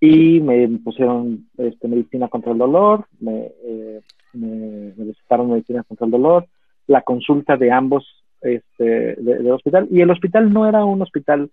[0.00, 4.00] y me pusieron este, medicina contra el dolor, me, eh,
[4.34, 6.46] me, me medicina contra el dolor,
[6.86, 8.04] la consulta de ambos
[8.40, 9.88] este, del hospital.
[9.90, 11.50] Y el hospital no era un hospital,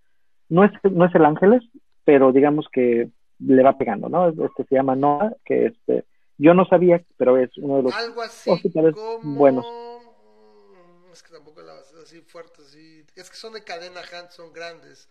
[0.50, 1.64] no es, no es el Ángeles,
[2.04, 3.10] pero digamos que
[3.40, 4.28] le va pegando, ¿no?
[4.28, 6.04] Este se llama NOA, que este,
[6.42, 9.66] yo no sabía, pero es uno de los Algo así hospitales buenos.
[11.14, 13.04] Es que tampoco la así fuerte, así.
[13.16, 15.10] Es que son de cadena Hunt, son grandes.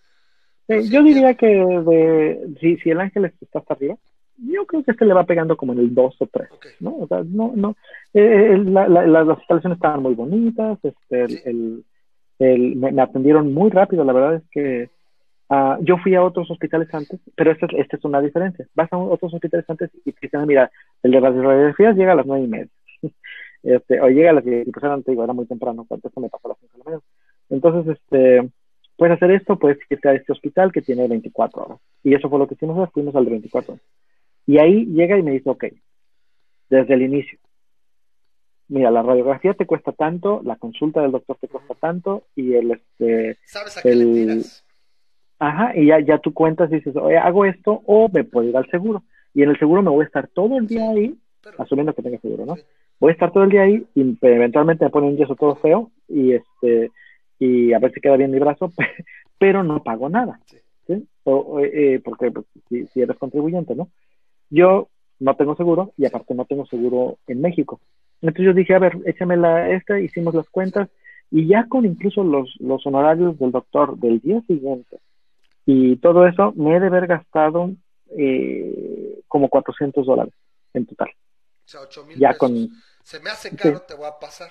[0.68, 3.96] yo diría que de, si, si el ángel está hasta arriba,
[4.38, 6.48] yo creo que este le va pegando como en el 2 o 3,
[6.80, 6.96] ¿no?
[6.96, 7.76] O sea, no, no,
[8.14, 11.84] eh, las instalaciones estaban muy bonitas, este, el,
[12.38, 14.90] el, me, atendieron muy rápido, la verdad es que
[15.52, 18.68] Ah, yo fui a otros hospitales antes, pero esta, esta es una diferencia.
[18.72, 20.70] Vas a otros hospitales antes y te dicen, mira,
[21.02, 22.68] el de las radiografías llega a las nueve y media.
[23.64, 26.20] este, o llega a las diez, y pues era, digo, era muy temprano, cuando esto
[26.20, 27.02] me pasó a las de la mañana.
[27.48, 28.48] Entonces, este,
[28.96, 31.78] puedes hacer esto, puedes irte a este hospital que tiene 24 horas.
[32.04, 33.84] Y eso fue lo que hicimos, fuimos al de 24 horas.
[34.46, 35.64] Y ahí llega y me dice, ok,
[36.68, 37.40] desde el inicio.
[38.68, 42.70] Mira, la radiografía te cuesta tanto, la consulta del doctor te cuesta tanto y el,
[42.70, 44.64] este, ¿Sabes a qué el, le tiras?
[45.40, 48.56] Ajá, y ya, ya tú cuentas y dices, oye, hago esto o me puedo ir
[48.58, 49.02] al seguro.
[49.32, 51.18] Y en el seguro me voy a estar todo el día ahí,
[51.56, 52.56] asumiendo que tenga seguro, ¿no?
[53.00, 55.90] Voy a estar todo el día ahí y eventualmente me ponen un yeso todo feo
[56.08, 56.90] y este
[57.38, 58.70] y a ver si queda bien mi brazo,
[59.38, 60.38] pero no pago nada,
[60.86, 61.08] ¿sí?
[61.24, 63.88] O, eh, porque pues, si, si eres contribuyente, ¿no?
[64.50, 64.88] Yo
[65.20, 67.80] no tengo seguro y aparte no tengo seguro en México.
[68.20, 70.90] Entonces yo dije, a ver, échame la esta, hicimos las cuentas
[71.30, 74.98] y ya con incluso los, los honorarios del doctor del día siguiente
[75.72, 77.70] y todo eso, me he de haber gastado
[78.18, 80.34] eh, como 400 dólares
[80.74, 81.10] en total.
[81.10, 82.70] O sea, 8 mil Con...
[83.04, 84.50] Se me hace caro, te voy a pasar.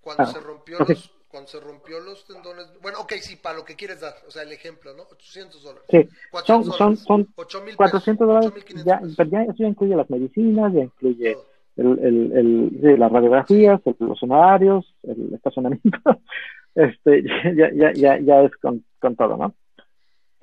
[0.00, 3.64] Cuando ah, se rompió los cuando se rompió los tendones, bueno, ok, sí, para lo
[3.64, 5.02] que quieres dar, o sea, el ejemplo, ¿no?
[5.02, 5.84] 800 dólares.
[5.90, 6.08] Sí,
[6.46, 7.28] son, son, son
[7.74, 8.52] 400 dólares,
[8.84, 11.36] ya, pero ya, eso ya incluye las medicinas, ya incluye
[11.76, 15.98] el, el, el, las radiografías, los honorarios, el estacionamiento,
[16.76, 17.24] este,
[17.56, 19.56] ya, ya, ya, ya es con, con todo, ¿no?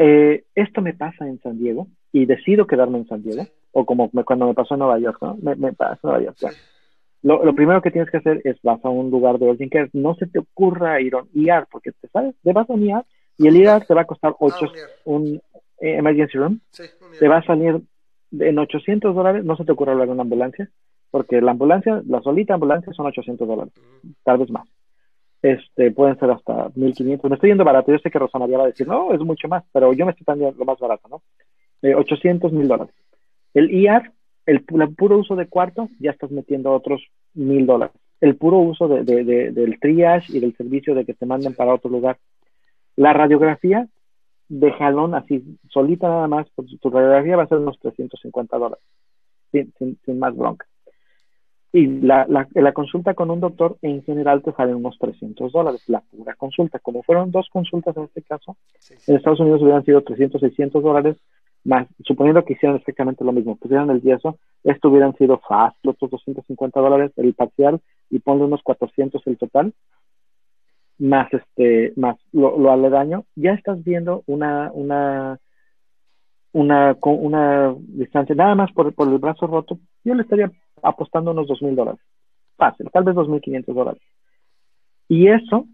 [0.03, 4.09] Eh, esto me pasa en San Diego y decido quedarme en San Diego, o como
[4.09, 5.37] cuando me pasó en Nueva York, ¿no?
[5.43, 6.37] Me, me pasa en Nueva York.
[7.21, 9.89] Lo, lo, primero que tienes que hacer es vas a un lugar de urgent care.
[9.93, 12.83] No se te ocurra ir a un IR, porque te sabes, te vas a un
[12.83, 13.03] IR
[13.37, 15.39] y el IR te va a costar 8, ah, un,
[15.79, 16.59] eh, emergency room.
[17.19, 17.79] te va a salir
[18.31, 19.45] en 800 dólares.
[19.45, 20.67] No se te ocurra hablar de una ambulancia,
[21.11, 23.73] porque la ambulancia, la solita ambulancia son 800 dólares,
[24.23, 24.67] tal vez más
[25.41, 27.29] este, pueden ser hasta 1500.
[27.29, 27.91] Me estoy yendo barato.
[27.91, 30.11] Yo sé que Rosa María va a decir, no, es mucho más, pero yo me
[30.11, 31.21] estoy dando lo más barato, ¿no?
[31.81, 32.93] Eh, 800 mil dólares.
[33.53, 34.11] El IAR,
[34.45, 37.01] el, puro uso de cuarto, ya estás metiendo otros
[37.33, 37.95] mil dólares.
[38.19, 41.73] El puro uso de, de, del triage y del servicio de que te manden para
[41.73, 42.17] otro lugar.
[42.95, 43.87] La radiografía,
[44.47, 48.83] de jalón, así, solita nada más, por tu radiografía va a ser unos 350 dólares,
[49.51, 50.67] sin, sin, sin más bronca.
[51.73, 55.81] Y la, la, la, consulta con un doctor en general te sale unos 300 dólares,
[55.87, 56.79] la pura consulta.
[56.79, 58.57] Como fueron dos consultas en este caso,
[59.07, 61.15] en Estados Unidos hubieran sido 300, 600 dólares,
[61.63, 66.11] más, suponiendo que hicieran exactamente lo mismo, pusieran el yeso, esto hubieran sido fácil, otros
[66.11, 67.79] 250 dólares el parcial
[68.09, 69.73] y ponle unos 400 el total,
[70.97, 75.39] más este, más lo, lo aledaño, ya estás viendo una, una,
[76.51, 80.51] una, una distancia, nada más por, por el brazo roto, yo le estaría
[80.83, 82.01] apostando unos dos mil dólares.
[82.57, 84.01] Fácil, tal vez dos mil quinientos dólares.
[85.07, 85.67] Y eso,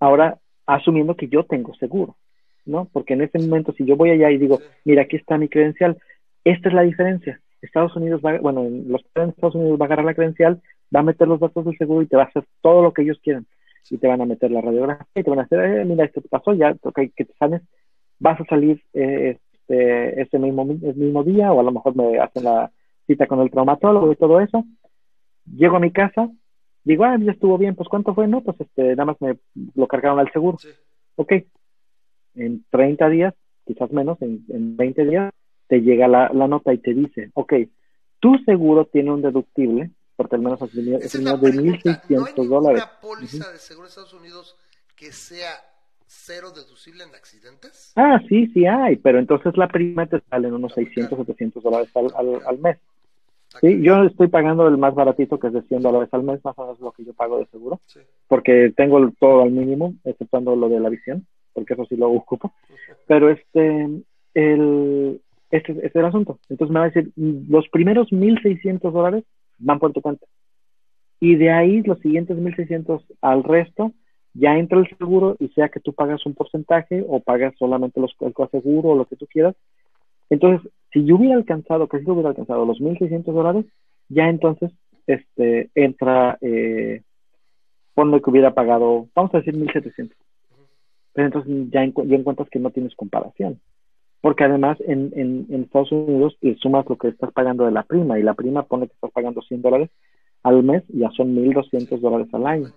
[0.00, 2.16] ahora asumiendo que yo tengo seguro,
[2.64, 2.88] ¿no?
[2.92, 5.98] Porque en ese momento, si yo voy allá y digo, mira, aquí está mi credencial,
[6.44, 7.40] esta es la diferencia.
[7.62, 10.60] Estados Unidos va, bueno, los Estados Unidos va a agarrar la credencial,
[10.94, 13.02] va a meter los datos del seguro y te va a hacer todo lo que
[13.02, 13.46] ellos quieran.
[13.90, 16.20] Y te van a meter la radiografía y te van a hacer, eh, mira, esto
[16.20, 17.62] te pasó, ya, okay, que te sales,
[18.18, 22.18] vas a salir eh, este, ese mismo, el mismo día o a lo mejor me
[22.18, 22.70] hacen la,
[23.06, 24.64] cita con el traumatólogo y todo eso.
[25.46, 26.30] Llego a mi casa,
[26.84, 28.26] digo, ah, ya estuvo bien, pues ¿cuánto fue?
[28.26, 29.36] No, pues este, nada más me
[29.74, 30.58] lo cargaron al seguro.
[31.16, 31.32] Ok,
[32.34, 33.34] en 30 días,
[33.66, 35.32] quizás menos, en, en 20 días,
[35.68, 37.54] te llega la, la, nota y te dice, ok,
[38.20, 42.48] tu seguro tiene un deductible, porque al menos es, es, de 1.600 dólares.
[42.48, 44.56] ¿No hay una póliza de seguro de Estados Unidos
[44.96, 45.50] que sea
[46.06, 47.92] cero deducible en accidentes?
[47.96, 51.90] Ah, sí, sí hay, pero entonces la prima te sale en unos 600, 700 dólares
[51.94, 52.78] al, al, al mes.
[53.60, 56.58] Sí, yo estoy pagando el más baratito, que es de 100 dólares al mes, más
[56.58, 57.80] o menos lo que yo pago de seguro,
[58.28, 62.52] porque tengo todo al mínimo, exceptuando lo de la visión, porque eso sí lo ocupo.
[63.06, 63.88] Pero este,
[64.34, 65.20] el,
[65.50, 66.38] este, este es el asunto.
[66.48, 69.24] Entonces me va a decir, los primeros 1.600 dólares
[69.58, 70.26] van por tu cuenta.
[71.20, 73.92] Y de ahí los siguientes 1.600 al resto,
[74.34, 78.14] ya entra el seguro y sea que tú pagas un porcentaje o pagas solamente los,
[78.20, 79.54] el coaseguro o lo que tú quieras.
[80.28, 83.66] Entonces, si yo hubiera alcanzado, que si hubiera alcanzado los 1.600 dólares,
[84.08, 84.70] ya entonces
[85.08, 87.02] este, entra, eh,
[87.94, 90.12] ponle que hubiera pagado, vamos a decir 1.700.
[91.12, 93.60] Pero entonces ya, ya encuentras que no tienes comparación.
[94.20, 98.18] Porque además en, en, en Estados Unidos sumas lo que estás pagando de la prima
[98.18, 99.90] y la prima pone que estás pagando 100 dólares
[100.44, 102.68] al mes, ya son 1.200 dólares al año.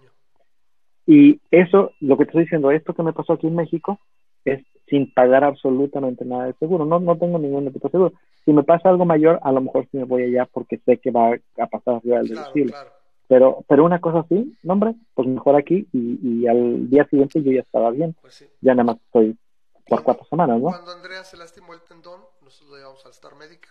[1.05, 3.99] Y eso, lo que te estoy diciendo, esto que me pasó aquí en México,
[4.43, 6.85] es sin pagar absolutamente nada de seguro.
[6.85, 8.13] No, no tengo ningún tipo de seguro.
[8.45, 11.11] Si me pasa algo mayor, a lo mejor sí me voy allá porque sé que
[11.11, 12.73] va a pasar arriba del deducible.
[13.27, 17.43] Pero, pero una cosa así, no hombre, pues mejor aquí y, y al día siguiente
[17.43, 18.15] yo ya estaba bien.
[18.21, 19.37] Pues ya nada más estoy
[19.85, 20.69] por cuatro semanas, ¿no?
[20.69, 23.69] Cuando Andrea se lastimó el tendón, nosotros lo llevamos al Star Médica.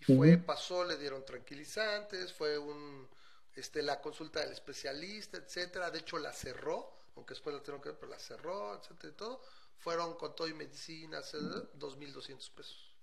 [0.00, 3.06] Y fue, pasó, le dieron tranquilizantes, fue un
[3.54, 5.90] este, la consulta del especialista, etcétera.
[5.90, 9.16] De hecho, la cerró, aunque después la tuvieron que ver, pero la cerró, etcétera, y
[9.16, 9.40] todo.
[9.78, 12.94] Fueron con todo y medicinas, 2.200 pesos.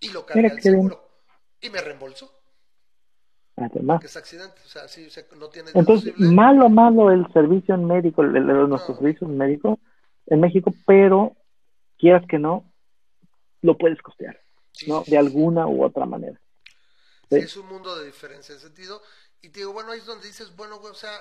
[0.00, 1.08] Y lo cargué al seguro.
[1.60, 2.44] Y me reembolsó.
[3.56, 4.04] Además.
[4.04, 8.32] es accidente, o sea, sí, no tiene Entonces, malo, malo el servicio médico, el,
[8.68, 9.78] nuestros servicios médicos,
[10.26, 11.36] en México, pero
[11.96, 12.68] quieras que no,
[13.62, 14.40] lo puedes costear,
[14.88, 15.04] ¿no?
[15.06, 16.40] De alguna u otra manera.
[17.30, 19.00] es un mundo de diferencia en sentido.
[19.40, 21.14] Y te digo, bueno, ahí es donde dices, bueno, o sea,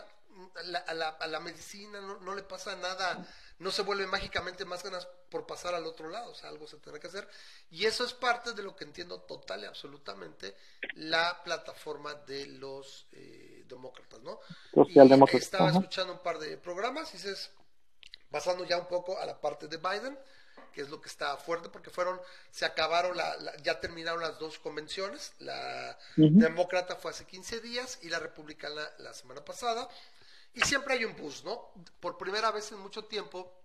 [0.87, 3.23] a la, a la, medicina no, no, le pasa nada,
[3.59, 6.77] no se vuelve mágicamente más ganas por pasar al otro lado, o sea, algo se
[6.77, 7.27] tendrá que hacer.
[7.71, 10.55] Y eso es parte de lo que entiendo total y absolutamente
[10.95, 14.39] la plataforma de los eh, demócratas, ¿no?
[14.73, 15.43] Socialdemócratas.
[15.43, 17.51] Estaba escuchando un par de programas y dices,
[18.29, 20.17] pasando ya un poco a la parte de Biden,
[20.73, 22.19] que es lo que está fuerte, porque fueron,
[22.51, 28.09] se acabaron, la, ya terminaron las dos convenciones, la demócrata fue hace 15 días y
[28.09, 29.87] la republicana la semana pasada,
[30.53, 31.71] y siempre hay un bus, ¿no?
[31.99, 33.63] Por primera vez en mucho tiempo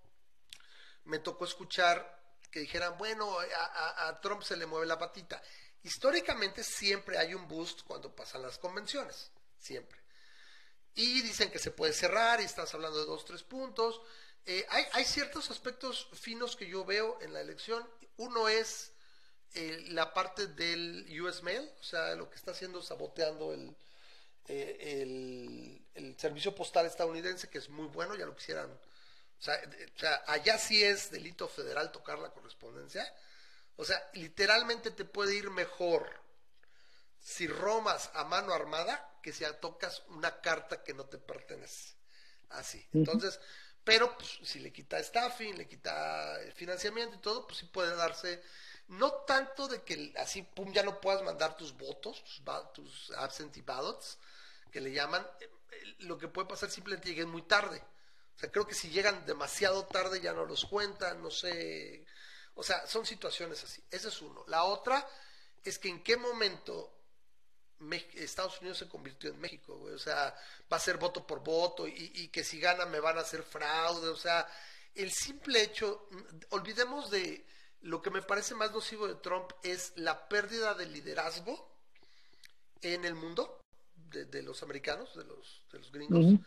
[1.05, 2.19] me tocó escuchar
[2.51, 5.43] que dijeran, bueno, a, Trump se le mueve la patita.
[5.83, 9.99] Históricamente siempre hay un boost cuando pasan las convenciones, siempre.
[10.95, 14.01] Y dicen que se puede cerrar y estás hablando de dos, tres puntos.
[14.47, 17.89] Eh, hay, hay, ciertos aspectos finos que yo veo en la elección.
[18.17, 18.93] Uno es
[19.55, 23.77] eh, la parte del US Mail, o sea, lo que está haciendo saboteando el,
[24.49, 28.71] eh, el, el, servicio postal estadounidense, que es muy bueno, ya lo quisieran.
[28.71, 29.61] O sea,
[29.95, 33.07] o sea, allá sí es delito federal tocar la correspondencia.
[33.77, 36.09] O sea, literalmente te puede ir mejor
[37.21, 41.95] si romas a mano armada que si tocas una carta que no te pertenece.
[42.49, 42.85] Así.
[42.93, 43.39] Entonces,
[43.85, 48.43] pero pues, si le quita staffing, le quita financiamiento y todo, pues sí puede darse,
[48.89, 52.43] no tanto de que así, pum, ya no puedas mandar tus votos, tus,
[52.73, 54.19] tus absentee ballots,
[54.69, 55.51] que le llaman, eh,
[56.01, 57.83] lo que puede pasar simplemente lleguen muy tarde.
[58.37, 62.07] O sea, creo que si llegan demasiado tarde ya no los cuentan, no sé.
[62.55, 63.83] O sea, son situaciones así.
[63.91, 64.45] Ese es uno.
[64.47, 65.07] La otra
[65.65, 66.95] es que en qué momento
[68.15, 70.37] Estados Unidos se convirtió en México, O sea,
[70.73, 74.09] va a ser voto por voto y, que si gana me van a hacer fraude.
[74.09, 74.49] O sea,
[74.95, 76.09] el simple hecho,
[76.51, 77.47] olvidemos de
[77.83, 81.77] lo que me parece más nocivo de Trump es la pérdida de liderazgo
[82.83, 83.58] en el mundo
[84.11, 86.41] de, los americanos, de los, de los gringos,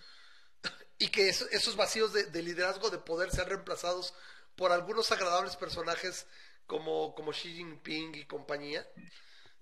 [0.98, 4.14] y que esos vacíos de, de, liderazgo, de poder, sean reemplazados
[4.56, 6.28] por algunos agradables personajes
[6.68, 8.88] como, como Xi Jinping y compañía.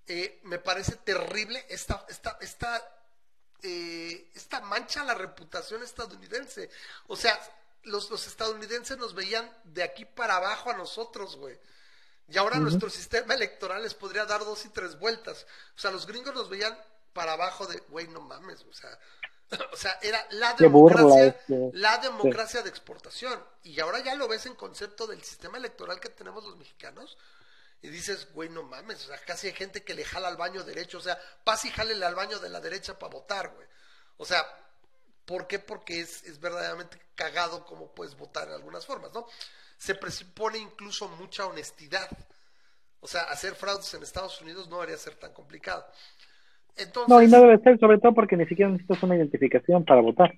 [0.05, 3.01] Eh, me parece terrible esta, esta, esta,
[3.61, 6.69] eh, esta mancha a la reputación estadounidense.
[7.07, 7.39] O sea,
[7.83, 11.57] los, los, estadounidenses nos veían de aquí para abajo a nosotros, güey.
[12.27, 15.47] Y ahora nuestro sistema electoral les podría dar dos y tres vueltas.
[15.75, 16.77] O sea, los gringos nos veían
[17.13, 18.97] para abajo de, güey, no mames, o sea,
[19.73, 21.71] o sea, era la democracia, este.
[21.73, 23.43] la democracia de exportación.
[23.63, 27.17] Y ahora ya lo ves en concepto del sistema electoral que tenemos los mexicanos
[27.81, 30.63] y dices, güey, no mames, o sea, casi hay gente que le jala al baño
[30.63, 33.67] derecho, o sea, pasa y jálele al baño de la derecha para votar, güey.
[34.17, 34.45] O sea,
[35.25, 35.59] ¿por qué?
[35.59, 39.25] Porque es, es verdaderamente cagado como puedes votar en algunas formas, ¿no?
[39.77, 42.09] Se presupone incluso mucha honestidad.
[42.99, 45.87] O sea, hacer fraudes en Estados Unidos no debería ser tan complicado.
[46.77, 50.01] Entonces, no, y no debe ser, sobre todo porque ni siquiera necesitas una identificación para
[50.01, 50.33] votar.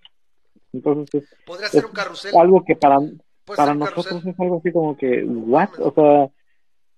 [0.74, 2.36] Entonces, podría ser un carrusel.
[2.36, 3.00] Algo que para,
[3.46, 5.70] para nosotros es algo así como que, ¿what?
[5.80, 6.30] O sea,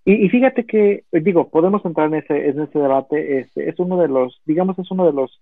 [0.05, 4.09] y, fíjate que, digo, podemos entrar en ese, en ese debate, este, es uno de
[4.09, 5.39] los, digamos, es uno de los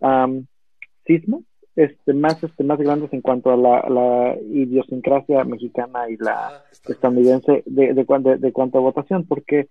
[0.00, 0.44] um,
[1.06, 1.42] sismos
[1.76, 7.62] este, más, este, más grandes en cuanto a la, idiosincrasia mexicana y la ah, estadounidense
[7.64, 8.04] de, de,
[8.38, 9.68] de, cuanto a votación, porque,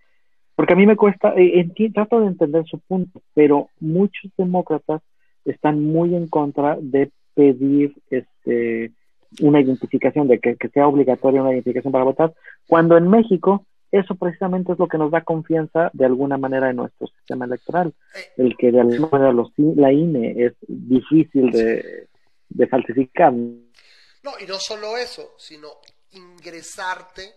[0.62, 5.02] porque a mí me cuesta, eh, trato de entender su punto, pero muchos demócratas
[5.44, 8.92] están muy en contra de pedir este,
[9.40, 12.36] una identificación, de que, que sea obligatoria una identificación para votar,
[12.68, 16.76] cuando en México eso precisamente es lo que nos da confianza de alguna manera en
[16.76, 17.96] nuestro sistema electoral,
[18.38, 23.34] el que de alguna manera los, la INE es difícil de, falsificar.
[23.34, 25.70] No, y no solo eso, sino
[26.12, 27.32] ingresarte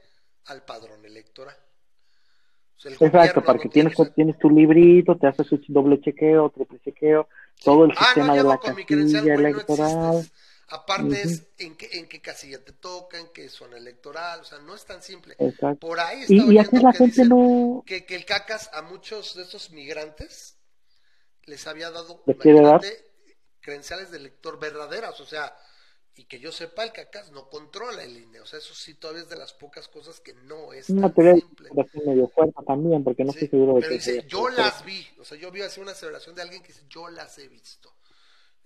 [0.45, 1.57] al padrón electoral.
[2.83, 7.29] Exacto, porque tienes, tienes tu librito, te haces un doble chequeo, triple chequeo,
[7.63, 10.31] todo el ah, sistema de la casilla electoral.
[10.69, 14.59] Aparte es en qué, en qué casilla te toca, en qué zona electoral, o sea,
[14.59, 15.37] no es tan simple.
[15.79, 17.83] Por ahí está y, y la que, gente no...
[17.87, 20.57] que, el CACAS a muchos de estos migrantes
[21.45, 22.23] les había dado
[23.61, 25.55] credenciales de lector verdaderas, o sea,
[26.17, 29.23] y que yo sepa, el CACAS no controla el INE, o sea, eso sí todavía
[29.23, 31.71] es de las pocas cosas que no es una tan simple.
[32.07, 35.37] medio fuerte también, porque no estoy seguro de pero dice, yo las vi, o sea,
[35.37, 37.93] yo vi así una aseveración de alguien que dice, yo las he visto.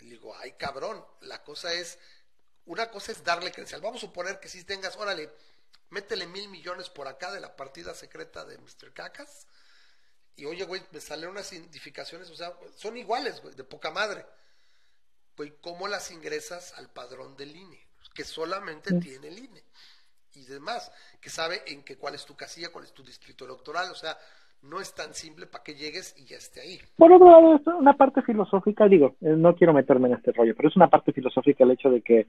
[0.01, 1.99] Y digo, ay cabrón, la cosa es,
[2.67, 3.81] una cosa es darle credencial.
[3.81, 5.31] Vamos a suponer que si tengas, órale,
[5.91, 8.93] métele mil millones por acá de la partida secreta de Mr.
[8.93, 9.47] Cacas.
[10.37, 14.25] Y oye, güey, me salen unas identificaciones, o sea, son iguales, güey, de poca madre.
[15.39, 17.79] Güey, ¿cómo las ingresas al padrón del INE?
[18.13, 19.63] Que solamente tiene el INE.
[20.35, 23.91] y demás, que sabe en qué cuál es tu casilla, cuál es tu distrito electoral,
[23.91, 24.17] o sea,
[24.63, 26.79] no es tan simple para que llegues y ya esté ahí.
[26.97, 30.55] Por otro lado, es una parte filosófica, digo, eh, no quiero meterme en este rollo,
[30.57, 32.27] pero es una parte filosófica el hecho de que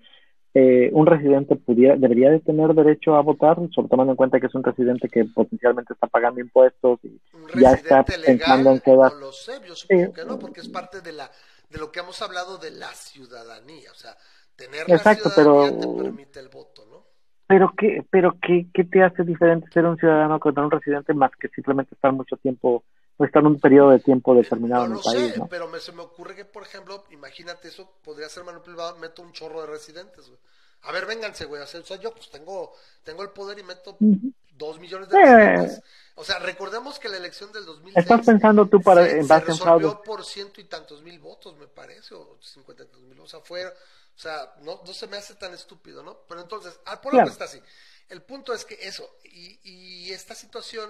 [0.54, 4.48] eh, un residente pudiera, debería de tener derecho a votar, sobre tomando en cuenta que
[4.48, 7.20] es un residente que potencialmente está pagando impuestos y
[7.60, 9.14] ya está pensando en quedar.
[9.14, 11.30] No lo sé, yo supongo que no, porque es parte de la
[11.70, 14.18] de lo que hemos hablado de la ciudadanía, o sea,
[14.56, 17.06] tener la ciudadanía te permite el voto, ¿no?
[17.48, 21.32] Pero qué, pero qué, qué te hace diferente ser un ciudadano contra un residente más
[21.40, 22.84] que simplemente estar mucho tiempo
[23.18, 25.92] o estar un periodo de tiempo determinado no en el país, sé, pero me, se
[25.92, 30.28] me ocurre que, por ejemplo, imagínate eso, podría ser manipulado, meto un chorro de residentes,
[30.28, 30.40] güey.
[30.84, 32.72] A ver, vénganse, güey, o sea, yo pues tengo,
[33.04, 35.82] tengo el poder y meto dos millones de residentes.
[36.20, 40.02] O sea, recordemos que la elección del 2006 estás pensando tú para se, se resolvió
[40.04, 43.40] por ciento y tantos mil votos, me parece, o cincuenta y tantos mil, o sea,
[43.40, 46.20] fue o sea, no, no se me hace tan estúpido, ¿no?
[46.28, 47.62] Pero entonces, ah, por algo está así.
[48.10, 50.90] El punto es que eso, y, y esta situación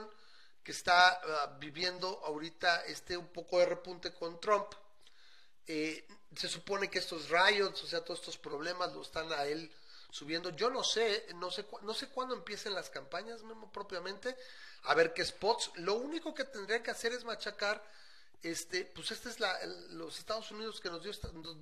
[0.63, 4.73] que está ah, viviendo ahorita este un poco de repunte con Trump,
[5.67, 9.71] eh, se supone que estos riots, o sea, todos estos problemas lo están a él
[10.09, 10.49] subiendo.
[10.49, 14.35] Yo no sé, no sé, no sé cuándo empiecen las campañas, mismo propiamente,
[14.83, 15.71] a ver qué spots.
[15.75, 17.81] Lo único que tendría que hacer es machacar
[18.43, 19.49] este, pues este es la,
[19.97, 21.11] los Estados Unidos que nos dio,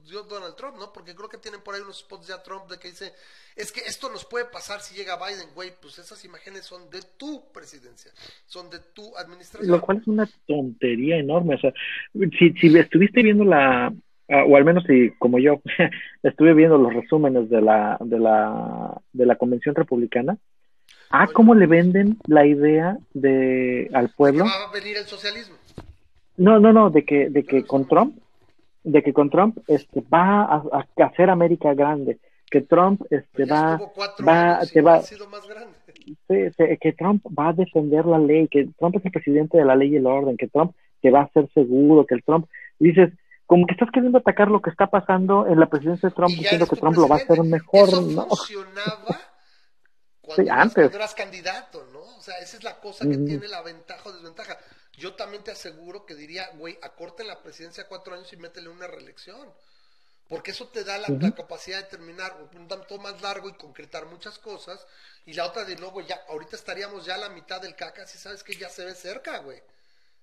[0.08, 0.94] dio, Donald Trump, ¿no?
[0.94, 3.14] Porque creo que tienen por ahí unos spots ya Trump de que dice,
[3.56, 7.00] es que esto nos puede pasar si llega Biden, güey, pues esas imágenes son de
[7.18, 8.12] tu presidencia,
[8.46, 9.72] son de tu administración.
[9.72, 11.74] Lo cual es una tontería enorme, o sea,
[12.38, 13.88] si, si estuviste viendo la,
[14.30, 15.62] ah, o al menos si como yo
[16.22, 20.38] estuve viendo los resúmenes de la, de la, de la convención republicana,
[21.10, 24.46] ah, cómo le venden la idea de al pueblo.
[24.46, 25.56] va a venir el socialismo
[26.38, 28.16] no, no, no, de que, de que con Trump,
[28.84, 32.20] de que con Trump este, va a, hacer América grande,
[32.50, 33.80] que Trump este, va,
[34.26, 35.02] va, que va,
[36.28, 39.94] que Trump va a defender la ley, que Trump es el presidente de la ley
[39.94, 42.48] y el orden, que Trump te va a ser seguro, que el Trump,
[42.80, 43.12] dices,
[43.48, 46.68] como que estás queriendo atacar lo que está pasando en la presidencia de Trump, diciendo
[46.68, 48.28] que Trump lo va a hacer mejor, Eso ¿no?
[48.28, 49.18] funcionaba
[50.36, 50.94] cuando, antes.
[50.94, 52.02] eras candidato, ¿no?
[52.18, 54.58] O sea, esa es la cosa que tiene la ventaja o desventaja
[54.98, 58.88] yo también te aseguro que diría, güey, acorte la presidencia cuatro años y métele una
[58.88, 59.48] reelección.
[60.28, 64.40] Porque eso te da la, capacidad de terminar un tanto más largo y concretar muchas
[64.40, 64.86] cosas.
[65.26, 68.18] Y la otra de luego ya, ahorita estaríamos ya a la mitad del caca, si
[68.18, 69.62] sabes que ya se ve cerca, güey.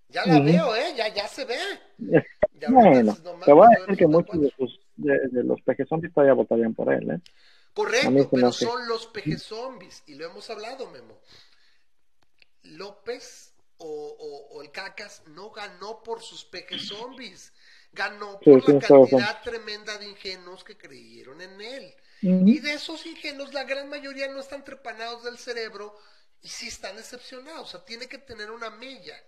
[0.09, 0.93] Ya la veo, ¿eh?
[0.95, 1.57] Ya, ya se ve.
[2.69, 6.93] bueno, te voy a decir que muchos de, de, los peje zombies todavía votarían por
[6.93, 7.21] él, ¿eh?
[7.75, 10.03] Correcto, pero son los peje zombies.
[10.07, 11.21] Y lo hemos hablado, Memo.
[12.63, 17.53] López o, el Cacas no ganó por sus peques zombies,
[17.93, 21.95] ganó por la cantidad tremenda de ingenuos que creyeron en él.
[22.23, 25.95] Y de esos ingenuos, la gran mayoría no están trepanados del cerebro
[26.41, 27.69] y sí están decepcionados.
[27.69, 29.23] O sea, tiene que tener una mella.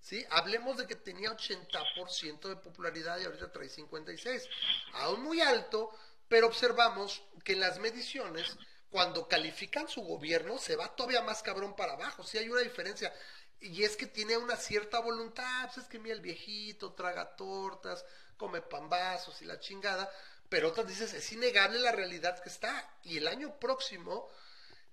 [0.00, 0.24] ¿sí?
[0.30, 4.48] Hablemos de que tenía 80% de popularidad y ahorita trae 56.
[4.94, 5.90] Aún muy alto,
[6.32, 8.56] pero observamos que en las mediciones,
[8.88, 12.24] cuando califican su gobierno, se va todavía más cabrón para abajo.
[12.24, 13.12] Sí hay una diferencia
[13.60, 18.02] y es que tiene una cierta voluntad, pues es que mira el viejito, traga tortas,
[18.38, 20.10] come pambazos y la chingada,
[20.48, 22.96] pero otras dices, es innegable la realidad que está.
[23.02, 24.30] Y el año próximo,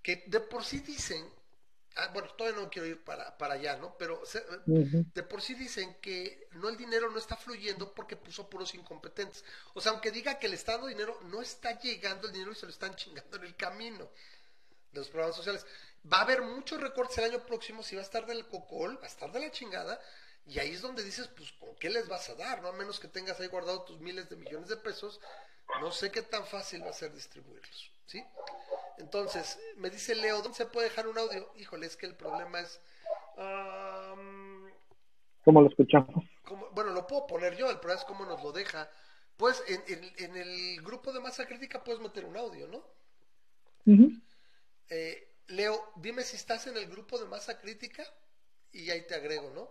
[0.04, 1.26] que de por sí dicen,
[2.00, 3.96] ah, bueno, todavía no quiero ir para, para allá, ¿no?
[3.98, 4.22] Pero
[4.66, 9.44] de por sí dicen que no el dinero no está fluyendo porque puso puros incompetentes.
[9.74, 12.56] O sea, aunque diga que le está dando dinero, no está llegando el dinero y
[12.56, 14.10] se lo están chingando en el camino
[14.92, 15.66] de los programas sociales.
[16.12, 19.04] Va a haber muchos recortes el año próximo, si va a estar del cocol, va
[19.04, 20.00] a estar de la chingada,
[20.46, 22.62] y ahí es donde dices, pues, ¿con qué les vas a dar?
[22.62, 25.20] No a menos que tengas ahí guardado tus miles de millones de pesos,
[25.82, 28.26] no sé qué tan fácil va a ser distribuirlos, ¿sí?
[28.98, 31.52] Entonces, me dice Leo, ¿dónde se puede dejar un audio?
[31.56, 32.82] Híjole, es que el problema es...
[35.46, 36.26] ¿Cómo lo escuchamos?
[36.74, 38.90] bueno, lo puedo poner yo, el problema es cómo nos lo deja.
[39.38, 42.84] Pues en, en, el grupo de masa crítica puedes meter un audio, ¿no?
[44.90, 48.04] eh, Leo, dime si estás en el grupo de masa crítica
[48.72, 49.70] y ahí te agrego, ¿no?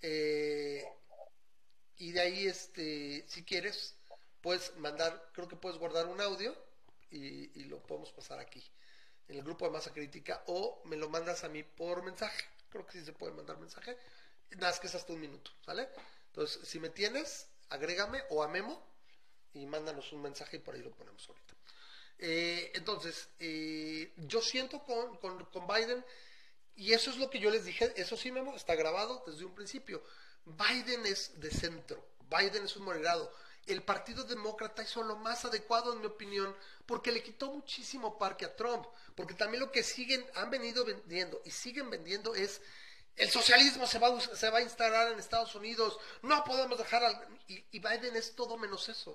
[0.00, 0.84] Eh,
[1.96, 3.96] y de ahí, este, si quieres,
[4.40, 6.54] puedes mandar, creo que puedes guardar un audio
[7.12, 8.62] y, lo podemos pasar aquí,
[9.28, 12.86] en el grupo de masa crítica, o me lo mandas a mí por mensaje, creo
[12.86, 13.96] que sí se puede mandar mensaje,
[14.50, 15.88] nada más que es hasta un minuto, ¿sale?
[16.26, 18.82] Entonces, si me tienes, agrégame o a Memo
[19.54, 21.54] y mándanos un mensaje y por ahí lo ponemos ahorita.
[22.18, 26.04] Eh, entonces, eh, yo siento con, con, Biden,
[26.76, 29.54] y eso es lo que yo les dije, eso sí, Memo, está grabado desde un
[29.54, 30.02] principio.
[30.44, 33.32] Biden es de centro, Biden es un moderado.
[33.66, 36.54] El Partido Demócrata hizo lo más adecuado, en mi opinión,
[36.86, 38.86] porque le quitó muchísimo parque a Trump.
[39.14, 42.60] Porque también lo que siguen, han venido vendiendo y siguen vendiendo es
[43.16, 47.04] el socialismo se va, a, se va a instalar en Estados Unidos, no podemos dejar
[47.04, 47.40] al...
[47.46, 49.10] Y, y Biden es todo menos eso.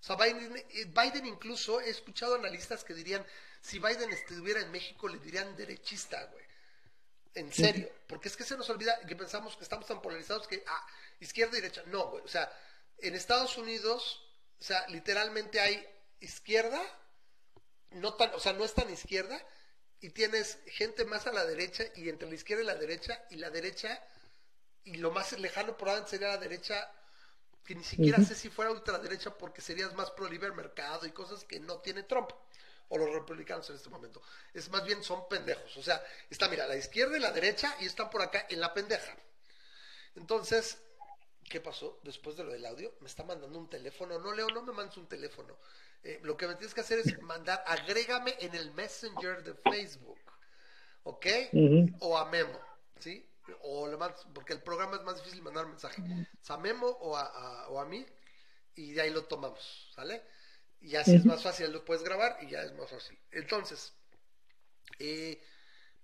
[0.00, 3.24] O sea, Biden, eh, Biden, incluso, he escuchado analistas que dirían,
[3.60, 6.44] si Biden estuviera en México, le dirían derechista, güey.
[7.34, 10.64] En serio, porque es que se nos olvida que pensamos que estamos tan polarizados que,
[10.66, 10.86] ah,
[11.20, 11.82] izquierda y derecha.
[11.86, 12.24] No, güey.
[12.24, 12.50] O sea,
[13.00, 14.20] en Estados Unidos,
[14.60, 15.86] o sea, literalmente hay
[16.20, 16.80] izquierda,
[17.90, 19.40] no tan, o sea, no es tan izquierda,
[20.00, 23.36] y tienes gente más a la derecha, y entre la izquierda y la derecha, y
[23.36, 24.02] la derecha,
[24.84, 26.92] y lo más lejano probablemente sería la derecha,
[27.64, 31.44] que ni siquiera sé si fuera ultraderecha porque serías más pro libre mercado y cosas
[31.44, 32.30] que no tiene Trump
[32.88, 34.22] o los republicanos en este momento.
[34.54, 35.76] Es más bien son pendejos.
[35.76, 38.72] O sea, está, mira, la izquierda y la derecha y están por acá en la
[38.72, 39.14] pendeja.
[40.16, 40.78] Entonces,
[41.48, 42.92] ¿qué pasó después de lo del audio?
[43.00, 44.18] Me está mandando un teléfono.
[44.18, 45.56] No, Leo, no me mandes un teléfono.
[46.02, 50.18] Eh, lo que me tienes que hacer es mandar, agrégame en el Messenger de Facebook.
[51.04, 51.26] ¿Ok?
[52.00, 52.58] O a Memo.
[52.98, 53.24] ¿Sí?
[53.62, 53.96] O le
[54.34, 56.02] porque el programa es más difícil mandar mensaje.
[56.48, 58.04] a Memo o a, o a mí.
[58.74, 59.90] Y de ahí lo tomamos.
[59.94, 60.22] ¿Sale?
[60.80, 63.18] Y así es más fácil, lo puedes grabar y ya es más fácil.
[63.32, 63.92] Entonces,
[64.98, 65.42] eh,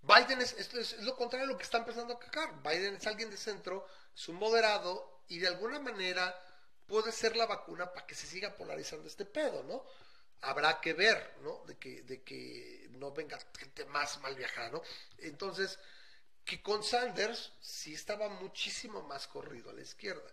[0.02, 2.60] Biden es, es, lo contrario de lo que está empezando a cagar.
[2.62, 6.38] Biden es alguien de centro, es un moderado y de alguna manera
[6.86, 9.84] puede ser la vacuna para que se siga polarizando este pedo, ¿no?
[10.42, 11.64] Habrá que ver, ¿no?
[11.66, 14.82] De que, de que no venga gente más mal viajada, ¿no?
[15.18, 15.78] Entonces,
[16.44, 20.30] que con Sanders sí estaba muchísimo más corrido a la izquierda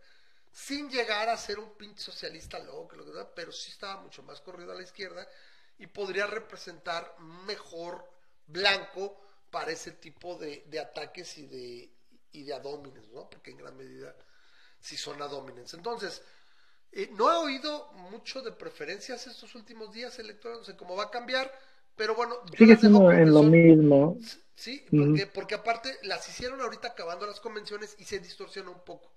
[0.52, 2.96] sin llegar a ser un pinche socialista loco,
[3.34, 5.28] pero sí estaba mucho más corrido a la izquierda
[5.78, 8.06] y podría representar mejor
[8.48, 9.20] blanco
[9.50, 11.90] para ese tipo de, ataques y de,
[12.34, 13.30] y de adómines, ¿no?
[13.30, 14.16] Porque en gran medida
[14.82, 15.74] sí son adómines.
[15.74, 16.22] Entonces,
[16.92, 21.06] eh, no he oído mucho de preferencias estos últimos días electorales, no sé cómo va
[21.06, 21.52] a cambiar,
[21.96, 24.18] pero bueno, sigue siendo en lo mismo.
[24.56, 29.12] Sí, porque, porque aparte las hicieron ahorita acabando las convenciones y se distorsiona un poco.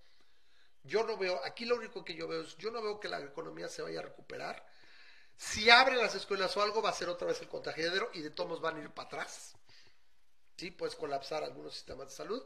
[0.85, 3.21] Yo no veo, aquí lo único que yo veo es, yo no veo que la
[3.21, 4.65] economía se vaya a recuperar.
[5.37, 8.31] Si abren las escuelas o algo, va a ser otra vez el contagiadero y de
[8.31, 9.55] todos van a ir para atrás.
[10.57, 12.43] Sí, puedes colapsar algunos sistemas de salud.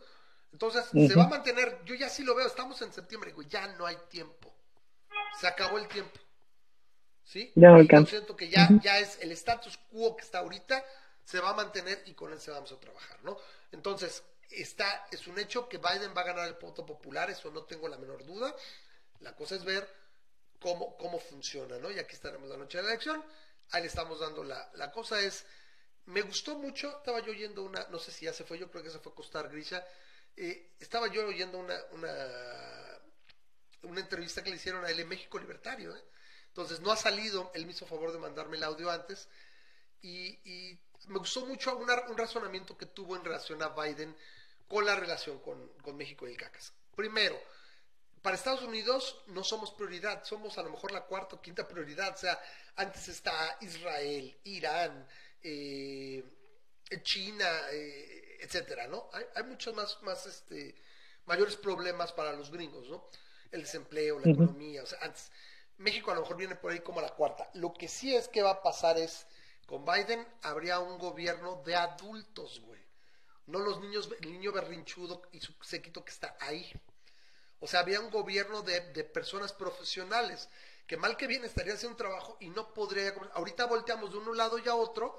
[0.52, 3.66] Entonces, se va a mantener, yo ya sí lo veo, estamos en septiembre, digo, ya
[3.68, 4.54] no hay tiempo.
[5.38, 6.18] Se acabó el tiempo.
[7.24, 7.52] ¿Sí?
[7.54, 10.82] Ya yo siento que ya, ya es el status quo que está ahorita,
[11.22, 13.36] se va a mantener y con él se vamos a trabajar, ¿no?
[13.70, 17.64] Entonces, está, es un hecho que Biden va a ganar el voto popular, eso no
[17.64, 18.54] tengo la menor duda.
[19.20, 19.86] La cosa es ver
[20.58, 21.90] cómo, cómo funciona, ¿no?
[21.90, 23.22] Y aquí estaremos la noche de la elección,
[23.70, 25.44] ahí le estamos dando la, la cosa es,
[26.06, 28.82] me gustó mucho, estaba yo oyendo una, no sé si ya se fue, yo creo
[28.82, 29.84] que se fue a costar Grisha,
[30.38, 33.00] eh, estaba yo oyendo una, una,
[33.82, 36.04] una entrevista que le hicieron a él en México Libertario, ¿eh?
[36.48, 39.28] entonces no ha salido, él me hizo favor de mandarme el audio antes,
[40.00, 44.14] y, me gustó mucho un razonamiento que tuvo en relación a Biden
[44.66, 46.72] con la relación con, México y el CACAS.
[46.94, 47.40] Primero,
[48.20, 52.14] para Estados Unidos no somos prioridad, somos a lo mejor la cuarta o quinta prioridad.
[52.14, 52.38] O sea,
[52.76, 55.08] antes está Israel, Irán,
[55.42, 56.24] eh,
[57.02, 59.08] China, eh, etcétera, ¿no?
[59.34, 60.74] Hay, muchos más, más este,
[61.26, 63.04] mayores problemas para los gringos, ¿no?
[63.50, 65.30] El desempleo, la economía, o sea, antes.
[65.78, 67.48] México a lo mejor viene por ahí como la cuarta.
[67.54, 69.26] Lo que sí es que va a pasar es,
[69.66, 72.78] con Biden habría un gobierno de adultos, güey
[73.48, 76.70] no los niños, el niño berrinchudo y su séquito que está ahí.
[77.60, 80.48] O sea, había un gobierno de, personas profesionales
[80.86, 83.12] que mal que bien estarían haciendo un trabajo y no podría...
[83.34, 85.18] Ahorita volteamos de un lado y a otro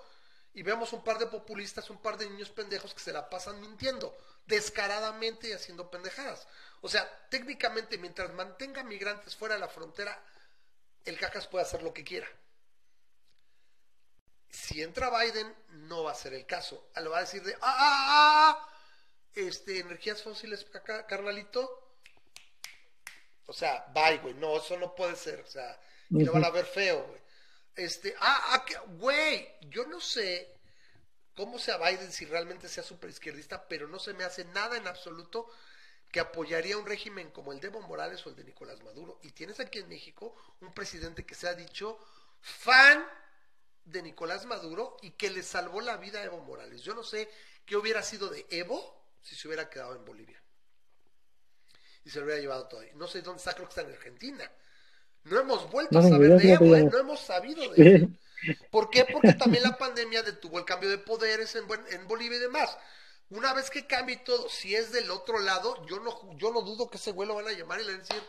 [0.53, 3.61] y vemos un par de populistas, un par de niños pendejos que se la pasan
[3.61, 6.47] mintiendo descaradamente y haciendo pendejadas.
[6.81, 10.21] O sea, técnicamente mientras mantenga migrantes fuera de la frontera,
[11.05, 12.27] el cacas puede hacer lo que quiera.
[14.49, 15.55] Si entra Biden,
[15.87, 16.89] no va a ser el caso.
[16.95, 18.07] Lo va a decir de, ah, ah,
[18.57, 18.69] ah,
[19.35, 20.65] este, energías fósiles,
[21.07, 21.95] carnalito.
[23.45, 24.33] O sea, bye, güey.
[24.33, 25.41] No, eso no puede ser.
[25.41, 27.21] O sea, y lo van a ver feo, güey.
[27.79, 28.65] Este, ah, ah,
[28.97, 30.53] güey, yo no sé
[31.33, 34.85] cómo sea Biden si realmente sea super izquierdista, pero no se me hace nada en
[34.85, 35.49] absoluto
[36.11, 39.19] que apoyaría un régimen como el de Evo Morales o el de Nicolás Maduro.
[39.23, 41.97] Y tienes aquí en México un presidente que se ha dicho
[42.41, 43.07] fan
[43.85, 46.81] de Nicolás Maduro y que le salvó la vida a Evo Morales.
[46.81, 47.29] Yo no sé
[47.65, 50.43] qué hubiera sido de Evo si se hubiera quedado en Bolivia.
[52.03, 52.91] Y se lo hubiera llevado todo ahí.
[52.95, 54.51] No sé dónde está, creo que está en Argentina.
[55.29, 56.83] No hemos vuelto a saber de Evo, ¿eh?
[56.83, 58.19] no hemos sabido de él.
[58.71, 59.05] ¿Por qué?
[59.05, 62.77] Porque también la pandemia detuvo el cambio de poderes en, en Bolivia y demás.
[63.29, 66.89] Una vez que cambie todo, si es del otro lado, yo no, yo no dudo
[66.89, 68.23] que ese güey lo van a llamar y le van a decir,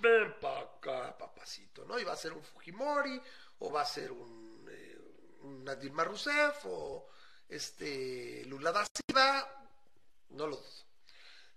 [0.00, 1.98] ven para acá, papacito, ¿no?
[1.98, 3.20] Y va a ser un Fujimori,
[3.60, 4.98] o va a ser un, eh,
[5.44, 7.08] una Dilma Rousseff, o
[7.48, 9.48] este Lula da Silva,
[10.30, 10.91] no lo dudo.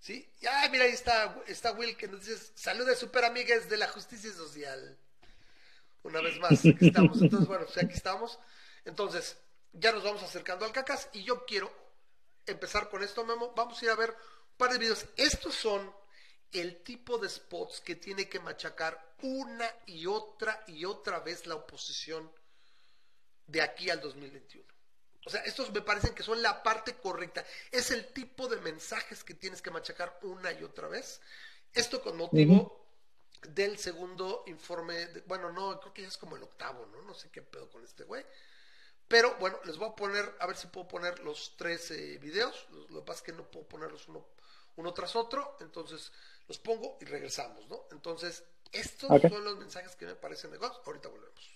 [0.06, 0.32] ¿Sí?
[0.40, 3.88] Y, ay, mira, ahí está, está Will que nos dice, saludos super amigas de la
[3.88, 4.99] justicia social.
[6.03, 7.19] Una vez más, aquí estamos.
[7.19, 8.38] Entonces, bueno, pues aquí estamos.
[8.86, 9.36] Entonces,
[9.73, 11.73] ya nos vamos acercando al cacas y yo quiero
[12.45, 13.52] empezar con esto, Memo.
[13.56, 15.07] Vamos a ir a ver un par de videos.
[15.18, 15.91] Estos son
[16.52, 21.56] el tipo de spots que tiene que machacar una y otra y otra vez la
[21.56, 22.32] oposición
[23.48, 24.74] de aquí al 2021.
[25.26, 27.43] O sea, estos me parecen que son la parte correcta.
[27.72, 31.19] Es el tipo de mensajes que tienes que machacar una y otra vez.
[31.73, 32.85] Esto con motivo
[33.49, 37.02] del segundo informe, bueno, no, creo que ya es como el octavo, ¿no?
[37.02, 38.26] No sé qué pedo con este güey.
[39.07, 42.68] Pero bueno, les voy a poner, a ver si puedo poner los tres eh, videos.
[42.89, 44.26] Lo, que pasa es que no puedo ponerlos uno,
[44.77, 45.57] uno tras otro.
[45.60, 46.11] Entonces
[46.47, 47.84] los pongo y regresamos, ¿no?
[47.91, 50.72] Entonces, estos son los mensajes que me parecen de God.
[50.85, 51.55] Ahorita volvemos.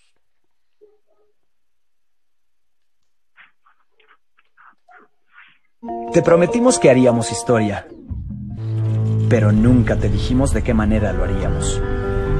[6.12, 7.86] Te prometimos que haríamos historia,
[9.30, 11.80] pero nunca te dijimos de qué manera lo haríamos.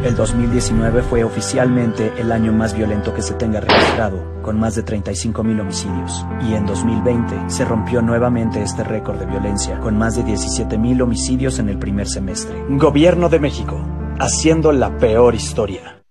[0.04, 4.84] El 2019 fue oficialmente el año más violento que se tenga registrado, con más de
[4.84, 6.26] 35.000 homicidios.
[6.42, 11.58] Y en 2020 se rompió nuevamente este récord de violencia, con más de 17.000 homicidios
[11.58, 12.62] en el primer semestre.
[12.68, 13.80] Gobierno de México,
[14.18, 16.02] haciendo la peor historia.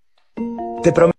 [0.81, 1.18] Te prometo...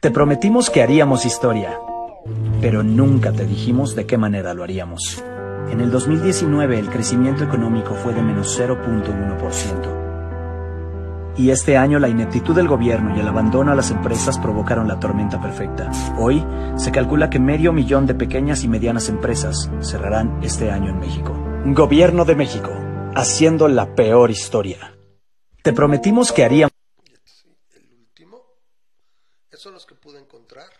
[0.00, 1.78] Te prometimos que haríamos historia,
[2.60, 5.22] pero nunca te dijimos de qué manera lo haríamos.
[5.70, 11.34] En el 2019 el crecimiento económico fue de menos 0.1%.
[11.36, 14.98] Y este año la ineptitud del gobierno y el abandono a las empresas provocaron la
[14.98, 15.90] tormenta perfecta.
[16.18, 16.44] Hoy
[16.76, 21.32] se calcula que medio millón de pequeñas y medianas empresas cerrarán este año en México.
[21.66, 22.70] Gobierno de México,
[23.14, 24.96] haciendo la peor historia.
[25.62, 26.72] Te prometimos que haríamos...
[27.74, 28.40] El último,
[29.48, 30.70] esos son los que pude encontrar.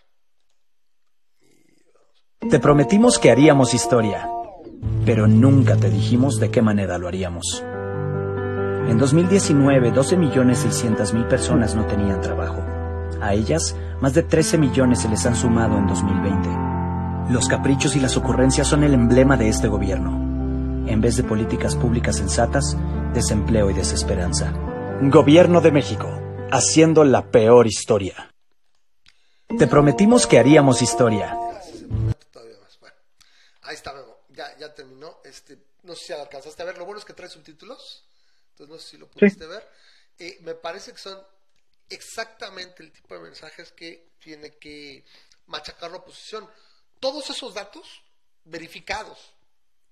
[2.41, 4.29] Te prometimos que haríamos historia
[5.09, 7.65] pero nunca te dijimos de qué manera lo haríamos.
[7.65, 12.63] En 2019, 12.600.000 personas no tenían trabajo.
[13.21, 17.33] A ellas, más de 13 millones se les han sumado en 2020.
[17.33, 20.11] Los caprichos y las ocurrencias son el emblema de este gobierno.
[20.87, 22.77] En vez de políticas públicas sensatas,
[23.15, 24.53] desempleo y desesperanza.
[25.01, 26.07] Gobierno de México,
[26.51, 28.35] haciendo la peor historia.
[29.59, 31.35] Te prometimos que haríamos historia.
[33.69, 33.95] Ahí está,
[34.31, 35.21] ya, terminó.
[35.25, 36.79] Este, no sé si alcanzaste a ver.
[36.79, 38.03] Lo bueno es que trae subtítulos.
[38.53, 39.69] Entonces no sé si lo pudiste ver.
[40.19, 41.23] Eh, me parece que son
[41.87, 45.05] exactamente el tipo de mensajes que tiene que
[45.49, 46.49] machacar la oposición.
[46.99, 47.87] Todos esos datos
[48.45, 49.35] verificados,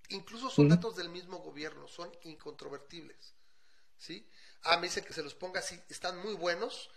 [0.08, 3.34] incluso son datos del mismo gobierno, son incontrovertibles.
[3.98, 4.26] ¿sí?
[4.62, 6.88] Ah, me dice que se los ponga así, están muy buenos.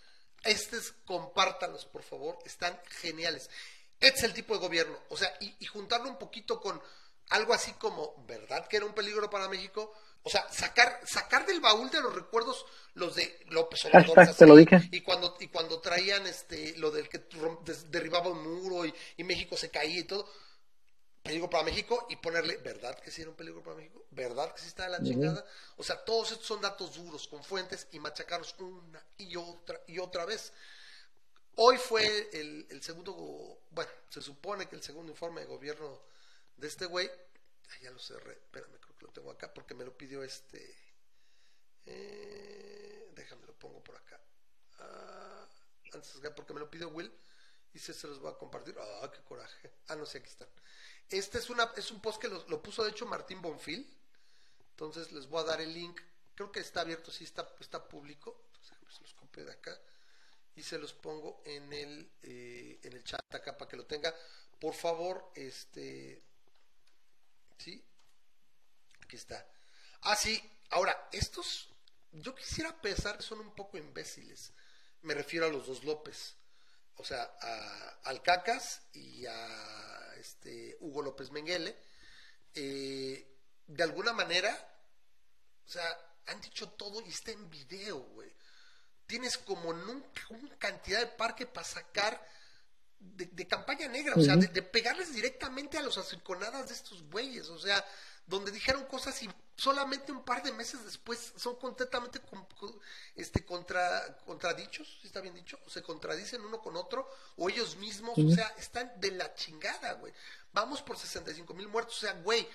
[0.46, 3.50] Estos compártanlos, por favor, están geniales.
[4.00, 4.98] Este es el tipo de gobierno.
[5.10, 6.82] O sea, y juntarlo un poquito con
[7.30, 9.94] algo así como, ¿verdad que era un peligro para México?
[10.24, 12.66] O sea, sacar, sacar del baúl de los recuerdos
[12.96, 14.16] los de López Obrador.
[14.92, 17.24] Y cuando, y cuando traían este, lo del que
[17.90, 20.28] derribaba un muro y, México se caía y todo.
[21.22, 24.06] Peligro para México y ponerle, ¿verdad que sí era un peligro para México?
[24.12, 25.46] ¿Verdad que sí está de la chingada?
[25.78, 30.00] O sea, todos estos son datos duros, con fuentes y machacarlos una y otra y
[30.00, 30.54] otra vez.
[31.62, 36.02] Hoy fue el, segundo, bueno, se supone que el segundo informe de gobierno
[36.56, 37.12] de este güey.
[37.82, 38.32] ya lo cerré.
[38.32, 40.74] Espérame, creo que lo tengo acá porque me lo pidió este.
[41.86, 44.22] Eh, déjame lo pongo por acá.
[44.80, 45.46] Ah,
[45.92, 47.12] antes, porque me lo pidió Will.
[47.74, 48.78] Y se, se los voy a compartir.
[48.80, 49.70] ¡Ah, qué coraje!
[49.90, 50.48] Ah, no sé, aquí están.
[51.10, 53.86] Este es, una, es un post que lo, puso, de hecho, Martín Bonfil.
[54.70, 56.00] Entonces les voy a dar el link.
[56.36, 58.46] Creo que está abierto, sí está, está público.
[58.46, 59.78] Entonces, se los copio de acá.
[60.60, 64.14] Y se los pongo en el, eh, en el chat acá para que lo tenga.
[64.60, 66.22] Por favor, este
[67.58, 67.82] ¿Sí?
[69.02, 69.48] Aquí está.
[70.02, 70.38] Ah, sí.
[70.72, 71.70] Ahora, estos,
[72.12, 74.52] yo quisiera pensar que son un poco imbéciles.
[75.04, 76.36] Me refiero a los dos López.
[76.96, 81.78] O sea, a, al Cacas y a este, Hugo López Menguele.
[82.54, 84.52] Eh, de alguna manera,
[85.66, 88.30] o sea, han dicho todo y está en video, güey.
[89.10, 92.24] Tienes como nunca una cantidad de parque para sacar
[93.00, 97.58] de, campaña negra, o sea, de, pegarles directamente a los acinconadas de estos güeyes, o
[97.58, 97.84] sea,
[98.28, 102.22] donde dijeron cosas y solamente un par de meses después son completamente
[103.16, 105.58] este, contra, contradichos, está bien dicho?
[105.66, 109.94] O se contradicen uno con otro, o ellos mismos, o sea, están de la chingada,
[109.94, 110.14] güey.
[110.54, 112.48] Vamos por 65 mil muertos, o sea, güey,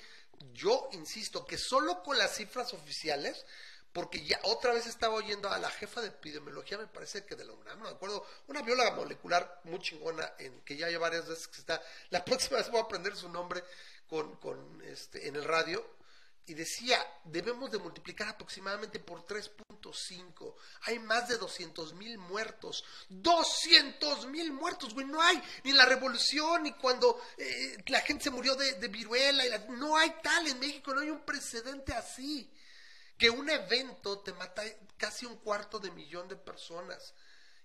[0.53, 3.45] yo insisto que solo con las cifras oficiales,
[3.95, 7.45] porque ya otra vez estaba oyendo a la jefa de epidemiología, me parece que de
[7.45, 11.29] la UNAM, no me acuerdo, una bióloga molecular muy chingona, en, que ya hay varias
[11.29, 11.81] veces que está,
[12.11, 13.63] la próxima vez voy a aprender su nombre
[14.09, 15.89] con, con este, en el radio,
[16.47, 20.55] y decía, debemos de multiplicar aproximadamente por 3.5.
[20.83, 22.85] Hay más de 200 mil muertos.
[23.09, 25.07] 200 mil muertos, güey.
[25.07, 29.47] No hay ni la revolución, ni cuando eh, la gente se murió de, viruela.
[29.47, 32.53] Y no hay tal en México, no hay un precedente así.
[33.19, 34.63] Que un evento te mata
[34.97, 37.15] casi un cuarto de millón de personas.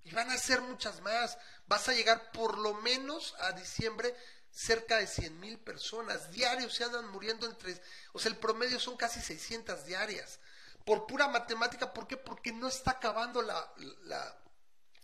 [0.03, 1.37] Y van a ser muchas más.
[1.67, 4.15] Vas a llegar por lo menos a diciembre
[4.51, 7.79] cerca de 100 mil personas diarios se andan muriendo entre,
[8.13, 10.39] o sea, el promedio son casi 600 diarias.
[10.85, 12.17] Por pura matemática, ¿por qué?
[12.17, 13.73] Porque no está acabando la,
[14.03, 14.37] la,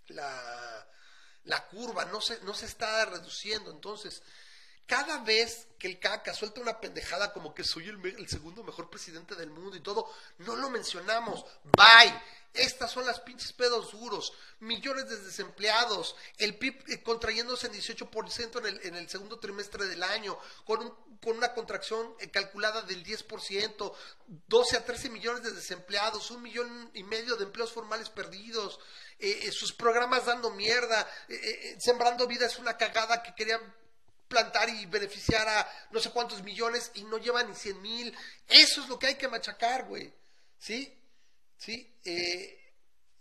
[0.07, 0.88] la,
[1.43, 3.72] la curva, no se, no se está reduciendo.
[3.72, 4.23] Entonces,
[4.86, 8.90] cada vez que el caca suelta una pendejada como que soy el, el, segundo mejor
[8.90, 10.10] presidente del mundo y todo,
[10.40, 11.45] no lo mencionamos.
[11.64, 12.14] Bye.
[12.56, 14.32] Estas son las pinches pedos duros.
[14.60, 16.16] Millones de desempleados.
[16.38, 20.38] El PIB eh, contrayéndose en 18% en el, en el segundo trimestre del año.
[20.64, 23.94] Con, con una contracción eh, calculada del 10%.
[24.48, 26.32] 12 a 13 millones de desempleados.
[26.32, 28.80] Un millón y medio de empleos formales perdidos.
[29.20, 31.10] Eh, sus programas dando mierda.
[31.80, 33.62] sembrando vida es una cagada que querían
[34.27, 38.18] plantar y beneficiar a no sé cuántos millones y no lleva ni 100 mil.
[38.47, 40.14] Eso es lo que hay que machacar, güey.
[40.57, 41.02] ¿Sí?
[41.57, 41.99] ¿sí?
[42.03, 42.73] Eh,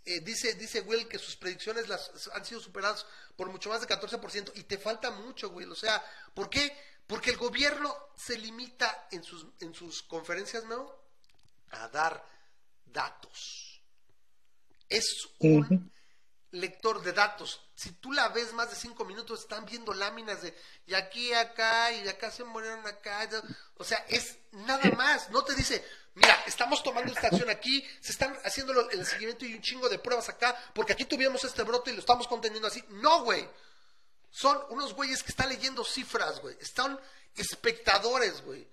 [0.05, 3.05] eh, dice, dice Will que sus predicciones las, han sido superadas
[3.35, 5.71] por mucho más de 14% y te falta mucho, Will.
[5.71, 6.03] O sea,
[6.33, 6.75] ¿por qué?
[7.07, 10.91] Porque el gobierno se limita en sus, en sus conferencias, ¿no?
[11.71, 12.23] A dar
[12.85, 13.81] datos.
[14.87, 15.91] Es un
[16.55, 17.61] lector de datos.
[17.75, 20.57] Si tú la ves más de cinco minutos, están viendo láminas de
[20.87, 23.29] y aquí, acá, y acá se murieron acá.
[23.77, 25.29] O sea, es nada más.
[25.29, 25.83] No te dice,
[26.15, 29.99] mira, estamos tomando esta acción aquí, se están haciendo el seguimiento y un chingo de
[29.99, 32.83] pruebas acá, porque aquí tuvimos este brote y lo estamos conteniendo así.
[32.89, 33.47] No, güey.
[34.31, 36.57] Son unos güeyes que están leyendo cifras, güey.
[36.59, 36.99] Están
[37.35, 38.67] espectadores, güey.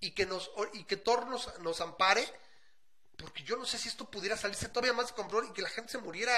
[0.00, 2.24] Y que nos, y que Thor nos, nos ampare
[3.16, 5.68] porque yo no sé si esto pudiera salirse todavía más de control y que la
[5.68, 6.34] gente se muriera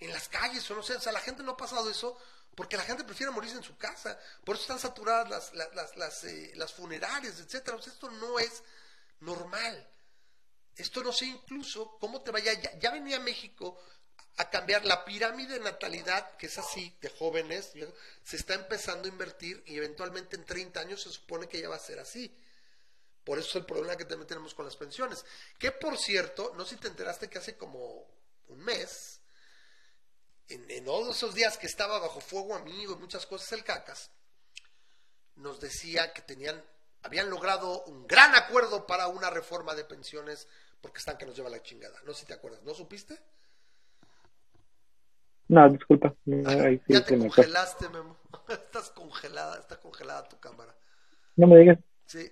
[0.00, 2.18] en las calles o no sé, o sea, la gente no ha pasado eso
[2.54, 6.24] porque la gente prefiere morirse en su casa, por eso están saturadas las, las, las,
[6.24, 8.62] eh, las funerarias, etcétera, o sea, esto no es
[9.20, 9.86] normal.
[10.74, 13.80] Esto no sé incluso cómo te vaya, ya, venía México
[14.36, 17.72] a cambiar la pirámide de natalidad, que es así, de jóvenes,
[18.22, 21.76] se está empezando a invertir y eventualmente en 30 años se supone que ya va
[21.76, 22.34] a ser así.
[23.26, 25.26] Por eso es el problema que también tenemos con las pensiones.
[25.58, 28.06] Que por cierto, no sé si te enteraste que hace como
[28.46, 29.20] un mes,
[30.46, 34.12] en, todos esos días que estaba bajo fuego amigo y muchas cosas el cacas,
[35.34, 36.62] nos decía que tenían,
[37.02, 40.46] habían logrado un gran acuerdo para una reforma de pensiones
[40.80, 42.00] porque están que nos lleva la chingada.
[42.04, 43.18] No sé si te acuerdas, ¿no supiste?
[45.48, 46.14] No, disculpa.
[46.24, 48.18] ya te congelaste, Memo.
[48.48, 50.76] Estás congelada, está congelada tu cámara.
[51.34, 51.78] No me digas.
[52.06, 52.30] Sí.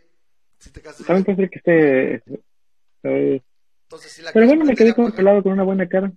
[1.06, 2.24] También puede ser que esté.
[3.02, 6.12] Entonces, si la Pero bueno, me quedé congelado con una buena cara.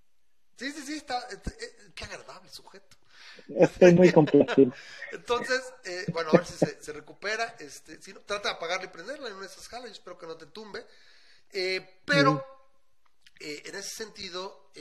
[0.57, 1.19] Sí, sí, sí, está.
[1.31, 2.97] Eh, eh, qué agradable sujeto.
[3.49, 4.73] Estoy muy complacido.
[5.11, 7.55] Entonces, eh, bueno, a ver si se, se, recupera.
[7.59, 9.87] Este, si no, trata de apagarla y prenderla en una de esas jalas.
[9.87, 10.85] Yo espero que no te tumbe.
[11.51, 12.43] Eh, pero,
[13.39, 14.71] eh, en ese sentido,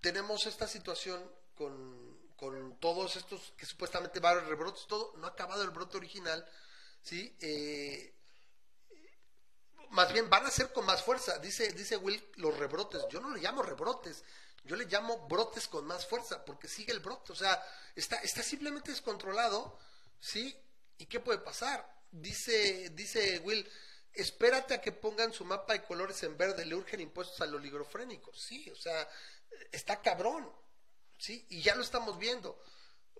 [0.00, 1.20] tenemos esta situación
[1.54, 5.14] con, con todos estos que supuestamente a rebrotes, todo.
[5.18, 6.44] No ha acabado el brote original
[7.02, 7.36] ¿sí?
[7.40, 8.14] Eh,
[9.90, 13.02] más bien van a ser con más fuerza, dice, dice Will, los rebrotes.
[13.10, 14.22] Yo no le llamo rebrotes,
[14.64, 17.62] yo le llamo brotes con más fuerza, porque sigue el brote, o sea,
[17.94, 19.78] está, está simplemente descontrolado,
[20.20, 20.56] ¿sí?
[20.98, 21.88] ¿Y qué puede pasar?
[22.10, 23.68] Dice, dice Will,
[24.12, 28.32] espérate a que pongan su mapa de colores en verde, le urgen impuestos al oligofrénico,
[28.34, 29.08] sí, o sea,
[29.72, 30.50] está cabrón,
[31.18, 31.46] ¿sí?
[31.50, 32.60] Y ya lo estamos viendo.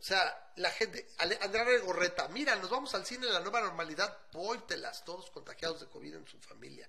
[0.01, 4.17] O sea, la gente, Andrea Gorreta, mira, nos vamos al cine en la nueva normalidad,
[4.31, 6.89] póytelas, todos contagiados de COVID en su familia.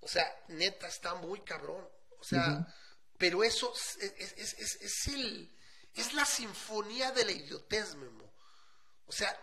[0.00, 1.88] O sea, neta, está muy cabrón.
[2.20, 2.66] O sea,
[3.18, 5.52] pero eso es, es, es, es, el,
[5.94, 8.32] es la sinfonía de la idiotez, Memo.
[9.06, 9.36] O sea,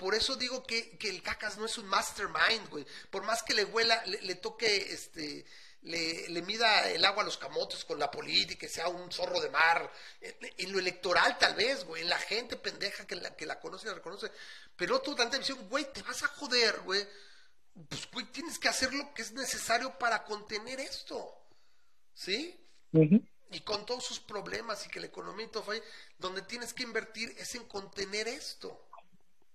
[0.00, 2.86] por eso digo que, que el cacas no es un mastermind, güey.
[3.10, 5.46] Por más que le huela, le, le toque este
[5.82, 9.40] le, le, mida el agua a los camotes con la política, que sea un zorro
[9.40, 9.90] de mar,
[10.20, 13.86] en, lo electoral tal vez, güey, en la gente pendeja que la, que la conoce
[13.86, 14.30] y la reconoce,
[14.76, 17.06] pero tú tanta visión, güey, te vas a joder, güey,
[17.88, 21.32] pues, güey, tienes que hacer lo que es necesario para contener esto,
[22.14, 22.58] ¿sí?
[23.50, 25.82] Y con todos sus problemas y que la economía y todo fue,
[26.18, 28.88] donde tienes que invertir es en contener esto,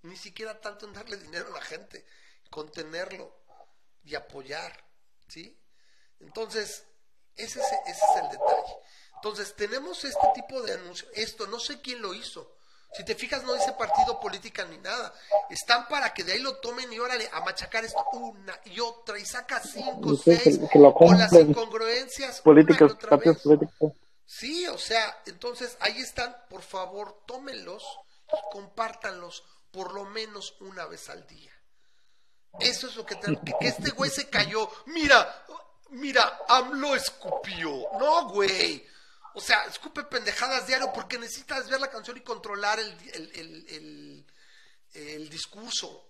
[0.04, 2.06] ni siquiera tanto en darle dinero a la gente
[2.54, 3.36] contenerlo
[4.06, 4.86] y apoyar,
[5.28, 5.58] ¿sí?
[6.26, 6.86] Entonces,
[7.36, 8.78] ese es, ese es el detalle.
[9.16, 11.08] Entonces, tenemos este tipo de anuncio.
[11.14, 12.56] Esto, no sé quién lo hizo.
[12.94, 15.14] Si te fijas, no dice partido política ni nada.
[15.50, 19.18] Están para que de ahí lo tomen y órale, a machacar esto una y otra
[19.18, 22.42] y saca cinco, seis, con las incongruencias.
[22.42, 22.96] Políticos,
[24.26, 27.84] Sí, o sea, entonces ahí están, por favor, tómenlos
[28.28, 31.52] y compártanlos por lo menos una vez al día.
[32.60, 34.70] Eso es lo que tenemos, que, que este güey se cayó.
[34.86, 35.46] Mira,
[35.90, 37.88] mira, AMLO escupió.
[38.00, 38.86] No, güey.
[39.36, 44.26] O sea, escupe pendejadas diario porque necesitas ver la canción y controlar el, el, el,
[44.94, 46.10] el, discurso.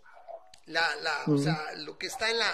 [0.65, 2.53] La, la, O sea, lo que está en la,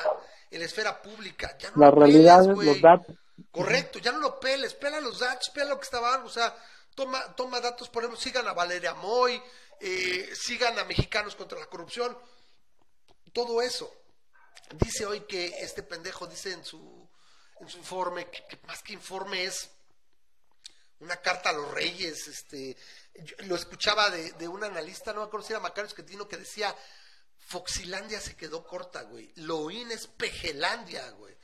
[0.52, 1.58] en la esfera pública.
[1.58, 3.16] Ya no la realidad, los datos.
[3.52, 6.56] Correcto, ya no lo peles, pela los datos, pela lo que estaba, o sea,
[6.94, 9.42] toma, toma datos, por ejemplo, sigan a Valeria Moy,
[9.80, 12.18] eh, sigan a Mexicanos contra la Corrupción,
[13.32, 13.92] todo eso.
[14.74, 16.99] Dice hoy que este pendejo dice en su,
[17.60, 19.70] en su informe, que, más que informe es
[21.00, 22.76] una carta a los reyes, este,
[23.40, 26.76] lo escuchaba de, de, un analista, no me acuerdo si era Macario Esquetino, que decía,
[27.38, 31.38] Foxilandia se quedó corta, güey, Loín es Pejelandia, güey.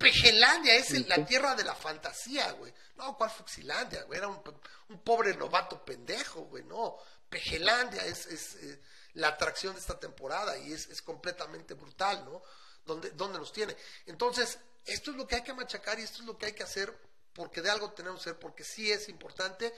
[0.00, 2.72] Pejelandia es la tierra de la fantasía, güey.
[2.96, 4.16] No, ¿cuál Foxilandia, güey?
[4.16, 4.42] Era un,
[5.04, 6.64] pobre novato pendejo, güey.
[6.64, 6.96] No,
[7.28, 8.80] Pejelandia es, es eh,
[9.14, 12.42] la atracción de esta temporada y es, es completamente brutal, ¿no?
[12.86, 13.76] ¿Dónde, ¿Dónde nos tiene?
[14.06, 14.58] Entonces,
[14.92, 16.94] esto es lo que hay que machacar y esto es lo que hay que hacer
[17.32, 19.74] porque de algo tenemos que ser, porque sí es importante.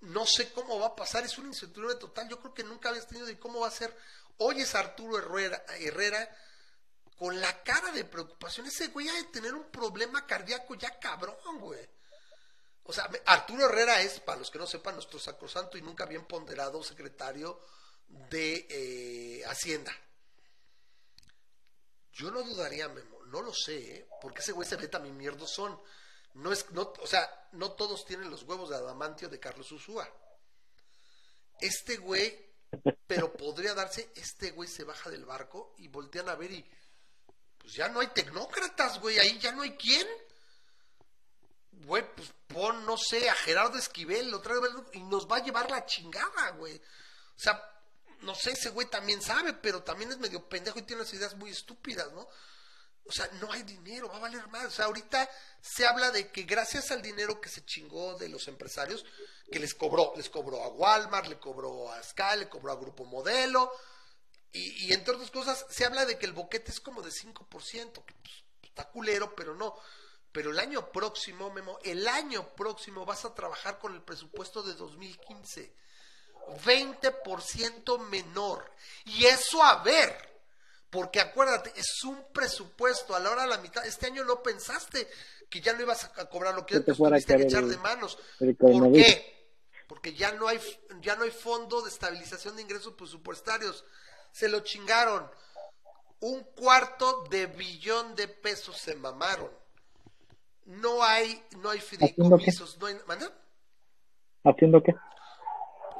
[0.00, 2.28] No sé cómo va a pasar, es una incertidumbre total.
[2.28, 3.96] Yo creo que nunca habías tenido de cómo va a ser.
[4.38, 6.36] Hoy es Arturo Herrera, Herrera
[7.16, 8.66] con la cara de preocupación.
[8.66, 11.88] Ese güey ha de tener un problema cardíaco ya cabrón, güey.
[12.84, 16.26] O sea, Arturo Herrera es, para los que no sepan, nuestro sacrosanto y nunca bien
[16.26, 17.60] ponderado secretario
[18.08, 19.92] de eh, Hacienda.
[22.12, 24.08] Yo no dudaría, Memo, no lo sé, ¿eh?
[24.22, 25.76] porque ese güey se ve también son
[26.34, 30.08] no es, no, o sea, no todos tienen los huevos de adamantio de Carlos Usúa.
[31.60, 32.54] Este güey,
[33.08, 36.64] pero podría darse, este güey se baja del barco y voltean a ver y,
[37.58, 40.06] pues ya no hay tecnócratas, güey, ahí ya no hay quién.
[41.72, 45.68] Güey, pues pon, no sé, a Gerardo Esquivel, otra vez, y nos va a llevar
[45.72, 46.76] la chingada, güey.
[46.76, 47.60] O sea,
[48.20, 51.34] no sé, ese güey también sabe, pero también es medio pendejo y tiene unas ideas
[51.34, 52.28] muy estúpidas, ¿no?
[53.06, 54.66] O sea, no hay dinero, va a valer más.
[54.66, 55.28] O sea, ahorita
[55.60, 59.04] se habla de que gracias al dinero que se chingó de los empresarios,
[59.50, 63.04] que les cobró, les cobró a Walmart, le cobró a Sky, le cobró a Grupo
[63.04, 63.70] Modelo,
[64.56, 68.14] y, entre otras cosas, se habla de que el boquete es como de 5%, que
[68.14, 69.76] pues, está culero, pero no.
[70.30, 74.74] Pero el año próximo, Memo, el año próximo vas a trabajar con el presupuesto de
[74.74, 75.74] 2015.
[76.64, 78.72] 20% menor.
[79.06, 80.33] Y eso a ver
[80.94, 85.08] porque acuérdate, es un presupuesto, a la hora de la mitad, este año no pensaste
[85.50, 88.16] que ya no ibas a cobrar lo que te tuviste que echar de manos.
[88.56, 89.34] ¿Por qué?
[89.88, 90.60] Porque ya no hay
[91.00, 93.84] ya no hay fondo de estabilización de ingresos presupuestarios.
[94.30, 95.28] Se lo chingaron.
[96.20, 99.50] Un cuarto de billón de pesos se mamaron.
[100.66, 102.96] No hay no hay fideicomisos, no hay
[104.44, 104.94] ¿Haciendo qué?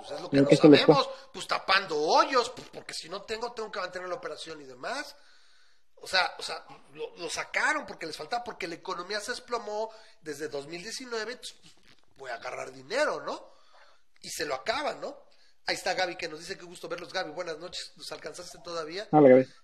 [0.06, 3.70] Pues es lo que no sabemos, pues tapando hoyos, pues porque si no tengo, tengo
[3.70, 5.16] que mantener la operación y demás.
[5.96, 6.62] O sea, o sea
[6.92, 9.90] lo, sacaron porque les faltaba, porque la economía se desplomó
[10.20, 11.54] desde 2019, pues,
[12.16, 13.54] voy a agarrar dinero, ¿no?
[14.20, 15.24] Y se lo acaban, ¿no?
[15.66, 17.30] Ahí está Gaby que nos dice que gusto verlos, Gaby.
[17.30, 19.08] Buenas noches, ¿nos alcanzaste todavía?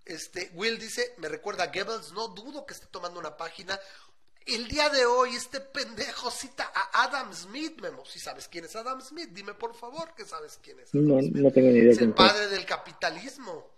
[0.06, 3.78] Este, Will dice, me recuerda a Goebbels, no dudo que esté tomando una página
[4.46, 8.04] el día de hoy este pendejo cita a Adam Smith, Memo.
[8.04, 10.92] Si sabes quién es Adam Smith, dime por favor que sabes quién es.
[10.94, 11.92] no, no tengo ni idea.
[11.92, 13.70] Es el padre del capitalismo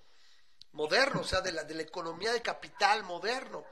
[0.73, 3.65] moderno, o sea, de la, de la economía de capital moderno.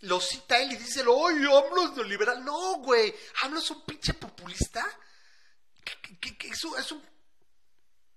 [0.00, 2.44] Lo cita él y dice, oye, AMLO es neoliberal.
[2.44, 4.86] No, güey, AMLO es un pinche populista.
[5.82, 7.02] Que, es un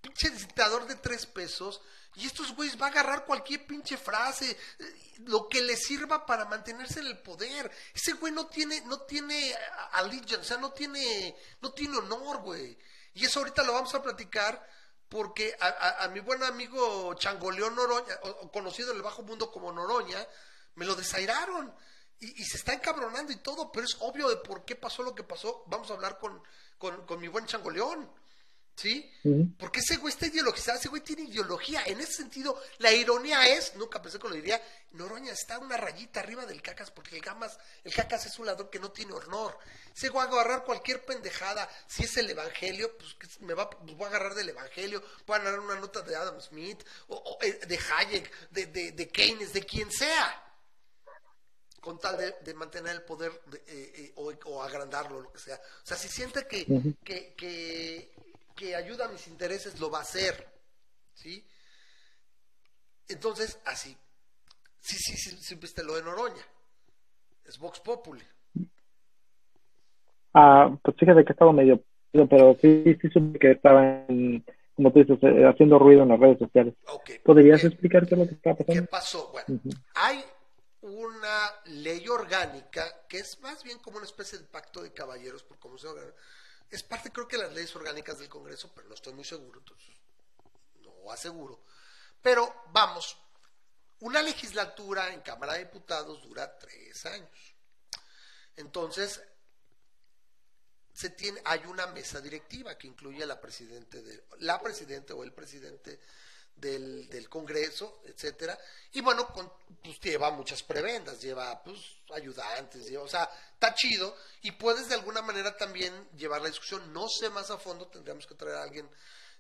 [0.02, 1.82] pinche dictador de tres pesos
[2.16, 6.46] y estos güeyes va a agarrar cualquier pinche frase, eh, lo que le sirva para
[6.46, 7.72] mantenerse en el poder.
[7.94, 9.56] Ese güey no tiene, no tiene
[9.94, 12.78] allegiance, o sea, no tiene, no tiene honor, güey.
[13.16, 14.68] Y eso ahorita lo vamos a platicar
[15.10, 20.28] porque a, mi buen amigo Changoleón Noroña, o, conocido en el bajo mundo como Noroña,
[20.76, 21.74] me lo desairaron.
[22.20, 25.24] Y, se está encabronando y todo, pero es obvio de por qué pasó lo que
[25.24, 25.64] pasó.
[25.68, 26.42] Vamos a hablar con,
[26.78, 28.10] con, con mi buen Changoleón.
[28.76, 29.08] ¿Sí?
[29.60, 31.84] Porque ese güey está ideologizado, ese güey tiene ideología.
[31.86, 34.60] En ese sentido, la ironía es, nunca pensé que lo diría,
[34.92, 38.70] Noroña está una rayita arriba del cacas, porque el gamas, el cacas es un ladrón
[38.70, 39.58] que no tiene honor.
[39.94, 41.70] Se va a agarrar cualquier pendejada.
[41.88, 45.42] Si es el evangelio, pues me va, pues voy a agarrar del evangelio, voy a
[45.42, 49.64] agarrar una nota de Adam Smith, o, eh, de Hayek, de, de, de, Keynes, de
[49.64, 50.40] quien sea.
[51.80, 53.32] Con tal de, mantener el poder
[53.68, 55.62] eh, eh, o, o, agrandarlo, lo que sea.
[55.84, 56.66] O sea, si siente que,
[57.04, 58.23] que, que
[58.56, 60.48] que ayuda a mis intereses lo va a hacer.
[61.14, 61.46] ¿Sí?
[63.08, 63.96] Entonces, así.
[64.80, 66.44] Sí, sí, sí, sí viste lo de Noroña.
[67.46, 68.24] Es Vox Populi.
[70.34, 74.44] Ah, pues fíjate que estaba medio, pero sí, sí supe que estaban,
[74.76, 76.74] como tú dices, eh, haciendo ruido en las redes sociales.
[77.24, 78.82] ¿Podrías explicar qué es lo que está pasando?
[78.82, 79.32] ¿Qué pasó?
[79.32, 79.62] Bueno,
[79.94, 80.24] hay
[80.82, 85.60] una ley orgánica que es más bien como una especie de pacto de caballeros, por
[85.60, 86.18] cómo se organiza
[86.76, 89.96] es parte, creo que las leyes orgánicas del Congreso, pero no estoy muy seguro, entonces
[90.82, 91.64] no aseguro.
[92.22, 93.16] Pero vamos,
[94.00, 97.56] una legislatura en Cámara de Diputados dura tres años.
[98.56, 99.22] Entonces,
[101.46, 106.00] hay una mesa directiva que incluye a la presidente de, la presidente o el presidente
[106.56, 108.58] del, del Congreso, etcétera,
[108.94, 109.28] y bueno,
[109.84, 111.80] pues lleva muchas prebendas, lleva pues
[112.14, 117.08] ayudantes, o sea, está chido, y puedes de alguna manera también llevar la discusión, no
[117.10, 118.90] sé más a fondo, tendríamos que traer a alguien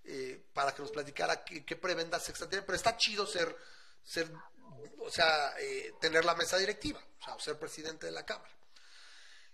[0.05, 3.55] eh, para que nos platicara qué, prebendas extra tiene, pero está chido ser,
[4.03, 4.29] ser
[4.99, 8.53] o sea, eh, tener la mesa directiva, o sea, ser presidente de la Cámara.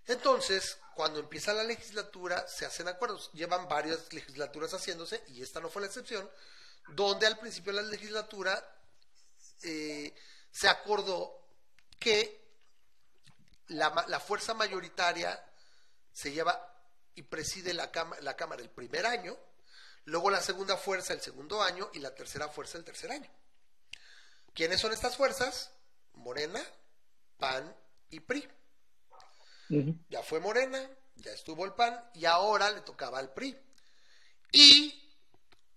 [0.08, 3.30] Entonces, cuando empieza la legislatura, se hacen acuerdos.
[3.34, 6.28] Llevan varias legislaturas haciéndose, y esta no fue la excepción,
[6.96, 8.64] donde al principio de la legislatura
[9.64, 10.14] eh,
[10.52, 11.40] se acordó
[12.00, 12.40] que
[13.68, 15.44] la, fuerza mayoritaria
[16.12, 16.60] se lleva
[17.16, 17.92] y preside la,
[18.22, 19.38] la Cámara el primer año,
[20.06, 23.30] luego la segunda fuerza el segundo año y la tercera fuerza el tercer año.
[24.54, 25.72] ¿Quiénes son estas fuerzas?
[26.14, 26.62] Morena,
[27.38, 27.76] PAN
[28.10, 28.48] y PRI.
[30.10, 33.56] Ya fue Morena, ya estuvo el PAN y ahora le tocaba al PRI.
[34.52, 35.09] Y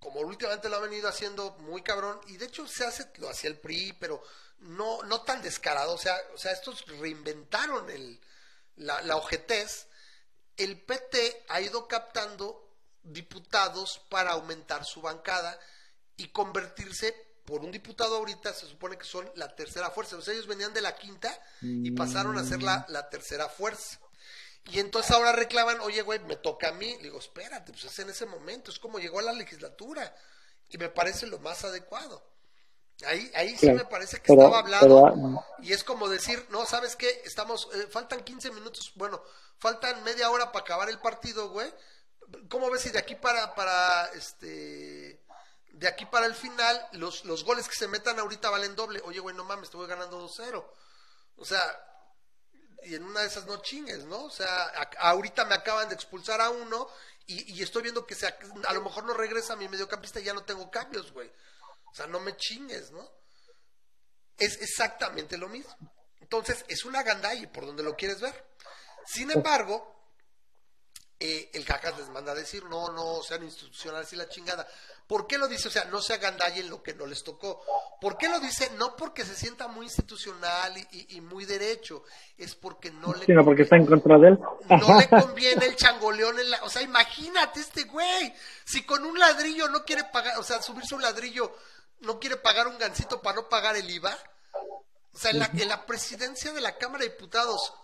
[0.03, 3.49] como últimamente lo ha venido haciendo muy cabrón, y de hecho se hace, lo hacía
[3.51, 4.23] el PRI, pero
[4.59, 8.21] no, no tan descarado, o sea, o sea, estos reinventaron el,
[8.77, 9.87] la, la ojetez,
[10.57, 12.69] el PT ha ido captando
[13.03, 15.59] diputados para aumentar su bancada
[16.17, 17.15] y convertirse
[17.45, 20.17] por un diputado ahorita se supone que son la tercera fuerza.
[20.17, 23.99] O sea, ellos venían de la quinta y pasaron a ser la, la tercera fuerza.
[24.67, 26.97] Y entonces ahora reclaman, oye, güey, me toca a mí.
[26.97, 30.15] Le digo, espérate, pues es en ese momento, es como llegó a la legislatura.
[30.69, 32.33] Y me parece lo más adecuado.
[33.07, 35.07] Ahí, ahí sí me parece que estaba hablado.
[35.07, 37.23] Ah, y es como decir, no, ¿sabes qué?
[37.25, 39.23] Estamos, eh, faltan 15 minutos, bueno,
[39.59, 41.73] faltan media hora para acabar el partido, güey.
[42.49, 45.21] ¿Cómo ves si de aquí para, para, este,
[45.73, 49.03] de aquí para el final, los, los goles que se metan ahorita valen doble?
[49.05, 50.65] Oye, güey, no mames, te voy ganando 2-0.
[51.37, 51.61] O sea,
[52.85, 54.25] y en una de esas no chingues, ¿no?
[54.25, 54.67] O sea,
[54.99, 56.89] ahorita me acaban de expulsar a uno
[57.27, 60.45] y, estoy viendo que se, a lo mejor no regresa mi mediocampista y ya no
[60.45, 61.31] tengo cambios, güey.
[61.91, 63.09] O sea, no me chingues, ¿no?
[64.37, 65.75] Es exactamente lo mismo.
[66.21, 68.53] Entonces, es una gandalle por donde lo quieres ver.
[69.07, 69.93] Sin embargo,
[71.21, 74.67] eh, el cacas les manda a decir, no, no sean institucionales y la chingada.
[75.13, 75.69] ¿Por qué lo dice?
[75.69, 77.63] O sea, no se en lo que no les tocó.
[78.01, 78.71] ¿Por qué lo dice?
[78.79, 82.05] No porque se sienta muy institucional y, muy derecho,
[82.39, 83.27] es porque no le...
[83.27, 84.39] Sino porque está en contra de él.
[84.71, 86.65] No le conviene el changoleón en la...
[86.65, 88.33] O sea, imagínate este güey,
[88.65, 91.59] si con un ladrillo no quiere pagar, o sea, subirse un ladrillo,
[92.01, 94.17] no quiere pagar un gancito para no pagar el IVA.
[95.13, 97.75] O sea, en la, en la presidencia de la Cámara de Diputados,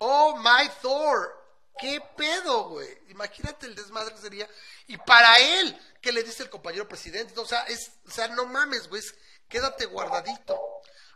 [0.00, 1.44] oh my Thor,
[1.78, 2.88] ¿Qué pedo, güey?
[3.08, 4.48] Imagínate el desmadre que sería.
[4.86, 7.32] Y para él, ¿qué le dice el compañero presidente?
[7.40, 9.02] O sea, es, o sea, no mames, güey,
[9.48, 10.60] quédate guardadito.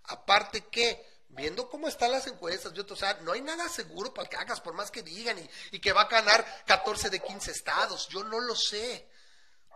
[0.04, 4.36] Aparte que, viendo cómo están las encuestas, o sea, no hay nada seguro para que
[4.36, 8.08] hagas, por más que digan, y, y que va a ganar 14 de 15 estados.
[8.08, 9.10] Yo no lo sé.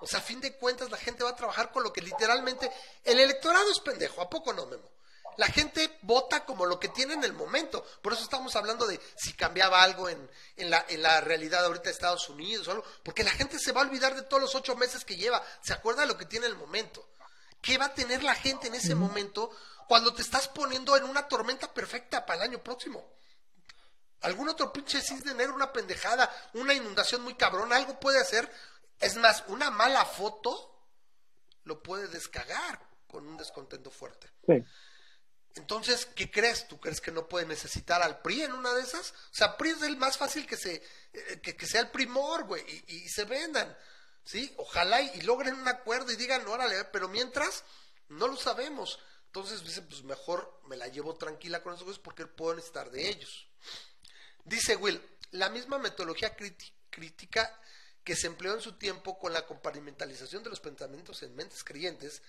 [0.00, 2.72] O sea, a fin de cuentas, la gente va a trabajar con lo que literalmente.
[3.04, 4.90] El electorado es pendejo, ¿a poco no, Memo?
[5.36, 7.84] La gente vota como lo que tiene en el momento.
[8.02, 11.84] Por eso estamos hablando de si cambiaba algo en, en, la, en la realidad ahorita
[11.84, 12.84] de Estados Unidos o algo.
[13.02, 15.42] Porque la gente se va a olvidar de todos los ocho meses que lleva.
[15.62, 17.08] Se acuerda de lo que tiene en el momento.
[17.60, 19.50] ¿Qué va a tener la gente en ese momento
[19.86, 23.12] cuando te estás poniendo en una tormenta perfecta para el año próximo?
[24.22, 28.50] Algún otro pinche cisne negro, una pendejada, una inundación muy cabrón, algo puede hacer.
[29.00, 30.72] Es más, una mala foto
[31.64, 34.30] lo puede descagar con un descontento fuerte.
[34.46, 34.64] Sí.
[35.56, 36.66] Entonces, ¿qué crees?
[36.66, 39.10] ¿Tú crees que no puede necesitar al PRI en una de esas?
[39.10, 42.64] O sea, PRI es el más fácil que se eh, que, sea el primor, güey,
[42.86, 43.76] y, se vendan.
[44.24, 44.52] ¿sí?
[44.56, 47.64] Ojalá y, logren un acuerdo y digan, órale, pero mientras,
[48.08, 48.98] no lo sabemos.
[49.26, 53.08] Entonces dice, pues mejor me la llevo tranquila con esos güeyes porque puedo estar de
[53.08, 53.46] ellos.
[54.44, 55.00] Dice Will,
[55.32, 56.34] la misma metodología
[56.90, 57.60] crítica
[58.04, 62.22] que se empleó en su tiempo con la compartimentalización de los pensamientos en mentes creyentes,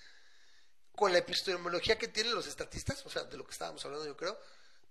[0.95, 4.15] con la epistemología que tienen los estatistas, o sea, de lo que estábamos hablando yo
[4.15, 4.37] creo,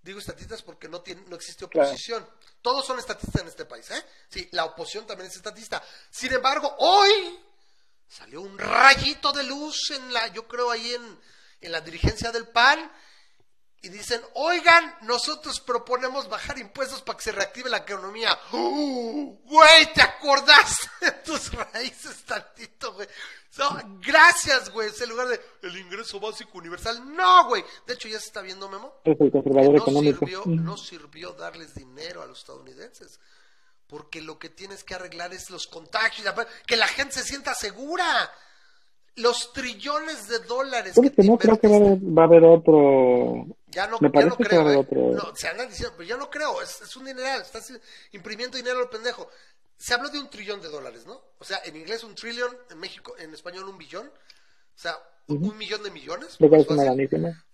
[0.03, 2.29] digo estatistas porque no, tiene, no existe oposición.
[2.61, 4.05] Todos son estatistas en este país, ¿eh?
[4.29, 5.83] Sí, la oposición también es estatista.
[6.11, 7.39] Sin embargo, hoy
[8.09, 11.21] salió un rayito de luz en la, yo creo ahí en,
[11.61, 12.91] en la dirigencia del PAN,
[13.85, 18.39] y dicen, oigan, nosotros proponemos bajar impuestos para que se reactive la economía.
[18.53, 19.37] ¡Uh!
[19.45, 23.09] güey, ¿te acordaste de tus raíces tantito, güey?
[24.01, 27.15] gracias, güey, es el lugar de el ingreso básico universal.
[27.15, 27.65] No, güey.
[27.87, 28.95] De hecho, ya se está viendo, Memo.
[29.05, 33.21] no, Sirvió, no sirvió darles dinero a los estadounidenses.
[33.89, 36.27] Porque lo que tienes que arreglar es los contagios,
[36.67, 38.31] que la gente se sienta segura
[39.17, 40.95] los trillones de dólares.
[40.95, 43.47] que, no creo que va a, haber, otro.
[43.73, 44.71] Ya no, ya no creo.
[44.83, 44.87] ¿eh?
[44.91, 46.61] No, se andan diciendo, pero yo no creo.
[46.63, 47.41] Es, un dineral.
[47.41, 47.73] Estás
[48.13, 49.29] imprimiendo dinero al pendejo.
[49.77, 51.21] Se habló de un trillón de dólares, ¿no?
[51.39, 54.07] O sea, en inglés un trillón, en México, en español un billón.
[54.07, 54.97] O sea,
[55.27, 56.37] un, millón de millones.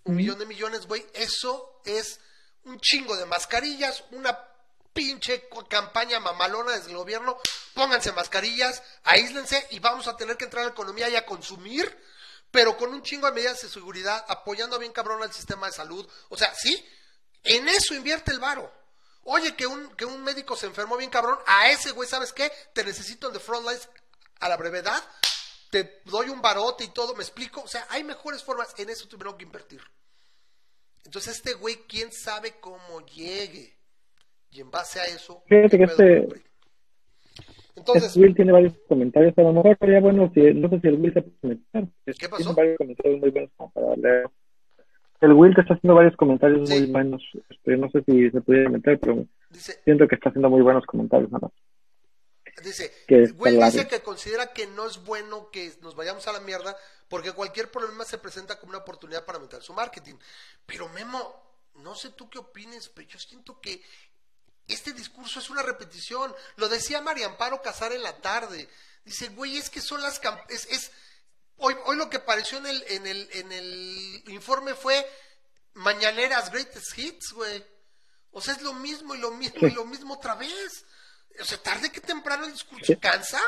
[0.03, 1.05] un millón de millones, güey.
[1.13, 2.19] Eso es
[2.65, 4.37] un chingo de mascarillas, una
[4.93, 7.37] pinche campaña mamalona desde el gobierno,
[7.73, 11.97] pónganse mascarillas, aíslense y vamos a tener que entrar a la economía y a consumir,
[12.51, 16.07] pero con un chingo de medidas de seguridad, apoyando bien cabrón al sistema de salud.
[16.29, 16.85] O sea, sí,
[17.43, 18.71] en eso invierte el varo.
[19.23, 22.51] Oye, que un, que un médico se enfermó bien cabrón, a ese güey, ¿sabes qué?
[22.73, 23.87] Te necesito en the front lines
[24.39, 25.03] a la brevedad,
[25.69, 27.61] te doy un barote y todo, ¿me explico?
[27.61, 29.81] O sea, hay mejores formas, en eso tuvieron que invertir.
[31.05, 33.77] Entonces este güey, ¿quién sabe cómo llegue?
[34.51, 35.43] Y en base a eso...
[35.47, 36.48] Fíjate que este...
[37.75, 40.99] Entonces, Will tiene varios comentarios, a lo mejor sería bueno si, no sé si el
[40.99, 41.87] Will se puede comentar.
[42.05, 42.37] ¿Qué pasó?
[42.37, 44.29] Tiene varios comentarios muy buenos para leer.
[45.21, 47.21] El Will te está haciendo varios comentarios muy buenos.
[47.49, 51.31] Este, no sé si se pudiera meter, pero siento que está haciendo muy buenos comentarios
[51.31, 51.51] nada más.
[52.63, 56.41] Dice, que Will dice que considera que no es bueno que nos vayamos a la
[56.41, 56.75] mierda
[57.07, 60.15] porque cualquier problema se presenta como una oportunidad para aumentar su marketing.
[60.65, 61.19] Pero Memo,
[61.75, 63.81] no sé tú qué opines, pero yo siento que
[64.73, 66.35] este discurso es una repetición.
[66.57, 68.69] Lo decía María Amparo Casar en la tarde.
[69.03, 70.21] Dice, güey, es que son las...
[70.49, 70.91] Es, es...
[71.57, 75.05] Hoy, hoy lo que apareció en el, en, el, en el informe fue
[75.73, 77.65] Mañaneras Greatest Hits, güey.
[78.31, 80.85] O sea, es lo mismo y lo mismo y lo mismo otra vez.
[81.39, 83.41] O sea, tarde que temprano el discurso cansa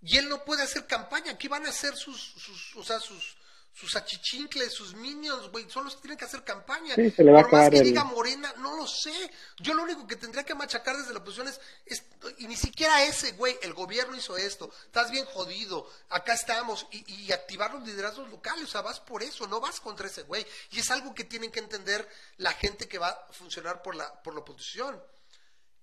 [0.00, 1.32] y él no puede hacer campaña.
[1.32, 3.36] Aquí van a hacer sus, sus o sea, sus,
[3.78, 6.96] sus achichincles, sus minions, güey, son los que tienen que hacer campaña.
[6.96, 9.30] Por más que diga Morena, no lo sé.
[9.58, 11.46] Yo lo único que tendría que machacar desde la oposición
[11.86, 12.02] es,
[12.38, 17.26] y ni siquiera ese, güey, el gobierno hizo esto, estás bien jodido, acá estamos, y,
[17.26, 20.44] y, activar los liderazgos locales, o sea, vas por eso, no vas contra ese güey.
[20.72, 24.12] Y es algo que tienen que entender la gente que va a funcionar por la,
[24.24, 25.00] por la oposición.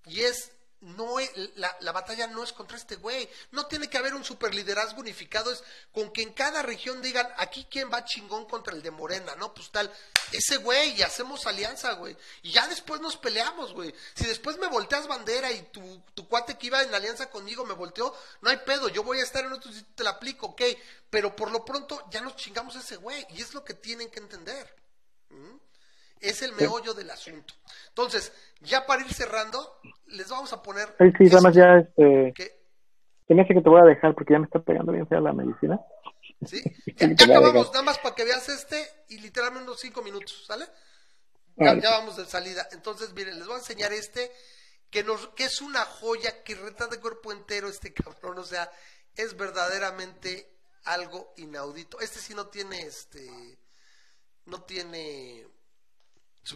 [0.05, 0.51] Y es
[0.85, 1.17] no
[1.55, 3.27] la, la, batalla no es contra este güey.
[3.51, 5.51] No tiene que haber un superliderazgo unificado.
[5.51, 9.35] Es con que en cada región digan, aquí quién va chingón contra el de Morena,
[9.35, 9.53] ¿no?
[9.53, 9.91] Pues tal,
[10.31, 12.15] ese güey, y hacemos alianza, güey.
[12.43, 13.93] Y ya después nos peleamos, güey.
[14.13, 17.73] Si después me volteas bandera y tu, tu cuate que iba en alianza conmigo me
[17.73, 20.61] volteó, no hay pedo, yo voy a estar en otro sitio, te la aplico, ok.
[21.09, 23.25] Pero por lo pronto ya nos chingamos a ese güey.
[23.29, 24.71] Y es lo que tienen que entender.
[25.29, 25.64] ¿Mm?
[26.19, 27.53] Es el meollo del asunto.
[27.89, 28.31] Entonces,
[28.61, 30.95] ya para ir cerrando, les vamos a poner.
[30.97, 32.33] Sí, sí, además ya este.
[33.27, 35.19] Se me hace que te voy a dejar porque ya me está pegando bien fea
[35.19, 35.79] la medicina.
[36.45, 36.61] Sí,
[36.95, 38.77] ya, acabamos, nada más para que veas este
[39.09, 40.65] y literalmente unos cinco minutos, ¿sale?
[41.55, 42.67] Ya, ya, vamos de salida.
[42.71, 44.31] Entonces, miren, les voy a enseñar este
[44.89, 48.69] que, nos, que es una joya que reta de cuerpo entero este cabrón, o sea,
[49.15, 50.49] es verdaderamente
[50.83, 51.99] algo inaudito.
[51.99, 53.57] Este sí no tiene este
[54.45, 55.47] no tiene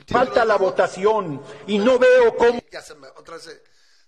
[0.07, 2.61] Falta la votación y no veo cómo.
[2.69, 3.61] Se otra vez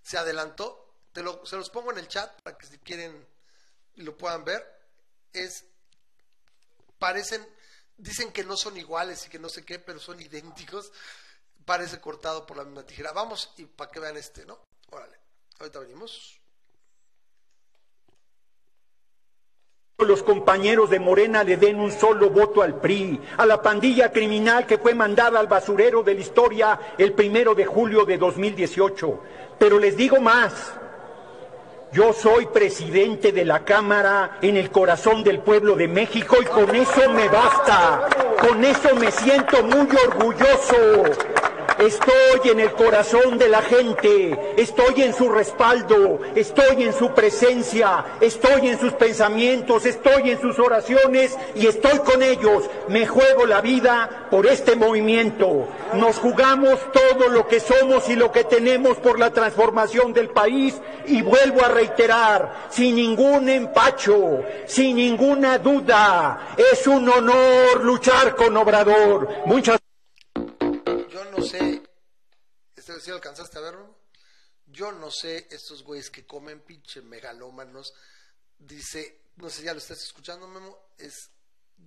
[0.03, 0.95] se, adelantó.
[1.11, 3.27] Te lo, se los pongo en el chat para que si quieren
[3.95, 4.63] lo puedan ver.
[5.33, 5.65] Es.
[6.99, 7.47] Parecen.
[7.97, 10.91] Dicen que no son iguales y que no sé qué, pero son idénticos.
[11.65, 13.11] Parece cortado por la misma tijera.
[13.11, 14.59] Vamos y para que vean este, ¿no?
[14.89, 15.17] Órale.
[15.59, 16.40] Ahorita venimos.
[20.07, 24.65] Los compañeros de Morena le den un solo voto al PRI, a la pandilla criminal
[24.65, 29.19] que fue mandada al basurero de la historia el primero de julio de 2018.
[29.57, 30.73] Pero les digo más,
[31.91, 36.73] yo soy presidente de la Cámara en el corazón del pueblo de México y con
[36.73, 38.07] eso me basta,
[38.39, 41.03] con eso me siento muy orgulloso.
[41.81, 48.05] Estoy en el corazón de la gente, estoy en su respaldo, estoy en su presencia,
[48.21, 52.69] estoy en sus pensamientos, estoy en sus oraciones y estoy con ellos.
[52.87, 55.67] Me juego la vida por este movimiento.
[55.95, 60.79] Nos jugamos todo lo que somos y lo que tenemos por la transformación del país
[61.07, 68.55] y vuelvo a reiterar, sin ningún empacho, sin ninguna duda, es un honor luchar con
[68.55, 69.27] Obrador.
[69.47, 69.79] Muchas
[72.97, 73.97] ¿este si alcanzaste a verlo?
[74.67, 77.93] Yo no sé, estos güeyes que comen pinche megalómanos,
[78.57, 81.31] dice, no sé, ya lo estás escuchando, Memo, es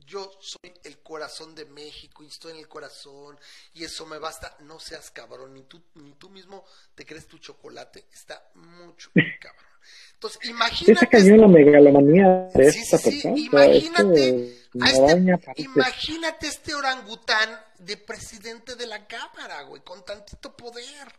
[0.07, 3.39] yo soy el corazón de México y estoy en el corazón
[3.73, 4.57] y eso me basta.
[4.61, 6.65] No seas cabrón, ni tú, ni tú mismo
[6.95, 9.11] te crees tu chocolate, está mucho
[9.41, 9.74] cabrón.
[10.15, 11.37] Entonces, imagínate.
[11.37, 19.83] la megalomanía de esta Imagínate, este, imagínate este orangután de presidente de la Cámara, güey,
[19.83, 21.13] con tantito poder.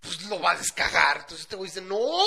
[0.00, 1.18] Pues lo va a descagar.
[1.18, 2.20] Entonces este güey dice, no.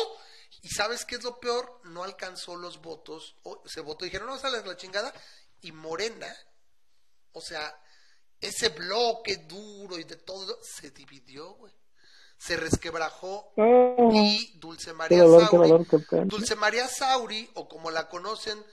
[0.62, 1.82] Y sabes qué es lo peor?
[1.86, 3.36] No alcanzó los votos.
[3.44, 5.14] O, se votó y dijeron, no, sales la chingada.
[5.62, 6.34] Y Morena,
[7.34, 7.80] o sea,
[8.42, 11.79] ese bloque duro y de todo, se dividió, güey
[12.40, 14.10] se resquebrajó oh.
[14.14, 15.86] y Dulce María Sauri,
[16.26, 18.66] Dulce María Sauri, o como la conocen,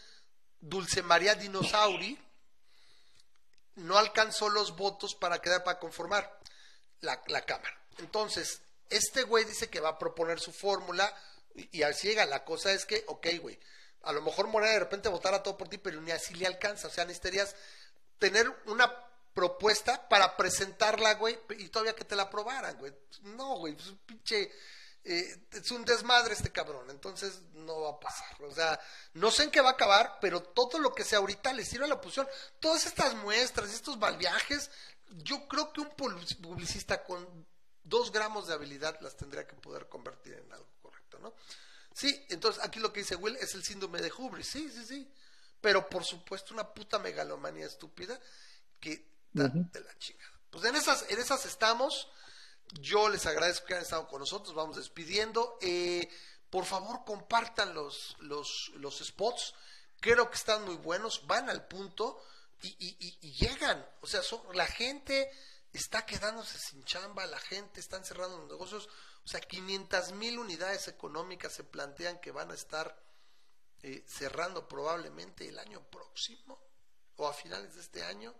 [0.60, 2.16] Dulce María Dinosauri,
[3.74, 6.40] no alcanzó los votos para quedar para conformar
[7.00, 7.76] la, Cámara.
[7.98, 11.12] Entonces, este güey dice que va a proponer su fórmula
[11.54, 12.24] y, así llega.
[12.24, 13.58] La cosa es que, ok, güey,
[14.02, 16.86] a lo mejor Morena de repente votará todo por ti, pero ni así le alcanza.
[16.86, 17.54] O sea, necesitarías
[18.18, 18.92] tener una
[19.36, 22.90] propuesta para presentarla, güey, y todavía que te la aprobaran, güey.
[23.22, 24.50] No, güey, es un pinche...
[25.08, 28.42] Eh, es un desmadre este cabrón, entonces no va a pasar.
[28.42, 28.80] O sea,
[29.12, 31.84] no sé en qué va a acabar, pero todo lo que sea ahorita le sirve
[31.84, 32.26] a la oposición.
[32.58, 34.70] Todas estas muestras, estos viajes,
[35.18, 37.46] yo creo que un publicista con
[37.84, 41.34] dos gramos de habilidad las tendría que poder convertir en algo correcto, ¿no?
[41.94, 45.08] Sí, entonces aquí lo que dice Will es el síndrome de Hubris, sí, sí, sí.
[45.60, 48.18] Pero por supuesto una puta megalomanía estúpida
[48.80, 50.40] que de la chingada.
[50.50, 52.08] Pues en esas, en esas estamos.
[52.80, 54.54] Yo les agradezco que hayan estado con nosotros.
[54.54, 55.58] Vamos despidiendo.
[55.60, 56.08] Eh,
[56.50, 59.54] por favor, compartan los, los, los spots.
[60.00, 61.26] Creo que están muy buenos.
[61.26, 62.22] Van al punto
[62.62, 63.86] y, llegan.
[64.00, 64.22] O sea,
[64.54, 65.30] la gente
[65.72, 67.26] está quedándose sin chamba.
[67.26, 68.88] La gente está cerrando los negocios.
[69.24, 72.98] O sea, 500 mil unidades económicas se plantean que van a estar
[73.82, 76.58] eh, cerrando probablemente el año próximo
[77.16, 78.34] o a finales de este año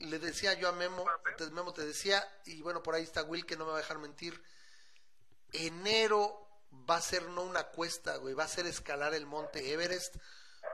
[0.00, 1.04] le decía yo a Memo,
[1.52, 3.98] Memo te decía, y bueno, por ahí está Will que no me va a dejar
[3.98, 4.40] mentir,
[5.52, 6.46] enero
[6.88, 10.16] va a ser no una cuesta, güey, va a ser escalar el monte Everest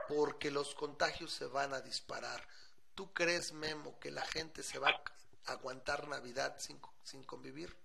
[0.07, 2.41] porque los contagios se van a disparar.
[2.93, 7.75] ¿Tú crees, Memo, que la gente se va a aguantar Navidad sin, sin convivir?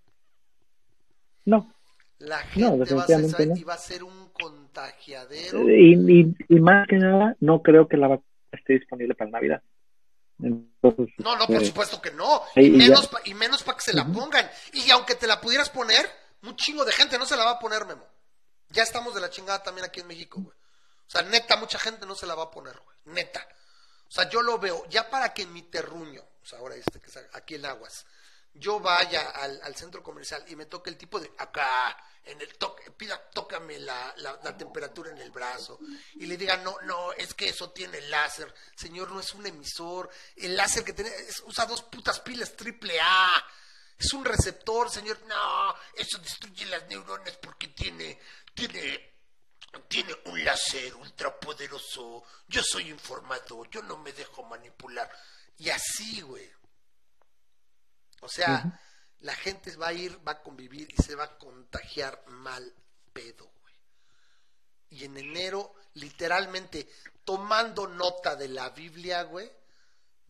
[1.45, 1.73] No.
[2.19, 5.67] La gente va, a ser, y va a ser un contagiadero.
[5.67, 9.63] Y, y, más que nada, no creo que la vacuna esté disponible para Navidad
[10.41, 12.43] no, no, por este, supuesto que no.
[12.55, 14.49] Y, menos, y menos para que se la pongan.
[14.73, 16.09] Y aunque te la pudieras poner,
[16.43, 18.05] un chingo de gente no se la va a poner, Memo.
[18.69, 20.55] Ya estamos de la chingada también aquí en México, güey.
[20.55, 23.15] O sea, neta, mucha gente no se la va a poner, güey.
[23.15, 23.45] Neta.
[24.07, 26.99] O sea, yo lo veo, ya para que en mi terruño, o sea, ahora este
[26.99, 28.05] que está aquí en Aguas,
[28.53, 32.91] yo vaya al, centro comercial y me toque el tipo de acá, en el toque,
[32.91, 35.79] pida, tócame la, la, temperatura en el brazo
[36.13, 40.09] y le diga, no, no, es que eso tiene láser, señor, no es un emisor,
[40.35, 41.11] el láser que tiene,
[41.45, 43.43] usa dos putas pilas triple A,
[43.97, 48.19] es un receptor, señor, no, eso destruye las neuronas porque tiene,
[48.53, 49.15] tiene,
[49.87, 55.09] tiene un láser ultrapoderoso, yo soy informado, yo no me dejo manipular,
[55.57, 56.51] y así, güey,
[58.21, 58.79] o sea,
[59.21, 62.73] la gente va a ir, va a convivir y se va a contagiar mal
[63.13, 63.75] pedo, güey.
[64.89, 66.87] Y en enero, literalmente,
[67.23, 69.49] tomando nota de la Biblia, güey,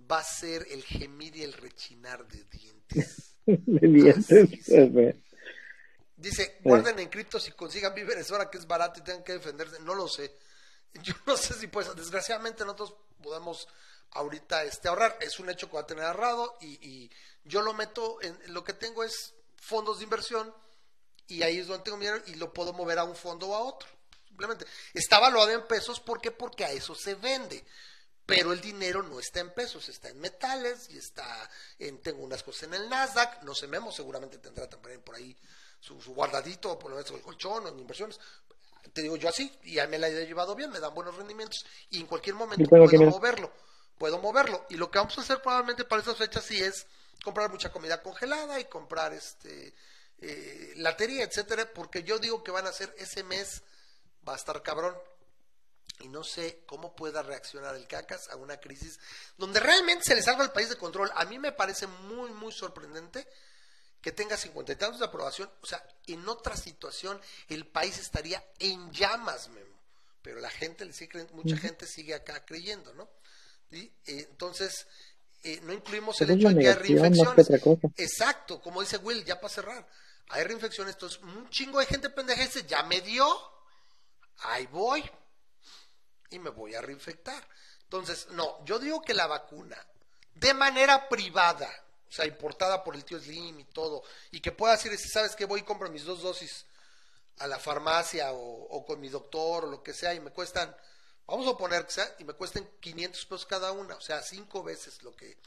[0.09, 3.35] va a ser el gemir y el rechinar de dientes.
[3.45, 4.69] de dientes,
[6.15, 9.79] Dice, guarden en cripto si consigan víveres ahora que es barato y tengan que defenderse.
[9.81, 10.37] No lo sé.
[11.01, 12.93] Yo no sé si pues, desgraciadamente nosotros
[13.23, 13.67] podemos
[14.11, 15.17] ahorita este, ahorrar.
[15.19, 17.09] Es un hecho que va a tener ahorrado y
[17.43, 20.53] yo lo meto en, lo que tengo es fondos de inversión
[21.27, 23.55] y ahí es donde tengo mi dinero y lo puedo mover a un fondo o
[23.55, 23.87] a otro.
[24.27, 26.31] Simplemente está valuado en pesos, ¿por qué?
[26.31, 27.63] Porque a eso se vende.
[28.25, 31.49] Pero el dinero no está en pesos, está en metales y está
[31.79, 35.35] en, tengo unas cosas en el Nasdaq, no sé, Memo seguramente tendrá también por ahí
[35.79, 38.19] su, guardadito, por lo menos el colchón o en inversiones.
[38.93, 41.65] Te digo yo así, y ya me la he llevado bien, me dan buenos rendimientos
[41.89, 43.51] y en cualquier momento puedo moverlo,
[43.97, 44.65] puedo moverlo.
[44.69, 46.87] Y lo que vamos a hacer probablemente para esas fechas sí es
[47.23, 49.73] comprar mucha comida congelada y comprar este
[50.19, 53.63] eh, latería, etcétera, porque yo digo que van a ser ese mes
[54.27, 54.95] va a estar cabrón
[55.99, 58.99] y no sé cómo pueda reaccionar el CACAS a una crisis
[59.37, 61.11] donde realmente se le salva el país de control.
[61.15, 63.27] A mí me parece muy, muy sorprendente
[64.01, 65.49] que tenga cincuenta y tantos de aprobación.
[65.61, 69.79] O sea, en otra situación el país estaría en llamas, Memo.
[70.21, 73.09] Pero la gente, le sigue, mucha gente sigue acá creyendo, ¿no?
[73.71, 74.85] Y, eh, entonces,
[75.43, 77.49] eh, no incluimos el hecho de que hay reinfecciones.
[77.97, 79.87] Exacto, como dice Will, ya para cerrar.
[80.29, 83.27] Hay reinfecciones, entonces un chingo de gente pendeja dice, ya me dio,
[84.43, 85.03] ahí voy
[86.29, 87.45] y me voy a reinfectar.
[87.83, 89.77] Entonces, no, yo digo que la vacuna,
[90.33, 91.69] de manera privada,
[92.07, 95.35] o sea, importada por el tío Slim y todo, y que pueda decir, si sabes
[95.35, 96.65] que voy y compro mis dos dosis
[97.39, 100.73] a la farmacia o, con mi doctor o lo que sea, y me cuestan,
[101.27, 104.63] vamos a poner que sea, y me cuesten 500 pesos cada una, o sea, cinco
[104.63, 105.37] veces lo que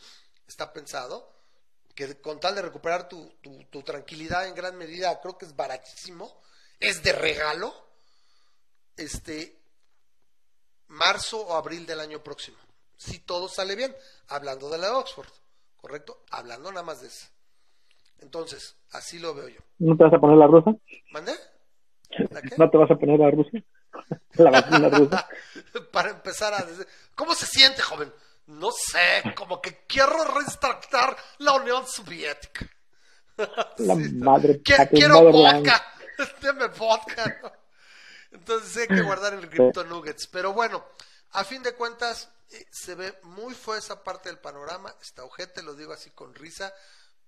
[0.46, 1.32] está pensado,
[1.94, 5.55] que con tal de recuperar tu, tu, tu tranquilidad en gran medida, creo que es
[5.55, 6.40] baratísimo,
[6.80, 7.72] es de regalo,
[8.96, 9.56] este,
[10.88, 12.56] marzo o abril del año próximo.
[12.96, 13.94] Si todo sale bien,
[14.28, 15.28] hablando de la de Oxford,
[15.76, 16.22] ¿correcto?
[16.30, 17.26] Hablando nada más de eso.
[18.20, 19.60] Entonces, así lo veo yo.
[19.78, 20.74] ¿No te vas a poner la rusa?
[21.10, 21.32] ¿Mande?
[22.56, 23.51] ¿No te vas a poner la rusa?
[24.34, 25.28] La vacuna rusa.
[25.92, 28.12] Para empezar a decir, ¿cómo se siente, joven?
[28.46, 32.68] No sé, como que quiero restartar la Unión Soviética.
[33.78, 34.60] La madre.
[34.62, 35.82] Quiero, vodka.
[36.40, 37.58] Deme vodka.
[38.30, 40.26] Entonces hay que guardar el Crypto Nuggets.
[40.26, 40.84] Pero bueno,
[41.30, 44.94] a fin de cuentas, eh, se ve muy fue esa parte del panorama.
[45.00, 46.72] Está ojete, lo digo así con risa,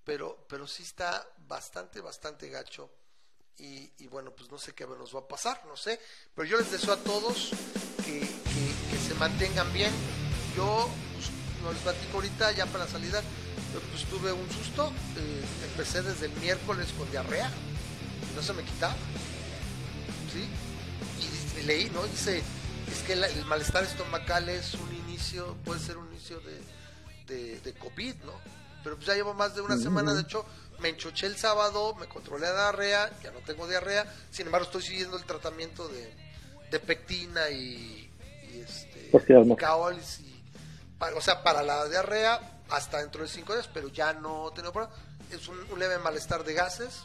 [0.05, 2.90] pero, pero sí está bastante, bastante gacho.
[3.59, 5.99] Y, bueno, pues no sé qué nos va a pasar, no sé.
[6.35, 7.51] Pero yo les deseo a todos
[8.05, 8.27] que,
[9.07, 9.93] se mantengan bien.
[10.57, 11.31] Yo, pues,
[11.62, 13.23] no les platico ahorita, ya para la salida,
[13.91, 14.93] pues tuve un susto.
[15.16, 17.51] Eh, empecé desde el miércoles con diarrea.
[18.35, 18.95] No se me quitaba.
[20.33, 20.47] ¿Sí?
[21.59, 22.03] y leí, ¿no?
[22.05, 22.43] Dice,
[22.91, 26.41] es que el malestar estomacal es un inicio, puede ser un inicio
[27.27, 28.33] de, de, COVID, ¿no?
[28.85, 30.45] Pero pues ya llevo más de una semana, de hecho,
[30.81, 34.82] me enchoché el sábado, me controlé la diarrea, ya no tengo diarrea, sin embargo estoy
[34.82, 36.12] siguiendo el tratamiento de,
[36.70, 38.11] de pectina y,
[38.53, 39.11] y este,
[39.57, 40.43] caolis, y,
[41.15, 44.94] o sea, para la diarrea hasta dentro de cinco días, pero ya no tengo problema.
[45.31, 47.03] Es un, un leve malestar de gases,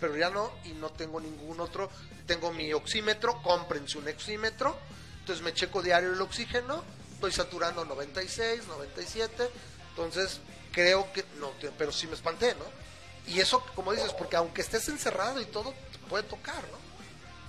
[0.00, 1.90] pero ya no, y no tengo ningún otro.
[2.26, 4.76] Tengo mi oxímetro, cómprense un oxímetro,
[5.20, 6.82] entonces me checo diario el oxígeno,
[7.14, 9.48] estoy saturando 96, 97,
[9.90, 10.40] entonces
[10.72, 12.81] creo que no, pero sí me espanté, ¿no?
[13.26, 16.78] Y eso, como dices, porque aunque estés encerrado y todo, te puede tocar, ¿no?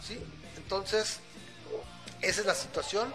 [0.05, 0.19] ¿Sí?
[0.57, 1.19] Entonces,
[2.21, 3.13] esa es la situación.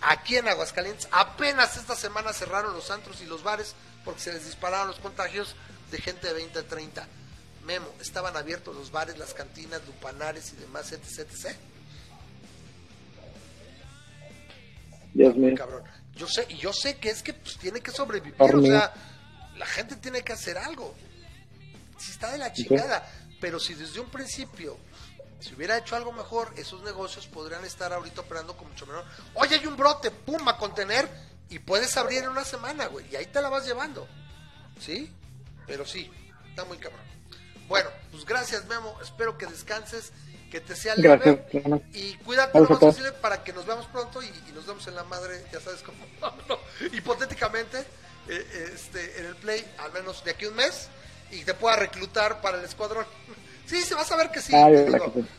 [0.00, 3.74] Aquí en Aguascalientes, apenas esta semana cerraron los antros y los bares
[4.04, 5.54] porque se les dispararon los contagios
[5.90, 7.06] de gente de 20 a 30.
[7.64, 11.56] Memo, estaban abiertos los bares, las cantinas, lupanares y demás, etc, etc.
[15.14, 15.54] Dios mío.
[15.56, 15.84] Cabrón.
[16.14, 18.92] Yo sé, y yo sé que es que pues, tiene que sobrevivir, o sea,
[19.56, 20.94] la gente tiene que hacer algo.
[22.02, 23.08] Si está de la chingada,
[23.40, 24.76] pero si desde un principio
[25.42, 29.04] si hubiera hecho algo mejor, esos negocios podrían estar ahorita operando con mucho menor.
[29.34, 31.08] Oye, hay un brote, pum, a contener
[31.48, 34.06] y puedes abrir en una semana, güey, y ahí te la vas llevando.
[34.80, 35.12] ¿Sí?
[35.66, 36.10] Pero sí,
[36.48, 37.00] está muy cabrón.
[37.66, 40.12] Bueno, pues gracias Memo, espero que descanses,
[40.50, 41.44] que te sea leve
[41.92, 45.04] y cuídate lo más posible para que nos veamos pronto y, nos vemos en la
[45.04, 45.98] madre, ya sabes cómo,
[46.92, 47.78] hipotéticamente,
[48.28, 50.88] eh, este, en el play, al menos de aquí un mes,
[51.32, 53.06] y te pueda reclutar para el escuadrón.
[53.64, 54.52] Sí, sí, vas a ver que sí,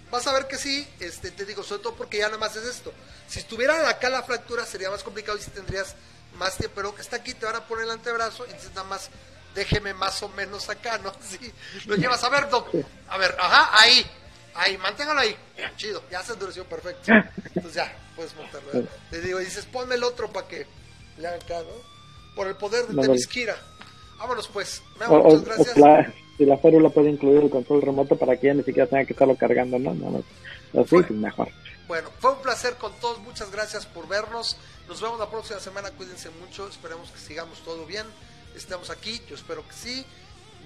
[0.09, 2.63] vas a ver que sí, este, te digo, sobre todo porque ya nada más es
[2.63, 2.91] esto.
[3.27, 5.93] Si estuviera acá la fractura sería más complicado y si tendrías
[6.37, 8.87] más tiempo, pero que está aquí, te van a poner el antebrazo y entonces nada
[8.87, 9.11] más
[9.55, 11.11] déjeme más o menos acá, ¿no?
[11.21, 11.51] Sí,
[11.85, 12.69] lo llevas a ver, Doc.
[13.07, 14.05] A ver, ajá, ahí,
[14.55, 15.35] ahí, manténgalo ahí.
[15.75, 17.11] Chido, ya se endureció perfecto.
[17.45, 18.87] Entonces ya, puedes montarlo.
[19.11, 20.65] Le digo, dices, ponme el otro para que
[21.17, 21.93] le haga acá, ¿no?
[22.35, 23.55] Por el poder de Temisquira.
[24.17, 24.81] Vámonos pues.
[25.09, 25.77] muchas gracias.
[25.77, 29.05] la, si la férula puede incluir el control remoto para que ya ni siquiera tenga
[29.05, 29.93] que estarlo cargando, ¿no?
[29.93, 30.81] no, no.
[30.81, 31.49] Así pues mejor.
[31.87, 33.19] Bueno, fue un placer con todos.
[33.19, 34.57] Muchas gracias por vernos.
[34.87, 35.91] Nos vemos la próxima semana.
[35.91, 36.67] Cuídense mucho.
[36.67, 38.05] Esperemos que sigamos todo bien
[38.55, 40.05] estamos aquí, yo espero que sí.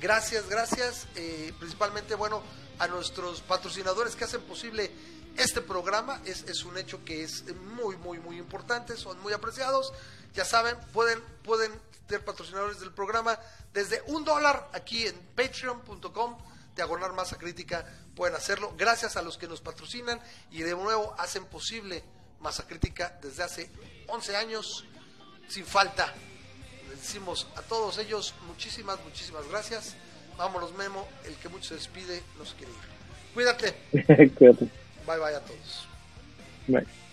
[0.02, 1.08] Gracias, gracias.
[1.16, 2.42] Eh, principalmente, bueno,
[2.80, 4.92] a nuestros patrocinadores que hacen posible
[5.38, 6.22] este programa.
[6.26, 7.46] Es, es, un hecho que es
[7.76, 9.94] muy, muy, muy importante, son muy apreciados.
[10.38, 11.72] Ya saben, pueden, pueden
[12.08, 13.40] ser patrocinadores del programa
[13.74, 16.38] desde un dólar aquí en patreon.com,
[16.76, 17.84] diagonal masa crítica,
[18.16, 18.76] pueden hacerlo.
[18.78, 22.04] Gracias a los que nos patrocinan y de nuevo hacen posible
[22.40, 23.72] masa crítica desde hace
[24.10, 24.86] 11 años
[25.48, 26.14] sin falta
[26.88, 29.96] les decimos a todos ellos muchísimas, muchísimas gracias.
[30.38, 31.08] Vámonos, Memo.
[31.26, 33.34] El que mucho se despide no se quiere ir.
[33.34, 33.74] Cuídate.
[34.36, 34.70] Cuídate.
[35.08, 35.88] Bye bye a todos.
[36.68, 37.07] Bye.